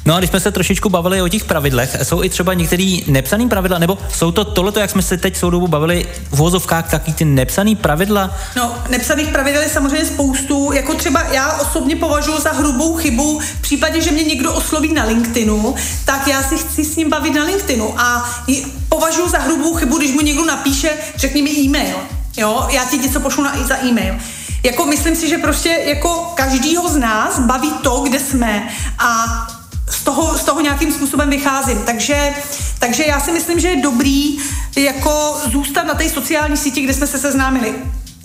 No 0.07 0.15
a 0.15 0.19
když 0.19 0.31
jsme 0.31 0.41
se 0.41 0.53
trošičku 0.53 0.89
bavili 0.89 1.23
o 1.23 1.29
těch 1.29 1.45
pravidlech, 1.45 1.97
jsou 2.03 2.23
i 2.23 2.29
třeba 2.29 2.55
některé 2.55 2.97
nepsané 3.07 3.49
pravidla, 3.49 3.79
nebo 3.79 3.99
jsou 4.13 4.33
to 4.33 4.45
tohleto, 4.45 4.81
jak 4.81 4.91
jsme 4.91 5.03
se 5.03 5.17
teď 5.17 5.37
celou 5.37 5.51
dobu 5.51 5.69
bavili 5.69 6.07
v 6.31 6.37
vozovkách, 6.37 6.91
taky 6.91 7.13
ty 7.13 7.25
nepsané 7.25 7.75
pravidla? 7.75 8.31
No, 8.57 8.75
nepsaných 8.89 9.29
pravidel 9.29 9.63
je 9.63 9.69
samozřejmě 9.69 10.07
spoustu, 10.07 10.73
jako 10.73 10.95
třeba 10.95 11.23
já 11.23 11.53
osobně 11.53 11.97
považuji 11.97 12.41
za 12.41 12.53
hrubou 12.53 12.97
chybu 12.97 13.41
v 13.41 13.61
případě, 13.61 14.01
že 14.01 14.11
mě 14.11 14.25
někdo 14.25 14.53
osloví 14.53 14.95
na 14.95 15.05
LinkedInu, 15.05 15.75
tak 16.05 16.29
já 16.29 16.43
si 16.43 16.59
chci 16.59 16.85
s 16.85 16.97
ním 16.97 17.11
bavit 17.11 17.35
na 17.35 17.45
LinkedInu 17.45 18.01
a 18.01 18.35
považuji 18.89 19.29
za 19.29 19.39
hrubou 19.39 19.75
chybu, 19.75 19.99
když 19.99 20.13
mu 20.13 20.21
někdo 20.21 20.45
napíše, 20.45 20.91
řekni 21.17 21.43
mi 21.43 21.51
e-mail. 21.51 21.97
Jo, 22.37 22.67
já 22.71 22.85
ti 22.85 22.99
něco 22.99 23.21
pošlu 23.21 23.45
na, 23.45 23.67
za 23.67 23.77
e-mail 23.85 24.15
jako 24.67 24.87
myslím 24.87 25.17
si, 25.17 25.29
že 25.29 25.39
prostě 25.39 25.69
jako 25.69 26.33
každýho 26.35 26.89
z 26.89 26.97
nás 26.97 27.39
baví 27.39 27.73
to, 27.83 28.01
kde 28.01 28.19
jsme 28.21 28.69
a 28.99 29.27
z 29.91 30.03
toho, 30.03 30.39
z 30.39 30.45
toho 30.45 30.61
nějakým 30.61 30.93
způsobem 30.93 31.31
vycházím. 31.31 31.83
Takže, 31.87 32.35
takže 32.79 33.05
já 33.07 33.21
si 33.21 33.33
myslím, 33.33 33.61
že 33.61 33.69
je 33.69 33.83
dobrý 33.83 34.39
jako 34.77 35.41
zůstat 35.53 35.83
na 35.83 35.95
té 35.95 36.09
sociální 36.09 36.57
síti, 36.57 36.81
kde 36.81 36.95
jsme 36.95 37.07
se 37.07 37.19
seznámili 37.19 37.75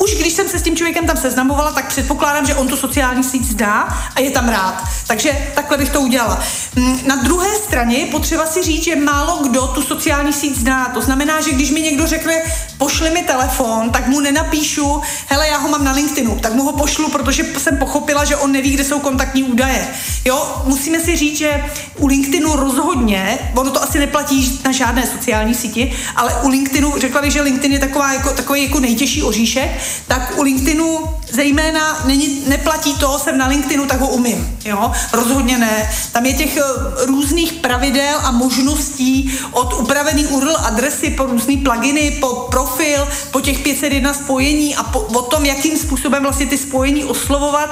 už 0.01 0.15
když 0.15 0.33
jsem 0.33 0.49
se 0.49 0.59
s 0.59 0.61
tím 0.61 0.75
člověkem 0.75 1.07
tam 1.07 1.17
seznamovala, 1.17 1.71
tak 1.71 1.87
předpokládám, 1.87 2.45
že 2.45 2.55
on 2.55 2.67
tu 2.67 2.77
sociální 2.77 3.23
síť 3.23 3.43
zdá 3.43 3.81
a 4.15 4.19
je 4.19 4.31
tam 4.31 4.49
rád. 4.49 4.83
Takže 5.07 5.47
takhle 5.55 5.77
bych 5.77 5.89
to 5.89 6.01
udělala. 6.01 6.39
Mm, 6.75 6.99
na 7.07 7.15
druhé 7.15 7.55
straně 7.55 7.97
je 7.97 8.05
potřeba 8.05 8.45
si 8.45 8.63
říct, 8.63 8.83
že 8.83 8.95
málo 8.95 9.43
kdo 9.43 9.67
tu 9.67 9.81
sociální 9.81 10.33
síť 10.33 10.55
zná. 10.55 10.89
To 10.93 11.01
znamená, 11.01 11.41
že 11.41 11.51
když 11.51 11.71
mi 11.71 11.81
někdo 11.81 12.07
řekne, 12.07 12.33
pošli 12.77 13.09
mi 13.09 13.21
telefon, 13.21 13.89
tak 13.89 14.07
mu 14.07 14.19
nenapíšu, 14.19 15.01
hele, 15.27 15.47
já 15.47 15.57
ho 15.57 15.69
mám 15.69 15.83
na 15.83 15.91
LinkedInu, 15.91 16.39
tak 16.39 16.53
mu 16.53 16.63
ho 16.63 16.73
pošlu, 16.73 17.09
protože 17.09 17.45
jsem 17.57 17.77
pochopila, 17.77 18.25
že 18.25 18.35
on 18.35 18.51
neví, 18.51 18.71
kde 18.71 18.83
jsou 18.83 18.99
kontaktní 18.99 19.43
údaje. 19.43 19.87
Jo, 20.25 20.63
musíme 20.65 20.99
si 20.99 21.15
říct, 21.15 21.37
že 21.37 21.65
u 21.97 22.07
LinkedInu 22.07 22.55
rozhodně, 22.55 23.39
ono 23.55 23.71
to 23.71 23.83
asi 23.83 23.99
neplatí 23.99 24.59
na 24.65 24.71
žádné 24.71 25.07
sociální 25.07 25.53
síti, 25.53 25.93
ale 26.15 26.35
u 26.43 26.49
LinkedInu, 26.49 26.93
řekla 26.97 27.21
bych, 27.21 27.31
že 27.31 27.41
LinkedIn 27.41 27.71
je 27.71 27.79
taková 27.79 28.13
jako, 28.13 28.29
takový 28.29 28.63
jako 28.63 28.79
nejtěžší 28.79 29.23
oříšek, 29.23 29.71
tak 30.07 30.33
u 30.37 30.41
LinkedInu 30.41 30.99
zejména 31.31 32.01
není, 32.05 32.43
neplatí 32.47 32.93
to, 32.93 33.19
jsem 33.19 33.37
na 33.37 33.47
LinkedInu, 33.47 33.85
tak 33.85 33.99
ho 33.99 34.07
umím. 34.07 34.57
Jo? 34.65 34.91
Rozhodně 35.13 35.57
ne. 35.57 35.89
Tam 36.11 36.25
je 36.25 36.33
těch 36.33 36.57
eh, 36.57 36.61
různých 37.05 37.53
pravidel 37.53 38.19
a 38.23 38.31
možností 38.31 39.39
od 39.51 39.73
upravený 39.79 40.25
URL 40.25 40.57
adresy 40.57 41.09
po 41.09 41.25
různý 41.25 41.57
pluginy, 41.57 42.17
po 42.19 42.47
profil, 42.51 43.07
po 43.31 43.41
těch 43.41 43.59
501 43.59 44.13
spojení 44.13 44.75
a 44.75 44.83
po, 44.83 44.99
o 44.99 45.21
tom, 45.21 45.45
jakým 45.45 45.77
způsobem 45.77 46.23
vlastně 46.23 46.45
ty 46.45 46.57
spojení 46.57 47.03
oslovovat 47.03 47.69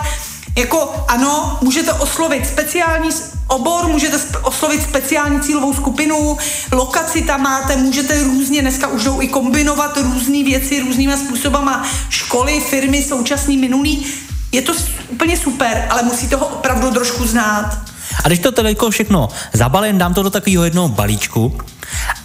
jako 0.60 1.06
ano, 1.08 1.58
můžete 1.62 1.94
oslovit 1.94 2.48
speciální 2.48 3.10
obor, 3.48 3.88
můžete 3.88 4.18
oslovit 4.42 4.84
speciální 4.84 5.40
cílovou 5.42 5.74
skupinu, 5.74 6.38
lokaci 6.72 7.22
tam 7.22 7.42
máte, 7.42 7.76
můžete 7.76 8.24
různě, 8.24 8.62
dneska 8.62 8.88
už 8.88 9.04
jdou 9.04 9.22
i 9.22 9.28
kombinovat 9.28 9.98
různé 9.98 10.44
věci 10.44 10.80
různýma 10.80 11.18
způsobama, 11.18 11.86
školy, 12.10 12.60
firmy, 12.60 13.04
současný, 13.04 13.58
minulý. 13.58 14.06
Je 14.52 14.62
to 14.62 14.74
úplně 15.10 15.38
super, 15.38 15.88
ale 15.90 16.04
musí 16.04 16.28
toho 16.28 16.48
opravdu 16.48 16.92
trošku 16.92 17.28
znát. 17.28 17.78
A 18.24 18.28
když 18.28 18.40
to 18.40 18.52
tedy 18.52 18.76
všechno 18.90 19.30
zabalím, 19.54 19.98
dám 19.98 20.14
to 20.14 20.24
do 20.24 20.30
takového 20.30 20.64
jednoho 20.64 20.90
balíčku, 20.90 21.58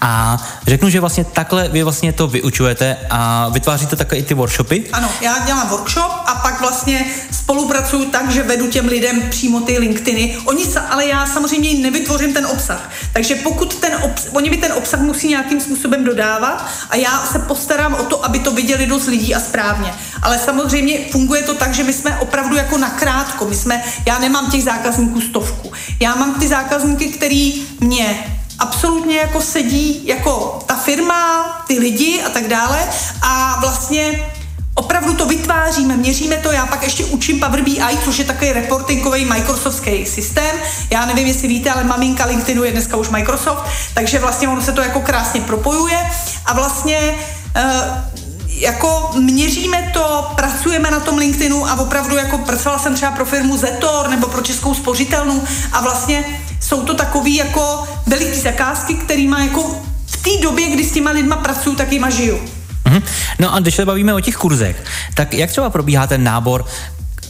a 0.01 0.39
řeknu, 0.67 0.89
že 0.89 1.01
vlastně 1.01 1.25
takhle 1.25 1.69
vy 1.69 1.83
vlastně 1.83 2.13
to 2.13 2.27
vyučujete 2.27 2.97
a 3.11 3.49
vytváříte 3.49 3.97
také 3.97 4.17
i 4.17 4.23
ty 4.23 4.35
workshopy? 4.35 4.85
Ano, 4.93 5.09
já 5.21 5.39
dělám 5.47 5.69
workshop 5.69 6.13
a 6.27 6.35
pak 6.35 6.61
vlastně 6.61 7.07
spolupracuju 7.31 8.05
tak, 8.05 8.31
že 8.31 8.43
vedu 8.43 8.67
těm 8.67 8.87
lidem 8.89 9.23
přímo 9.31 9.61
ty 9.61 9.79
LinkedIny. 9.79 10.37
Oni, 10.45 10.65
ale 10.91 11.07
já 11.07 11.27
samozřejmě 11.27 11.75
nevytvořím 11.75 12.35
ten 12.35 12.47
obsah. 12.47 12.91
Takže 13.13 13.35
pokud 13.35 13.75
ten 13.75 13.93
obsah, 14.03 14.33
oni 14.33 14.51
mi 14.51 14.57
ten 14.57 14.73
obsah 14.73 15.01
musí 15.01 15.29
nějakým 15.29 15.61
způsobem 15.61 16.05
dodávat 16.05 16.69
a 16.91 16.97
já 16.97 17.27
se 17.33 17.39
postarám 17.39 17.95
o 17.95 18.05
to, 18.05 18.25
aby 18.25 18.39
to 18.39 18.51
viděli 18.51 18.87
dost 18.87 19.07
lidí 19.07 19.35
a 19.35 19.41
správně. 19.41 19.95
Ale 20.23 20.39
samozřejmě 20.39 20.99
funguje 21.13 21.43
to 21.43 21.55
tak, 21.55 21.75
že 21.75 21.85
my 21.85 21.93
jsme 21.93 22.19
opravdu 22.19 22.57
jako 22.57 22.79
nakrátko. 22.79 23.45
My 23.45 23.55
jsme, 23.55 23.83
já 24.07 24.19
nemám 24.19 24.51
těch 24.51 24.63
zákazníků 24.63 25.21
stovku. 25.21 25.73
Já 26.01 26.15
mám 26.15 26.35
ty 26.35 26.49
zákazníky, 26.49 27.09
který 27.09 27.67
mě 27.81 28.25
absolutně 28.59 29.17
jako 29.17 29.41
sedí 29.41 30.07
jako 30.07 30.59
ta 30.67 30.75
firma, 30.75 31.45
ty 31.67 31.79
lidi 31.79 32.23
a 32.23 32.29
tak 32.29 32.49
dále. 32.49 32.89
A 33.23 33.61
vlastně 33.61 34.27
opravdu 34.75 35.15
to 35.15 35.27
vytváříme, 35.27 35.97
měříme 35.97 36.37
to, 36.37 36.53
já 36.53 36.67
pak 36.67 36.83
ještě 36.83 37.05
učím 37.05 37.41
Power 37.41 37.63
BI, 37.63 37.99
což 38.05 38.19
je 38.19 38.25
takový 38.25 38.53
reportingový 38.53 39.25
Microsoftký 39.25 40.07
systém. 40.07 40.57
Já 40.91 41.07
nevím, 41.07 41.27
jestli 41.27 41.49
víte, 41.49 41.71
ale 41.71 41.85
maminka 41.85 42.27
LinkedInu 42.27 42.65
je 42.65 42.73
dneska 42.73 42.97
už 42.97 43.09
Microsoft, 43.09 43.65
takže 43.95 44.19
vlastně 44.19 44.49
ono 44.49 44.63
se 44.63 44.73
to 44.73 44.81
jako 44.81 45.01
krásně 45.01 45.41
propojuje. 45.41 45.99
A 46.47 46.55
vlastně 46.55 47.15
uh, 47.57 48.15
jako 48.49 49.11
měříme 49.15 49.91
to, 49.93 50.33
pracujeme 50.37 50.91
na 50.91 51.01
tom 51.01 51.19
LinkedInu 51.19 51.69
a 51.69 51.81
opravdu 51.81 52.17
jako 52.17 52.39
pracovala 52.39 52.79
jsem 52.79 52.95
třeba 52.95 53.13
pro 53.13 53.25
firmu 53.25 53.57
Zetor 53.57 54.09
nebo 54.09 54.27
pro 54.27 54.43
Českou 54.43 54.75
spořitelnu 54.75 55.45
a 55.73 55.81
vlastně 55.81 56.25
jsou 56.65 56.83
to 56.83 56.95
takový 56.95 57.35
jako 57.37 57.85
veliký 58.07 58.41
zakázky, 58.41 58.97
má 59.29 59.41
jako 59.41 59.63
v 60.07 60.17
té 60.23 60.31
době, 60.43 60.71
kdy 60.71 60.85
s 60.85 60.93
těma 60.93 61.11
lidma 61.11 61.37
pracuju, 61.37 61.77
tak 61.77 61.93
jima 61.93 62.11
žiju. 62.11 62.41
Mm-hmm. 62.85 63.03
No 63.39 63.55
a 63.55 63.61
když 63.61 63.75
se 63.75 63.85
bavíme 63.85 64.15
o 64.15 64.21
těch 64.21 64.37
kurzech, 64.37 64.85
tak 65.15 65.35
jak 65.35 65.51
třeba 65.51 65.71
probíhá 65.71 66.07
ten 66.07 66.25
nábor 66.25 66.65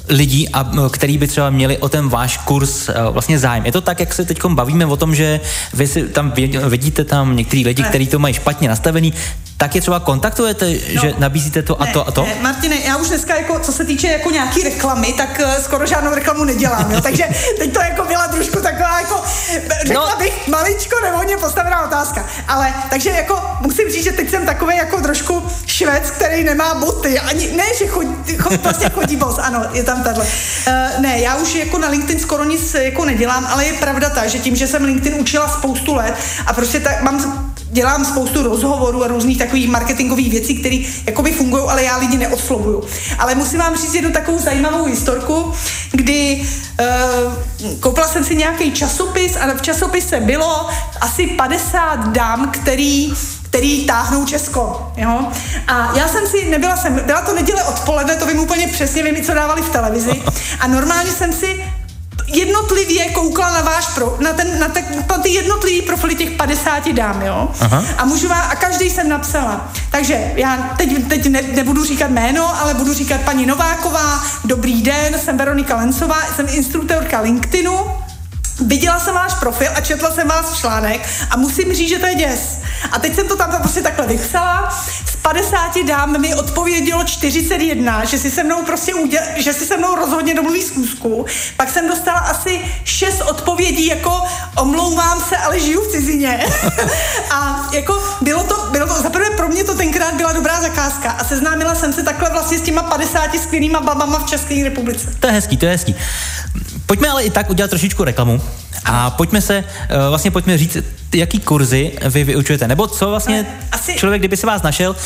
lidí, 0.09 0.49
a, 0.49 0.72
který 0.91 1.18
by 1.18 1.26
třeba 1.26 1.51
měli 1.51 1.78
o 1.78 1.89
ten 1.89 2.09
váš 2.09 2.37
kurz 2.37 2.89
uh, 2.89 2.95
vlastně 3.11 3.39
zájem. 3.39 3.66
Je 3.66 3.72
to 3.72 3.80
tak, 3.80 4.01
jak 4.01 4.14
se 4.14 4.24
teď 4.24 4.45
bavíme 4.45 4.87
o 4.87 4.97
tom, 4.97 5.14
že 5.14 5.41
vy 5.74 5.87
si 5.87 6.03
tam 6.03 6.32
vidíte 6.68 7.05
tam 7.05 7.37
některý 7.37 7.64
lidi, 7.64 7.82
kteří 7.82 8.07
to 8.07 8.18
mají 8.18 8.35
špatně 8.35 8.68
nastavený, 8.68 9.12
tak 9.65 9.75
je 9.75 9.81
třeba 9.81 10.01
kontaktujete, 10.01 10.67
no, 10.95 11.03
že 11.03 11.15
nabízíte 11.19 11.62
to 11.62 11.83
a 11.83 11.85
ne, 11.85 11.93
to 11.93 12.09
a 12.09 12.11
to? 12.11 12.23
Ne, 12.23 12.35
Martine, 12.41 12.77
já 12.77 12.97
už 12.97 13.09
dneska, 13.09 13.37
jako, 13.37 13.59
co 13.59 13.73
se 13.73 13.85
týče 13.85 14.09
jako 14.09 14.31
nějaký 14.31 14.62
reklamy, 14.62 15.12
tak 15.12 15.41
uh, 15.45 15.62
skoro 15.62 15.87
žádnou 15.87 16.15
reklamu 16.15 16.45
nedělám, 16.45 16.91
jo? 16.91 17.01
takže 17.03 17.25
teď 17.59 17.73
to 17.73 17.81
jako 17.81 18.05
byla 18.05 18.29
trošku 18.29 18.61
taková 18.61 19.01
jako, 19.01 19.23
řekla 19.87 20.11
no. 20.11 20.17
bych, 20.19 20.49
maličko 20.49 20.97
nevhodně 21.03 21.37
postavená 21.37 21.85
otázka, 21.85 22.27
ale 22.49 22.75
takže 22.91 23.11
jako 23.11 23.43
musím 23.61 23.89
říct, 23.89 24.05
že 24.05 24.12
teď 24.12 24.31
jsem 24.31 24.47
takový 24.47 24.77
jako 24.77 25.01
trošku 25.01 25.43
švec, 25.67 26.11
který 26.11 26.45
nemá 26.45 26.75
boty, 26.75 27.19
ani, 27.19 27.53
ne, 27.57 27.65
že 27.79 27.87
chodí, 27.87 28.37
chodí 28.39 28.57
vlastně 28.62 28.91
chodí 28.91 29.17
bos, 29.17 29.39
ano, 29.39 29.65
je 29.73 29.83
tam 29.83 30.03
tato. 30.03 30.21
Uh, 30.21 30.27
ne, 30.99 31.21
já 31.21 31.37
už 31.37 31.55
jako 31.55 31.79
na 31.79 31.89
LinkedIn 31.89 32.21
skoro 32.21 32.45
nic 32.45 32.75
jako 32.75 33.05
nedělám, 33.05 33.47
ale 33.47 33.65
je 33.65 33.73
pravda 33.73 34.11
ta, 34.11 34.27
že 34.27 34.39
tím, 34.39 34.57
že 34.57 34.67
jsem 34.67 34.85
LinkedIn 34.85 35.21
učila 35.21 35.49
spoustu 35.49 35.95
let 35.95 36.15
a 36.47 36.53
prostě 36.53 36.81
tak 36.81 37.03
mám 37.03 37.55
dělám 37.71 38.05
spoustu 38.05 38.43
rozhovorů 38.43 39.05
a 39.05 39.09
různých 39.09 39.39
takových 39.39 39.69
marketingových 39.69 40.31
věcí, 40.31 40.55
které 40.55 40.79
jakoby 41.07 41.33
fungují, 41.33 41.65
ale 41.69 41.83
já 41.83 41.97
lidi 41.97 42.19
neoslovuju. 42.19 42.85
Ale 43.19 43.35
musím 43.35 43.59
vám 43.59 43.77
říct 43.77 43.95
jednu 43.95 44.12
takovou 44.12 44.39
zajímavou 44.39 44.85
historku, 44.85 45.53
kdy 45.93 46.47
uh, 46.81 47.75
koupila 47.81 48.09
jsem 48.09 48.25
si 48.25 48.37
nějaký 48.37 48.73
časopis 48.73 49.37
a 49.37 49.55
v 49.55 49.62
časopise 49.62 50.21
bylo 50.21 50.69
asi 51.01 51.27
50 51.27 52.09
dám, 52.09 52.51
který 52.51 53.15
který 53.55 53.87
táhnou 53.87 54.27
Česko. 54.27 54.93
Jo? 54.97 55.29
A 55.67 55.93
já 55.97 56.09
jsem 56.09 56.27
si, 56.27 56.45
nebyla 56.51 56.77
jsem, 56.77 57.01
byla 57.07 57.21
to 57.21 57.35
neděle 57.35 57.65
odpoledne, 57.65 58.17
to 58.17 58.27
vím 58.27 58.39
úplně 58.39 58.69
přesně, 58.69 59.03
vím, 59.03 59.25
co 59.25 59.35
dávali 59.35 59.62
v 59.62 59.69
televizi. 59.69 60.23
A 60.61 60.67
normálně 60.67 61.11
jsem 61.11 61.33
si 61.33 61.65
jednotlivě 62.27 63.11
koukla 63.11 63.51
na 63.53 63.61
váš 63.62 63.87
pro, 63.87 64.16
na, 64.20 64.33
ten, 64.33 64.59
na, 64.59 64.68
te, 64.68 64.85
na 65.11 65.18
ty 65.18 65.29
jednotlivý 65.29 65.83
profily 65.83 66.14
těch 66.14 66.31
50 66.31 66.93
dám, 66.93 67.22
jo? 67.22 67.51
Aha. 67.61 67.85
A 67.99 68.05
můžu 68.05 68.29
vám, 68.29 68.51
a 68.51 68.57
každý 68.57 68.91
jsem 68.91 69.09
napsala. 69.09 69.72
Takže 69.91 70.33
já 70.37 70.75
teď, 70.77 71.09
teď 71.09 71.27
ne, 71.27 71.43
nebudu 71.43 71.85
říkat 71.85 72.11
jméno, 72.11 72.61
ale 72.61 72.75
budu 72.75 72.95
říkat 72.95 73.20
paní 73.20 73.47
Nováková, 73.47 74.25
dobrý 74.45 74.83
den, 74.83 75.18
jsem 75.18 75.37
Veronika 75.37 75.77
Lencová, 75.77 76.16
jsem 76.37 76.47
instruktorka 76.51 77.20
LinkedInu, 77.20 77.87
Viděla 78.61 79.01
jsem 79.01 79.14
váš 79.14 79.35
profil 79.35 79.68
a 79.75 79.81
četla 79.81 80.11
jsem 80.11 80.29
vás 80.29 80.59
článek 80.59 81.09
a 81.31 81.37
musím 81.37 81.75
říct, 81.75 81.89
že 81.89 81.99
to 81.99 82.07
je 82.07 82.14
děs. 82.14 82.59
A 82.93 82.99
teď 82.99 83.14
jsem 83.14 83.29
to 83.29 83.37
tam 83.37 83.51
prostě 83.62 83.83
takhle 83.83 84.07
vypsala. 84.07 84.75
Z 85.25 85.27
50 85.27 85.85
dám 85.87 86.20
mi 86.20 86.35
odpovědělo 86.35 87.05
41, 87.05 88.05
že 88.05 88.18
si 88.18 88.31
se 88.31 88.45
mnou 88.45 88.62
prostě 88.62 88.95
uděl, 88.95 89.22
že 89.37 89.53
si 89.53 89.66
se 89.66 89.77
mnou 89.77 89.95
rozhodně 89.95 90.35
domluví 90.35 90.62
zkusku. 90.62 91.27
Pak 91.57 91.70
jsem 91.70 91.89
dostala 91.89 92.18
asi 92.18 92.61
6 92.85 93.20
odpovědí 93.20 93.87
jako 93.87 94.22
omlouvám 94.61 95.20
se, 95.20 95.37
ale 95.37 95.61
žiju 95.61 95.81
v 95.81 95.93
cizině. 95.93 96.47
a 97.31 97.68
jako 97.72 98.03
bylo 98.20 98.45
to, 98.45 98.68
bylo 98.70 98.87
to, 98.87 99.03
zaprvé 99.03 99.31
pro 99.31 99.49
mě 99.49 99.64
to 99.64 99.75
tenkrát 99.75 100.14
byla 100.14 100.33
dobrá 100.33 100.61
zakázka 100.61 101.11
a 101.11 101.25
seznámila 101.25 101.75
jsem 101.75 101.93
se 101.93 102.03
takhle 102.03 102.31
vlastně 102.31 102.59
s 102.59 102.62
těma 102.62 102.83
50 102.83 103.39
skvělýma 103.43 103.81
babama 103.81 104.18
v 104.18 104.27
České 104.27 104.64
republice. 104.64 105.09
To 105.20 105.27
je 105.27 105.33
hezký, 105.33 105.57
to 105.57 105.66
je 105.66 105.72
hezký. 105.72 105.97
Pojďme 106.87 107.09
ale 107.09 107.24
i 107.24 107.30
tak 107.30 107.51
udělat 107.51 107.68
trošičku 107.70 108.05
reklamu 108.05 108.41
a 108.85 109.11
pojďme 109.11 109.41
se, 109.41 109.64
uh, 109.64 110.09
vlastně 110.09 110.30
pojďme 110.30 110.59
říct, 110.59 110.76
jaký 111.14 111.41
kurzy 111.41 111.93
vy 112.09 112.24
vyučujete, 112.24 112.68
nebo 112.68 112.87
co 112.87 113.09
vlastně 113.09 113.47
Asi... 113.72 113.95
člověk, 113.95 114.20
kdyby 114.20 114.37
se 114.37 114.47
vás 114.47 114.62
našel, 114.62 114.97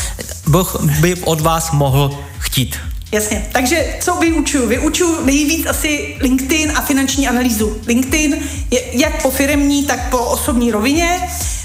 by 1.01 1.15
od 1.15 1.41
vás 1.41 1.71
mohl 1.71 2.19
chtít. 2.39 2.77
Jasně, 3.13 3.47
takže 3.53 3.97
co 4.01 4.17
vyučuju? 4.17 4.69
Vyučuju 4.69 5.25
nejvíc 5.25 5.67
asi 5.67 6.17
LinkedIn 6.21 6.73
a 6.77 6.81
finanční 6.81 7.29
analýzu. 7.29 7.77
LinkedIn 7.87 8.37
je 8.71 8.99
jak 8.99 9.23
po 9.23 9.31
firemní, 9.31 9.85
tak 9.85 10.11
po 10.11 10.19
osobní 10.19 10.73
rovině. 10.73 11.21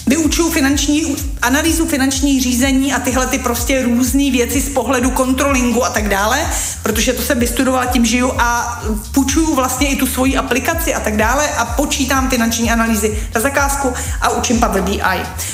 Vyučuju 0.08 0.50
finanční, 0.50 1.16
analýzu 1.42 1.86
finanční 1.86 2.42
řízení 2.42 2.94
a 2.94 3.00
tyhle 3.00 3.28
ty 3.28 3.40
prostě 3.40 3.84
různé 3.84 4.32
věci 4.32 4.62
z 4.62 4.70
pohledu 4.70 5.12
kontrolingu 5.12 5.86
a 5.86 5.90
tak 5.90 6.10
dále, 6.10 6.40
protože 6.84 7.14
to 7.14 7.22
jsem 7.22 7.40
vystudovala, 7.40 7.86
tím 7.86 8.06
žiju 8.06 8.32
a 8.38 8.82
půjčuju 9.14 9.56
vlastně 9.56 9.88
i 9.88 9.96
tu 9.96 10.08
svoji 10.08 10.38
aplikaci 10.38 10.94
a 10.94 11.00
tak 11.00 11.18
dále 11.18 11.50
a 11.50 11.66
počítám 11.66 12.30
finanční 12.30 12.72
analýzy 12.72 13.18
na 13.36 13.42
zakázku 13.42 13.94
a 14.22 14.30
učím 14.30 14.60
Power 14.60 14.82
BI. 14.82 15.02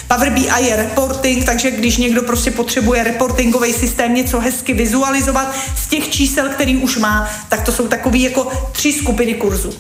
Power 0.08 0.30
BI 0.30 0.50
je 0.60 0.76
reporting, 0.76 1.46
takže 1.46 1.72
když 1.72 1.98
někdo 1.98 2.22
prostě 2.22 2.52
potřebuje 2.52 3.04
reportingový 3.04 3.74
systém, 3.74 4.16
něco 4.16 4.40
hezky 4.40 4.74
vizualizovat 4.74 5.56
z 5.76 5.88
těch 5.88 6.10
čísel, 6.10 6.50
který 6.50 6.78
už 6.78 6.98
má, 6.98 7.30
tak 7.50 7.62
to 7.62 7.72
jsou 7.72 7.88
takové 7.88 8.18
jako 8.18 8.70
tři 8.72 8.94
skupiny 8.94 9.34
kurzů. 9.34 9.74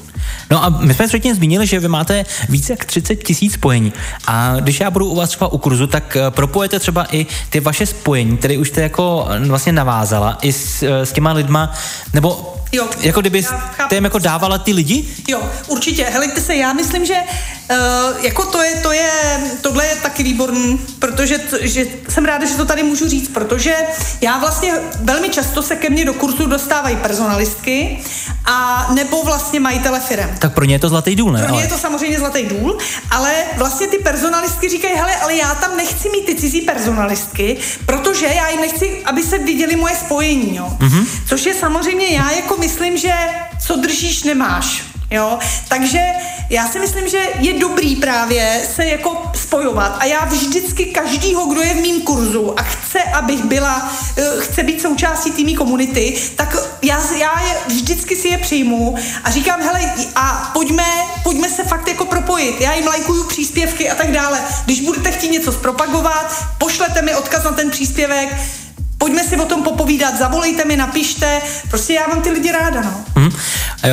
No 0.51 0.63
a 0.63 0.69
my 0.69 0.93
jsme 0.93 1.07
předtím 1.07 1.35
zmínili, 1.35 1.67
že 1.67 1.79
vy 1.79 1.87
máte 1.87 2.25
více 2.49 2.73
jak 2.73 2.85
30 2.85 3.15
tisíc 3.15 3.53
spojení. 3.53 3.93
A 4.27 4.58
když 4.59 4.79
já 4.79 4.91
budu 4.91 5.05
u 5.05 5.15
vás 5.15 5.29
třeba 5.29 5.47
u 5.47 5.57
kurzu, 5.57 5.87
tak 5.87 6.15
eh, 6.15 6.31
propojete 6.31 6.79
třeba 6.79 7.07
i 7.11 7.25
ty 7.49 7.59
vaše 7.59 7.85
spojení, 7.85 8.37
které 8.37 8.57
už 8.57 8.69
jste 8.69 8.81
jako 8.81 9.27
eh, 9.29 9.39
vlastně 9.39 9.71
navázala 9.71 10.37
i 10.41 10.53
s, 10.53 10.83
eh, 10.83 11.05
s 11.05 11.11
těma 11.11 11.31
lidma, 11.33 11.73
nebo 12.13 12.55
Jo. 12.71 12.87
Jako 13.01 13.21
kdyby 13.21 13.43
jste 13.43 13.95
jim 13.95 14.03
jako 14.03 14.19
dávala 14.19 14.57
ty 14.57 14.73
lidi? 14.73 15.05
Jo, 15.27 15.41
určitě. 15.67 16.03
Helejte 16.03 16.41
se, 16.41 16.55
já 16.55 16.73
myslím, 16.73 17.05
že 17.05 17.15
uh, 17.69 18.25
jako 18.25 18.45
to 18.45 18.63
je, 18.63 18.75
to 18.75 18.91
je, 18.91 19.11
tohle 19.61 19.85
je 19.85 19.95
taky 19.95 20.23
výborný, 20.23 20.79
protože 20.99 21.37
t, 21.37 21.57
že 21.61 21.85
jsem 22.09 22.25
ráda, 22.25 22.45
že 22.45 22.55
to 22.55 22.65
tady 22.65 22.83
můžu 22.83 23.09
říct, 23.09 23.27
protože 23.27 23.75
já 24.21 24.37
vlastně 24.37 24.73
velmi 25.01 25.29
často 25.29 25.63
se 25.63 25.75
ke 25.75 25.89
mně 25.89 26.05
do 26.05 26.13
kurzu 26.13 26.45
dostávají 26.45 26.95
personalistky 26.95 28.03
a 28.45 28.87
nebo 28.93 29.23
vlastně 29.23 29.59
majitele 29.59 29.99
firem. 29.99 30.35
Tak 30.39 30.53
pro 30.53 30.65
ně 30.65 30.75
je 30.75 30.79
to 30.79 30.89
zlatý 30.89 31.15
důl, 31.15 31.31
ne? 31.31 31.39
Pro 31.39 31.47
ně 31.47 31.53
ale... 31.53 31.61
je 31.61 31.67
to 31.67 31.77
samozřejmě 31.77 32.19
zlatý 32.19 32.43
důl, 32.43 32.77
ale 33.11 33.33
vlastně 33.57 33.87
ty 33.87 33.97
personalistky 33.97 34.69
říkají, 34.69 34.95
hele, 34.95 35.15
ale 35.15 35.35
já 35.35 35.55
tam 35.55 35.77
nechci 35.77 36.09
mít 36.09 36.25
ty 36.25 36.35
cizí 36.35 36.61
personalistky, 36.61 37.57
protože 37.85 38.25
já 38.25 38.49
jim 38.49 38.61
nechci, 38.61 39.01
aby 39.05 39.23
se 39.23 39.37
viděli 39.37 39.75
moje 39.75 39.95
spojení, 39.95 40.55
jo. 40.55 40.77
Mm-hmm. 40.79 41.05
Což 41.27 41.45
je 41.45 41.53
samozřejmě 41.53 42.07
já 42.07 42.31
jako 42.31 42.57
myslím, 42.57 42.97
že 42.97 43.13
co 43.65 43.75
držíš, 43.75 44.23
nemáš. 44.23 44.88
Jo? 45.11 45.39
Takže 45.67 45.99
já 46.49 46.67
si 46.67 46.79
myslím, 46.79 47.07
že 47.07 47.23
je 47.39 47.59
dobrý 47.59 47.95
právě 47.95 48.61
se 48.75 48.85
jako 48.85 49.31
spojovat 49.35 49.97
a 49.99 50.05
já 50.05 50.25
vždycky 50.25 50.85
každýho, 50.85 51.45
kdo 51.45 51.61
je 51.61 51.73
v 51.73 51.81
mým 51.81 52.01
kurzu 52.01 52.59
a 52.59 52.63
chce, 52.63 53.03
abych 53.03 53.43
byla, 53.45 53.91
eh, 54.17 54.23
chce 54.39 54.63
být 54.63 54.81
součástí 54.81 55.31
týmí 55.31 55.55
komunity, 55.55 56.21
tak 56.35 56.55
já, 56.81 57.13
já 57.13 57.41
je, 57.41 57.55
vždycky 57.67 58.15
si 58.15 58.27
je 58.27 58.37
přijmu 58.37 58.95
a 59.23 59.31
říkám, 59.31 59.61
hele, 59.61 59.93
a 60.15 60.51
pojďme, 60.53 60.85
pojďme 61.23 61.49
se 61.49 61.63
fakt 61.63 61.87
jako 61.87 62.05
propojit. 62.05 62.61
Já 62.61 62.73
jim 62.73 62.87
lajkuju 62.87 63.23
příspěvky 63.23 63.89
a 63.89 63.95
tak 63.95 64.11
dále. 64.11 64.39
Když 64.65 64.81
budete 64.81 65.11
chtít 65.11 65.31
něco 65.31 65.51
zpropagovat, 65.51 66.45
pošlete 66.57 67.01
mi 67.01 67.15
odkaz 67.15 67.43
na 67.43 67.51
ten 67.51 67.69
příspěvek, 67.71 68.29
pojďme 68.99 69.23
si 69.23 69.37
o 69.37 69.45
tom 69.45 69.63
popovídat, 69.63 70.17
zavolejte 70.17 70.65
mi, 70.65 70.75
napište, 70.75 71.41
prostě 71.69 71.93
já 71.93 72.07
mám 72.07 72.21
ty 72.21 72.29
lidi 72.29 72.51
ráda, 72.51 72.81
no. 72.81 72.93
Mm. 73.15 73.29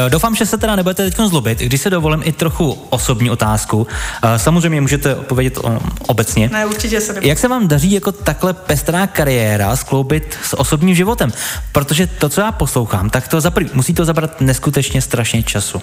Doufám, 0.09 0.35
že 0.35 0.47
se 0.47 0.59
teda 0.59 0.77
nebudete 0.77 1.11
teď 1.11 1.17
zlobit, 1.27 1.59
když 1.59 1.81
se 1.81 1.91
dovolím 1.91 2.23
i 2.25 2.33
trochu 2.33 2.79
osobní 2.91 3.31
otázku. 3.31 3.87
Samozřejmě 4.37 4.81
můžete 4.81 5.15
odpovědět 5.15 5.59
obecně. 6.07 6.49
Ne, 6.53 6.67
určitě 6.67 7.01
se 7.01 7.13
nebudu. 7.13 7.29
Jak 7.29 7.39
se 7.39 7.49
vám 7.49 7.69
daří 7.69 7.93
jako 7.93 8.13
takhle 8.13 8.55
pestrá 8.55 9.07
kariéra 9.07 9.77
skloubit 9.77 10.39
s 10.43 10.59
osobním 10.59 10.95
životem? 10.95 11.33
Protože 11.73 12.07
to, 12.07 12.29
co 12.29 12.41
já 12.41 12.53
poslouchám, 12.53 13.11
tak 13.11 13.29
to 13.29 13.41
zaprý, 13.41 13.67
musí 13.75 13.95
to 13.95 14.05
zabrat 14.05 14.41
neskutečně 14.41 15.03
strašně 15.03 15.43
času. 15.43 15.83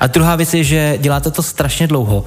A 0.00 0.06
druhá 0.06 0.36
věc 0.36 0.54
je, 0.54 0.64
že 0.64 0.98
děláte 1.00 1.30
to 1.30 1.42
strašně 1.42 1.86
dlouho. 1.86 2.24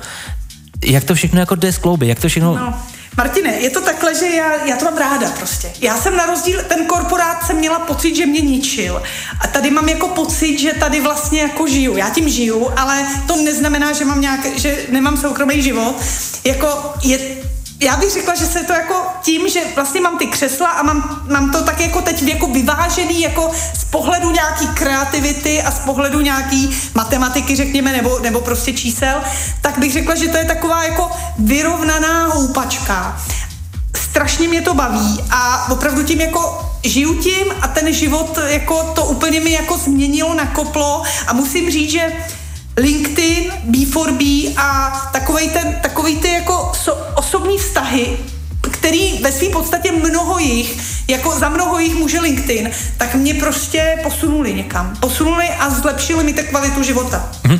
Jak 0.85 1.03
to 1.03 1.15
všechno 1.15 1.39
jako 1.39 1.55
jde 1.55 1.71
skloubit? 1.71 2.09
Jak 2.09 2.19
to 2.19 2.27
všechno... 2.27 2.55
No 2.55 2.73
Martine, 3.17 3.49
je 3.59 3.69
to 3.69 3.81
takhle, 3.81 4.15
že 4.15 4.25
já, 4.25 4.65
já 4.65 4.75
to 4.75 4.85
mám 4.85 4.97
ráda 4.97 5.31
prostě. 5.31 5.73
Já 5.81 5.97
jsem 5.97 6.17
na 6.17 6.25
rozdíl, 6.25 6.63
ten 6.63 6.85
korporát 6.85 7.45
jsem 7.45 7.55
měla 7.55 7.79
pocit, 7.79 8.15
že 8.15 8.25
mě 8.25 8.41
ničil. 8.41 9.01
A 9.41 9.47
tady 9.47 9.71
mám 9.71 9.89
jako 9.89 10.07
pocit, 10.07 10.59
že 10.59 10.73
tady 10.73 11.01
vlastně 11.01 11.41
jako 11.41 11.67
žiju. 11.67 11.97
Já 11.97 12.09
tím 12.09 12.29
žiju, 12.29 12.71
ale 12.75 13.07
to 13.27 13.35
neznamená, 13.35 13.93
že 13.93 14.05
mám 14.05 14.21
nějak, 14.21 14.59
že 14.59 14.85
nemám 14.89 15.17
soukromý 15.17 15.61
život. 15.61 15.95
Jako 16.43 16.93
je 17.03 17.36
já 17.79 17.95
bych 17.95 18.11
řekla, 18.11 18.35
že 18.35 18.45
se 18.45 18.63
to 18.63 18.73
jako 18.73 18.95
tím, 19.21 19.49
že 19.49 19.59
vlastně 19.75 20.01
mám 20.01 20.17
ty 20.17 20.27
křesla 20.27 20.67
a 20.67 20.83
mám, 20.83 21.21
mám 21.29 21.51
to 21.51 21.63
tak 21.63 21.79
jako 21.79 22.01
teď 22.01 22.23
jako 22.23 22.47
vyvážený 22.47 23.21
jako 23.21 23.51
z 23.79 23.83
pohledu 23.83 24.31
nějaký 24.31 24.67
kreativity 24.67 25.61
a 25.61 25.71
z 25.71 25.79
pohledu 25.79 26.21
nějaký 26.21 26.77
matematiky, 26.95 27.55
řekněme, 27.55 27.91
nebo, 27.91 28.19
nebo 28.19 28.41
prostě 28.41 28.73
čísel, 28.73 29.21
tak 29.61 29.77
bych 29.77 29.93
řekla, 29.93 30.15
že 30.15 30.27
to 30.27 30.37
je 30.37 30.45
taková 30.45 30.83
jako 30.83 31.11
vyrovnaná 31.39 32.27
houpačka. 32.27 33.21
Strašně 33.95 34.47
mě 34.47 34.61
to 34.61 34.73
baví 34.73 35.23
a 35.31 35.71
opravdu 35.71 36.03
tím 36.03 36.21
jako 36.21 36.71
žiju 36.83 37.13
tím 37.13 37.45
a 37.61 37.67
ten 37.67 37.93
život 37.93 38.39
jako 38.47 38.83
to 38.83 39.05
úplně 39.05 39.39
mi 39.39 39.51
jako 39.51 39.77
změnilo, 39.77 40.33
nakoplo 40.33 41.03
a 41.27 41.33
musím 41.33 41.71
říct, 41.71 41.91
že 41.91 42.11
LinkedIn, 42.77 43.51
B4B 43.69 44.53
a 44.57 44.89
takovej 45.13 45.49
ten, 45.49 45.79
takový 45.81 46.17
ty 46.17 46.29
jako 46.29 46.71
so, 46.75 47.13
osobní 47.15 47.57
vztahy, 47.57 48.17
který 48.71 49.19
ve 49.23 49.31
své 49.31 49.49
podstatě 49.49 49.91
mnoho 49.91 50.39
jich 50.39 50.96
jako 51.07 51.39
za 51.39 51.49
mnoho 51.49 51.79
jich 51.79 51.95
může 51.95 52.19
LinkedIn, 52.19 52.71
tak 52.97 53.15
mě 53.15 53.33
prostě 53.33 53.95
posunuli 54.03 54.53
někam. 54.53 54.95
Posunuli 54.99 55.45
a 55.59 55.69
zlepšili 55.69 56.23
mi 56.23 56.33
tak 56.33 56.45
kvalitu 56.45 56.83
života. 56.83 57.29
Mhm. 57.43 57.59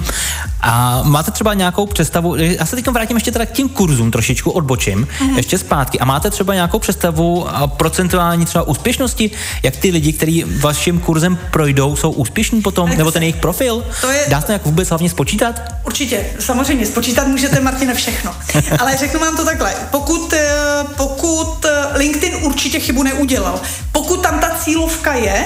A 0.61 1.01
máte 1.03 1.31
třeba 1.31 1.53
nějakou 1.53 1.85
představu, 1.85 2.35
já 2.35 2.65
se 2.65 2.75
teď 2.75 2.87
vrátím 2.87 3.17
ještě 3.17 3.31
teda 3.31 3.45
k 3.45 3.51
tím 3.51 3.69
kurzům, 3.69 4.11
trošičku 4.11 4.51
odbočím, 4.51 5.07
mm-hmm. 5.19 5.37
ještě 5.37 5.57
zpátky. 5.57 5.99
A 5.99 6.05
máte 6.05 6.29
třeba 6.29 6.53
nějakou 6.53 6.79
představu 6.79 7.49
a 7.49 7.67
procentuální 7.67 8.45
třeba 8.45 8.63
úspěšnosti, 8.63 9.31
jak 9.63 9.75
ty 9.75 9.91
lidi, 9.91 10.13
kteří 10.13 10.43
vaším 10.59 10.99
kurzem 10.99 11.37
projdou, 11.51 11.95
jsou 11.95 12.11
úspěšní 12.11 12.61
potom, 12.61 12.89
nebo 12.89 13.11
ten 13.11 13.23
jejich 13.23 13.35
profil? 13.35 13.85
To 14.01 14.11
je... 14.11 14.25
Dá 14.27 14.41
se 14.41 14.47
to 14.47 14.51
jak 14.51 14.65
vůbec 14.65 14.89
hlavně 14.89 15.09
spočítat? 15.09 15.61
Určitě, 15.85 16.25
samozřejmě, 16.39 16.85
spočítat 16.85 17.27
můžete, 17.27 17.59
Martine, 17.59 17.93
všechno. 17.93 18.35
Ale 18.79 18.97
řeknu 18.97 19.19
vám 19.19 19.37
to 19.37 19.45
takhle, 19.45 19.73
pokud, 19.91 20.33
eh, 20.33 20.49
pokud 20.97 21.65
eh, 21.65 21.97
LinkedIn 21.97 22.35
určitě 22.41 22.79
chybu 22.79 23.03
neudělal, 23.37 23.61
pokud 23.91 24.21
tam 24.21 24.39
ta 24.39 24.49
cílovka 24.59 25.13
je, 25.13 25.45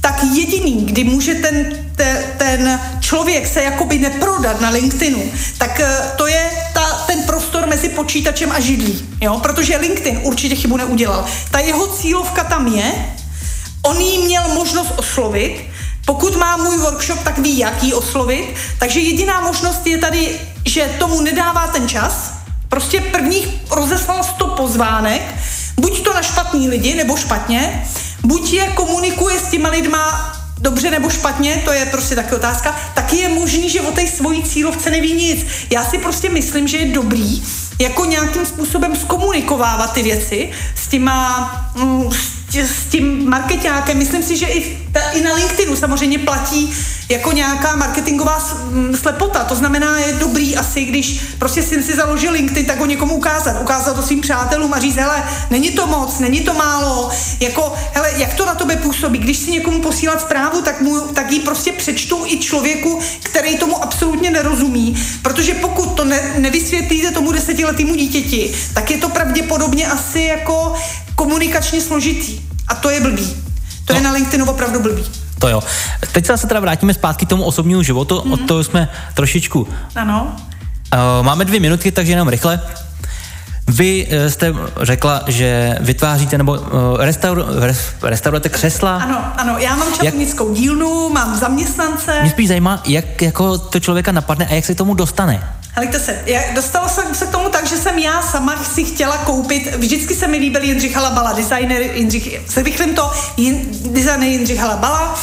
tak 0.00 0.24
jediný, 0.34 0.86
kdy 0.86 1.04
může 1.04 1.34
ten, 1.34 1.86
te, 1.96 2.34
ten 2.38 2.80
člověk 3.00 3.46
se 3.46 3.62
jakoby 3.62 3.98
neprodat 3.98 4.60
na 4.60 4.70
LinkedInu, 4.70 5.22
tak 5.58 5.80
eh, 5.80 6.12
to 6.16 6.26
je 6.26 6.50
ta, 6.74 7.04
ten 7.06 7.22
prostor 7.22 7.66
mezi 7.66 7.88
počítačem 7.88 8.52
a 8.52 8.60
židlí. 8.60 9.08
Jo? 9.20 9.38
Protože 9.42 9.76
LinkedIn 9.76 10.20
určitě 10.22 10.54
chybu 10.54 10.76
neudělal. 10.76 11.24
Ta 11.50 11.58
jeho 11.58 11.86
cílovka 11.86 12.44
tam 12.44 12.66
je, 12.66 12.92
on 13.82 14.00
jí 14.00 14.24
měl 14.24 14.48
možnost 14.54 14.92
oslovit, 14.96 15.64
pokud 16.06 16.36
má 16.36 16.56
můj 16.56 16.78
workshop, 16.78 17.18
tak 17.24 17.38
ví, 17.38 17.58
jak 17.58 17.82
jí 17.82 17.94
oslovit. 17.94 18.54
Takže 18.78 19.00
jediná 19.00 19.40
možnost 19.40 19.86
je 19.86 19.98
tady, 19.98 20.40
že 20.66 20.90
tomu 20.98 21.20
nedává 21.20 21.66
ten 21.66 21.88
čas. 21.88 22.32
Prostě 22.68 23.00
prvních 23.00 23.48
rozeslal 23.70 24.24
100 24.24 24.46
pozvánek, 24.46 25.22
buď 25.80 26.04
to 26.04 26.14
na 26.14 26.22
špatný 26.22 26.68
lidi, 26.68 26.94
nebo 26.94 27.16
špatně, 27.16 27.86
buď 28.24 28.52
je 28.52 28.66
komunikuje 28.66 29.38
s 29.38 29.48
těma 29.48 29.68
lidma 29.68 30.32
dobře 30.60 30.90
nebo 30.90 31.10
špatně, 31.10 31.62
to 31.64 31.72
je 31.72 31.86
prostě 31.86 32.14
taky 32.14 32.34
otázka, 32.34 32.76
taky 32.94 33.16
je 33.16 33.28
možný, 33.28 33.70
že 33.70 33.80
o 33.80 33.92
té 33.92 34.06
svojí 34.06 34.42
cílovce 34.42 34.90
neví 34.90 35.12
nic. 35.12 35.46
Já 35.70 35.84
si 35.84 35.98
prostě 35.98 36.28
myslím, 36.28 36.68
že 36.68 36.76
je 36.76 36.94
dobrý 36.94 37.42
jako 37.80 38.04
nějakým 38.04 38.46
způsobem 38.46 38.96
zkomunikovávat 38.96 39.92
ty 39.92 40.02
věci 40.02 40.50
s 40.74 40.88
těma, 40.88 41.50
mm, 41.76 42.10
s 42.54 42.90
tím 42.90 43.30
marketákem. 43.30 43.98
Myslím 43.98 44.22
si, 44.22 44.36
že 44.36 44.46
i, 44.46 44.85
i 45.00 45.22
na 45.22 45.34
LinkedInu 45.34 45.76
samozřejmě 45.76 46.18
platí 46.18 46.74
jako 47.08 47.32
nějaká 47.32 47.76
marketingová 47.76 48.48
slepota. 48.94 49.44
To 49.44 49.54
znamená, 49.54 49.98
je 49.98 50.12
dobrý 50.12 50.56
asi, 50.56 50.84
když 50.84 51.20
prostě 51.38 51.62
syn 51.62 51.82
si 51.82 51.96
založil 51.96 52.32
LinkedIn, 52.32 52.66
tak 52.66 52.78
ho 52.78 52.86
někomu 52.86 53.14
ukázat. 53.14 53.60
Ukázat 53.60 53.96
to 53.96 54.02
svým 54.02 54.20
přátelům 54.20 54.74
a 54.74 54.78
říct, 54.78 54.96
hele, 54.96 55.24
není 55.50 55.70
to 55.70 55.86
moc, 55.86 56.18
není 56.18 56.40
to 56.40 56.54
málo, 56.54 57.10
jako, 57.40 57.74
hele, 57.94 58.10
jak 58.16 58.34
to 58.34 58.46
na 58.46 58.54
tobě 58.54 58.76
působí. 58.76 59.18
Když 59.18 59.38
si 59.38 59.50
někomu 59.50 59.80
posílat 59.80 60.20
zprávu, 60.20 60.62
tak, 60.62 60.80
mu, 60.80 61.00
tak 61.00 61.32
ji 61.32 61.40
prostě 61.40 61.72
přečtou 61.72 62.26
i 62.26 62.38
člověku, 62.38 63.00
který 63.22 63.56
tomu 63.56 63.82
absolutně 63.82 64.30
nerozumí. 64.30 64.96
Protože 65.22 65.54
pokud 65.54 65.86
to 65.86 66.04
ne, 66.04 66.34
nevysvětlíte 66.38 67.10
tomu 67.10 67.32
desetiletému 67.32 67.94
dítěti, 67.94 68.54
tak 68.74 68.90
je 68.90 68.98
to 68.98 69.08
pravděpodobně 69.08 69.86
asi 69.86 70.20
jako 70.20 70.74
komunikačně 71.14 71.80
složitý. 71.80 72.40
A 72.68 72.74
to 72.74 72.90
je 72.90 73.00
blbý. 73.00 73.45
To 73.86 73.92
no. 73.92 73.98
je 73.98 74.04
na 74.04 74.12
LinkedInu 74.12 74.50
opravdu 74.50 74.80
blbý. 74.82 75.04
To 75.38 75.48
jo. 75.48 75.62
Teď 76.12 76.26
se 76.26 76.32
zase 76.32 76.46
teda 76.46 76.60
vrátíme 76.60 76.94
zpátky 76.94 77.26
k 77.26 77.28
tomu 77.28 77.44
osobnímu 77.44 77.82
životu, 77.82 78.18
mm-hmm. 78.18 78.32
od 78.32 78.40
toho 78.40 78.64
jsme 78.64 78.88
trošičku. 79.14 79.68
Ano. 79.94 80.36
Uh, 80.94 81.26
máme 81.26 81.44
dvě 81.44 81.60
minutky, 81.60 81.92
takže 81.92 82.12
jenom 82.12 82.28
rychle. 82.28 82.60
Vy 83.68 84.06
uh, 84.06 84.30
jste 84.30 84.54
řekla, 84.80 85.22
že 85.26 85.78
vytváříte 85.80 86.38
nebo 86.38 86.52
uh, 86.52 86.60
restaur, 86.98 87.44
restaurujete 88.02 88.48
křesla. 88.48 88.96
Ano, 88.96 89.24
ano, 89.36 89.58
já 89.58 89.76
mám 89.76 89.94
čarovnickou 89.94 90.48
jak... 90.48 90.56
dílnu, 90.56 91.08
mám 91.08 91.38
zaměstnance. 91.38 92.20
Mě 92.20 92.30
spíš 92.30 92.48
zajímá, 92.48 92.82
jak 92.84 93.22
jako 93.22 93.58
to 93.58 93.80
člověka 93.80 94.12
napadne 94.12 94.46
a 94.46 94.54
jak 94.54 94.64
se 94.64 94.74
tomu 94.74 94.94
dostane. 94.94 95.42
Helejte 95.72 96.00
se, 96.00 96.18
já 96.26 96.40
dostala 96.54 96.88
jsem 96.88 97.14
se 97.14 97.26
k 97.26 97.30
tomu 97.30 97.48
že 97.66 97.76
jsem 97.76 97.98
já 97.98 98.22
sama 98.22 98.64
si 98.64 98.84
chtěla 98.84 99.16
koupit, 99.16 99.76
vždycky 99.76 100.14
se 100.14 100.28
mi 100.28 100.36
líbil 100.36 100.62
Jindřich 100.62 100.94
Halabala, 100.94 101.32
designer 101.32 101.82
Jindřich, 101.82 102.40
se 102.48 102.62
rychlím 102.62 102.94
to, 102.94 103.10
designer 103.84 104.28
Jindřich 104.28 104.58
Halabala 104.58 105.14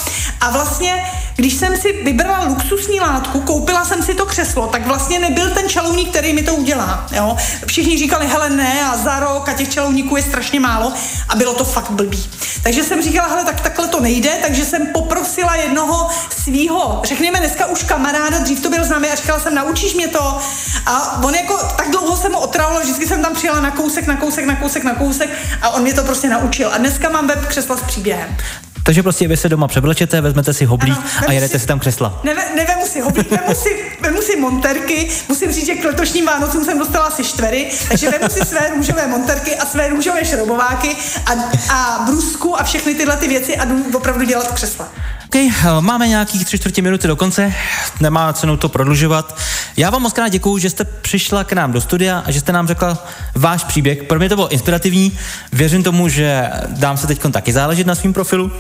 a 0.42 0.52
vlastně 0.52 1.04
když 1.36 1.54
jsem 1.54 1.78
si 1.78 1.94
vybrala 2.04 2.46
luxusní 2.46 3.00
látku, 3.00 3.42
koupila 3.42 3.86
jsem 3.86 4.04
si 4.04 4.14
to 4.14 4.26
křeslo, 4.26 4.68
tak 4.68 4.88
vlastně 4.88 5.20
nebyl 5.20 5.50
ten 5.50 5.70
čalouník, 5.70 6.10
který 6.10 6.34
mi 6.34 6.44
to 6.44 6.56
udělá. 6.56 7.08
Jo? 7.12 7.38
Všichni 7.66 7.98
říkali, 7.98 8.28
hele 8.28 8.50
ne, 8.50 8.82
a 8.84 8.98
za 8.98 9.20
rok 9.20 9.50
a 9.50 9.54
těch 9.54 9.70
čalouníků 9.70 10.18
je 10.18 10.24
strašně 10.24 10.60
málo 10.60 10.94
a 11.30 11.36
bylo 11.36 11.54
to 11.54 11.64
fakt 11.64 11.92
blbý. 11.92 12.30
Takže 12.64 12.84
jsem 12.84 13.02
říkala, 13.02 13.28
hele, 13.28 13.46
tak 13.46 13.62
takhle 13.62 13.88
to 13.88 14.00
nejde, 14.00 14.38
takže 14.42 14.66
jsem 14.66 14.88
poprosila 14.88 15.56
jednoho 15.56 16.10
svého, 16.44 17.02
řekněme 17.06 17.40
dneska 17.40 17.66
už 17.66 17.84
kamaráda, 17.84 18.40
dřív 18.40 18.60
to 18.60 18.70
byl 18.70 18.84
známý 18.84 19.08
a 19.08 19.16
říkala 19.16 19.40
jsem, 19.40 19.56
naučíš 19.56 19.94
mě 19.94 20.08
to. 20.08 20.38
A 20.86 21.24
on 21.24 21.36
jako 21.36 21.58
tak 21.78 21.92
dlouho 21.92 22.18
jsem 22.18 22.33
ho 22.34 22.40
otravila, 22.40 22.80
vždycky 22.80 23.08
jsem 23.08 23.22
tam 23.22 23.34
přijela 23.34 23.62
na 23.62 23.72
kousek, 23.72 24.08
na 24.08 24.16
kousek, 24.16 24.46
na 24.46 24.56
kousek, 24.56 24.84
na 24.84 24.94
kousek 24.94 25.30
a 25.62 25.70
on 25.70 25.82
mě 25.82 25.94
to 25.94 26.04
prostě 26.04 26.30
naučil. 26.30 26.70
A 26.74 26.78
dneska 26.78 27.10
mám 27.10 27.28
web 27.28 27.46
křesla 27.46 27.78
s 27.78 27.82
příběhem. 27.82 28.38
Takže 28.86 29.04
prostě 29.04 29.28
vy 29.28 29.38
se 29.38 29.50
doma 29.50 29.68
převlečete, 29.68 30.22
vezmete 30.22 30.54
si 30.54 30.66
hoblík 30.66 30.98
ano, 30.98 31.28
a 31.28 31.32
jedete 31.32 31.54
si, 31.54 31.60
si 31.60 31.68
tam 31.68 31.80
křesla. 31.80 32.20
Ne, 32.24 32.36
nevemu 32.56 32.86
si 32.88 33.02
hoblík, 33.02 33.32
vemu 33.32 33.56
si, 33.56 33.70
vemu 34.02 34.22
si 34.22 34.36
monterky. 34.36 35.10
Musím 35.30 35.52
říct, 35.52 35.66
že 35.66 35.76
k 35.76 35.86
letošním 35.86 36.26
Vánocům 36.26 36.66
jsem 36.66 36.80
dostala 36.80 37.06
asi 37.06 37.24
čtvery, 37.24 37.72
takže 37.88 38.10
vemu 38.10 38.30
si 38.30 38.46
své 38.46 38.70
růžové 38.70 39.08
monterky 39.08 39.56
a 39.56 39.66
své 39.66 39.90
růžové 39.90 40.26
šrobováky 40.26 40.96
a, 41.26 41.32
a 41.74 42.06
brusku 42.06 42.60
a 42.60 42.64
všechny 42.64 42.96
tyhle 42.96 43.18
ty 43.18 43.28
věci 43.28 43.58
a 43.58 43.66
jdu 43.66 43.98
opravdu 43.98 44.26
dělat 44.26 44.52
křesla. 44.52 44.90
OK, 45.34 45.38
eh, 45.38 45.52
máme 45.80 46.08
nějakých 46.08 46.46
tři 46.46 46.60
čtvrtě 46.60 46.82
minuty 46.82 47.08
do 47.08 47.16
konce, 47.16 47.54
nemá 48.00 48.34
cenu 48.34 48.58
to 48.58 48.70
prodlužovat. 48.70 49.38
Já 49.78 49.90
vám 49.90 50.02
moc 50.02 50.14
krát 50.14 50.30
děkuju, 50.30 50.58
že 50.58 50.70
jste 50.70 50.84
přišla 50.84 51.44
k 51.44 51.54
nám 51.54 51.72
do 51.72 51.82
studia 51.82 52.24
a 52.26 52.32
že 52.32 52.40
jste 52.40 52.52
nám 52.52 52.68
řekla 52.68 53.06
váš 53.36 53.64
příběh. 53.64 54.04
Pro 54.04 54.20
mě 54.20 54.30
to 54.30 54.36
bylo 54.36 54.50
inspirativní, 54.50 55.18
věřím 55.54 55.84
tomu, 55.84 56.10
že 56.10 56.50
dám 56.68 56.98
se 56.98 57.08
teď 57.08 57.22
taky 57.32 57.54
záležet 57.54 57.88
na 57.88 57.96
svém 57.96 58.14
profilu 58.14 58.52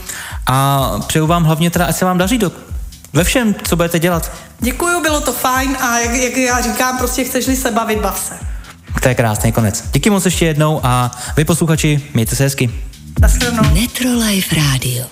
a 0.47 0.89
přeju 1.07 1.28
vám 1.28 1.43
hlavně 1.43 1.69
teda, 1.69 1.86
ať 1.86 1.95
se 1.95 2.05
vám 2.05 2.17
daří 2.17 2.38
do, 2.38 2.51
ve 3.13 3.24
všem, 3.24 3.55
co 3.63 3.76
budete 3.76 3.99
dělat. 3.99 4.32
Děkuju, 4.59 5.01
bylo 5.01 5.21
to 5.21 5.34
fajn 5.34 5.78
a 5.82 5.99
jak, 5.99 6.13
jak 6.13 6.38
já 6.38 6.61
říkám, 6.61 6.97
prostě 6.97 7.24
chceš-li 7.24 7.55
se 7.55 7.71
bavit, 7.71 7.99
bav 7.99 8.19
se. 8.19 8.34
To 9.01 9.09
je 9.09 9.15
krásný 9.15 9.51
konec. 9.51 9.84
Díky 9.93 10.09
moc 10.09 10.26
ještě 10.26 10.45
jednou 10.45 10.80
a 10.84 11.11
vy 11.38 11.45
posluchači, 11.45 12.01
mějte 12.13 12.36
se 12.36 12.43
hezky. 12.43 12.69
Naschledanou. 13.21 13.63
Metro 13.74 14.09
Life 14.28 14.55
Radio. 14.55 15.05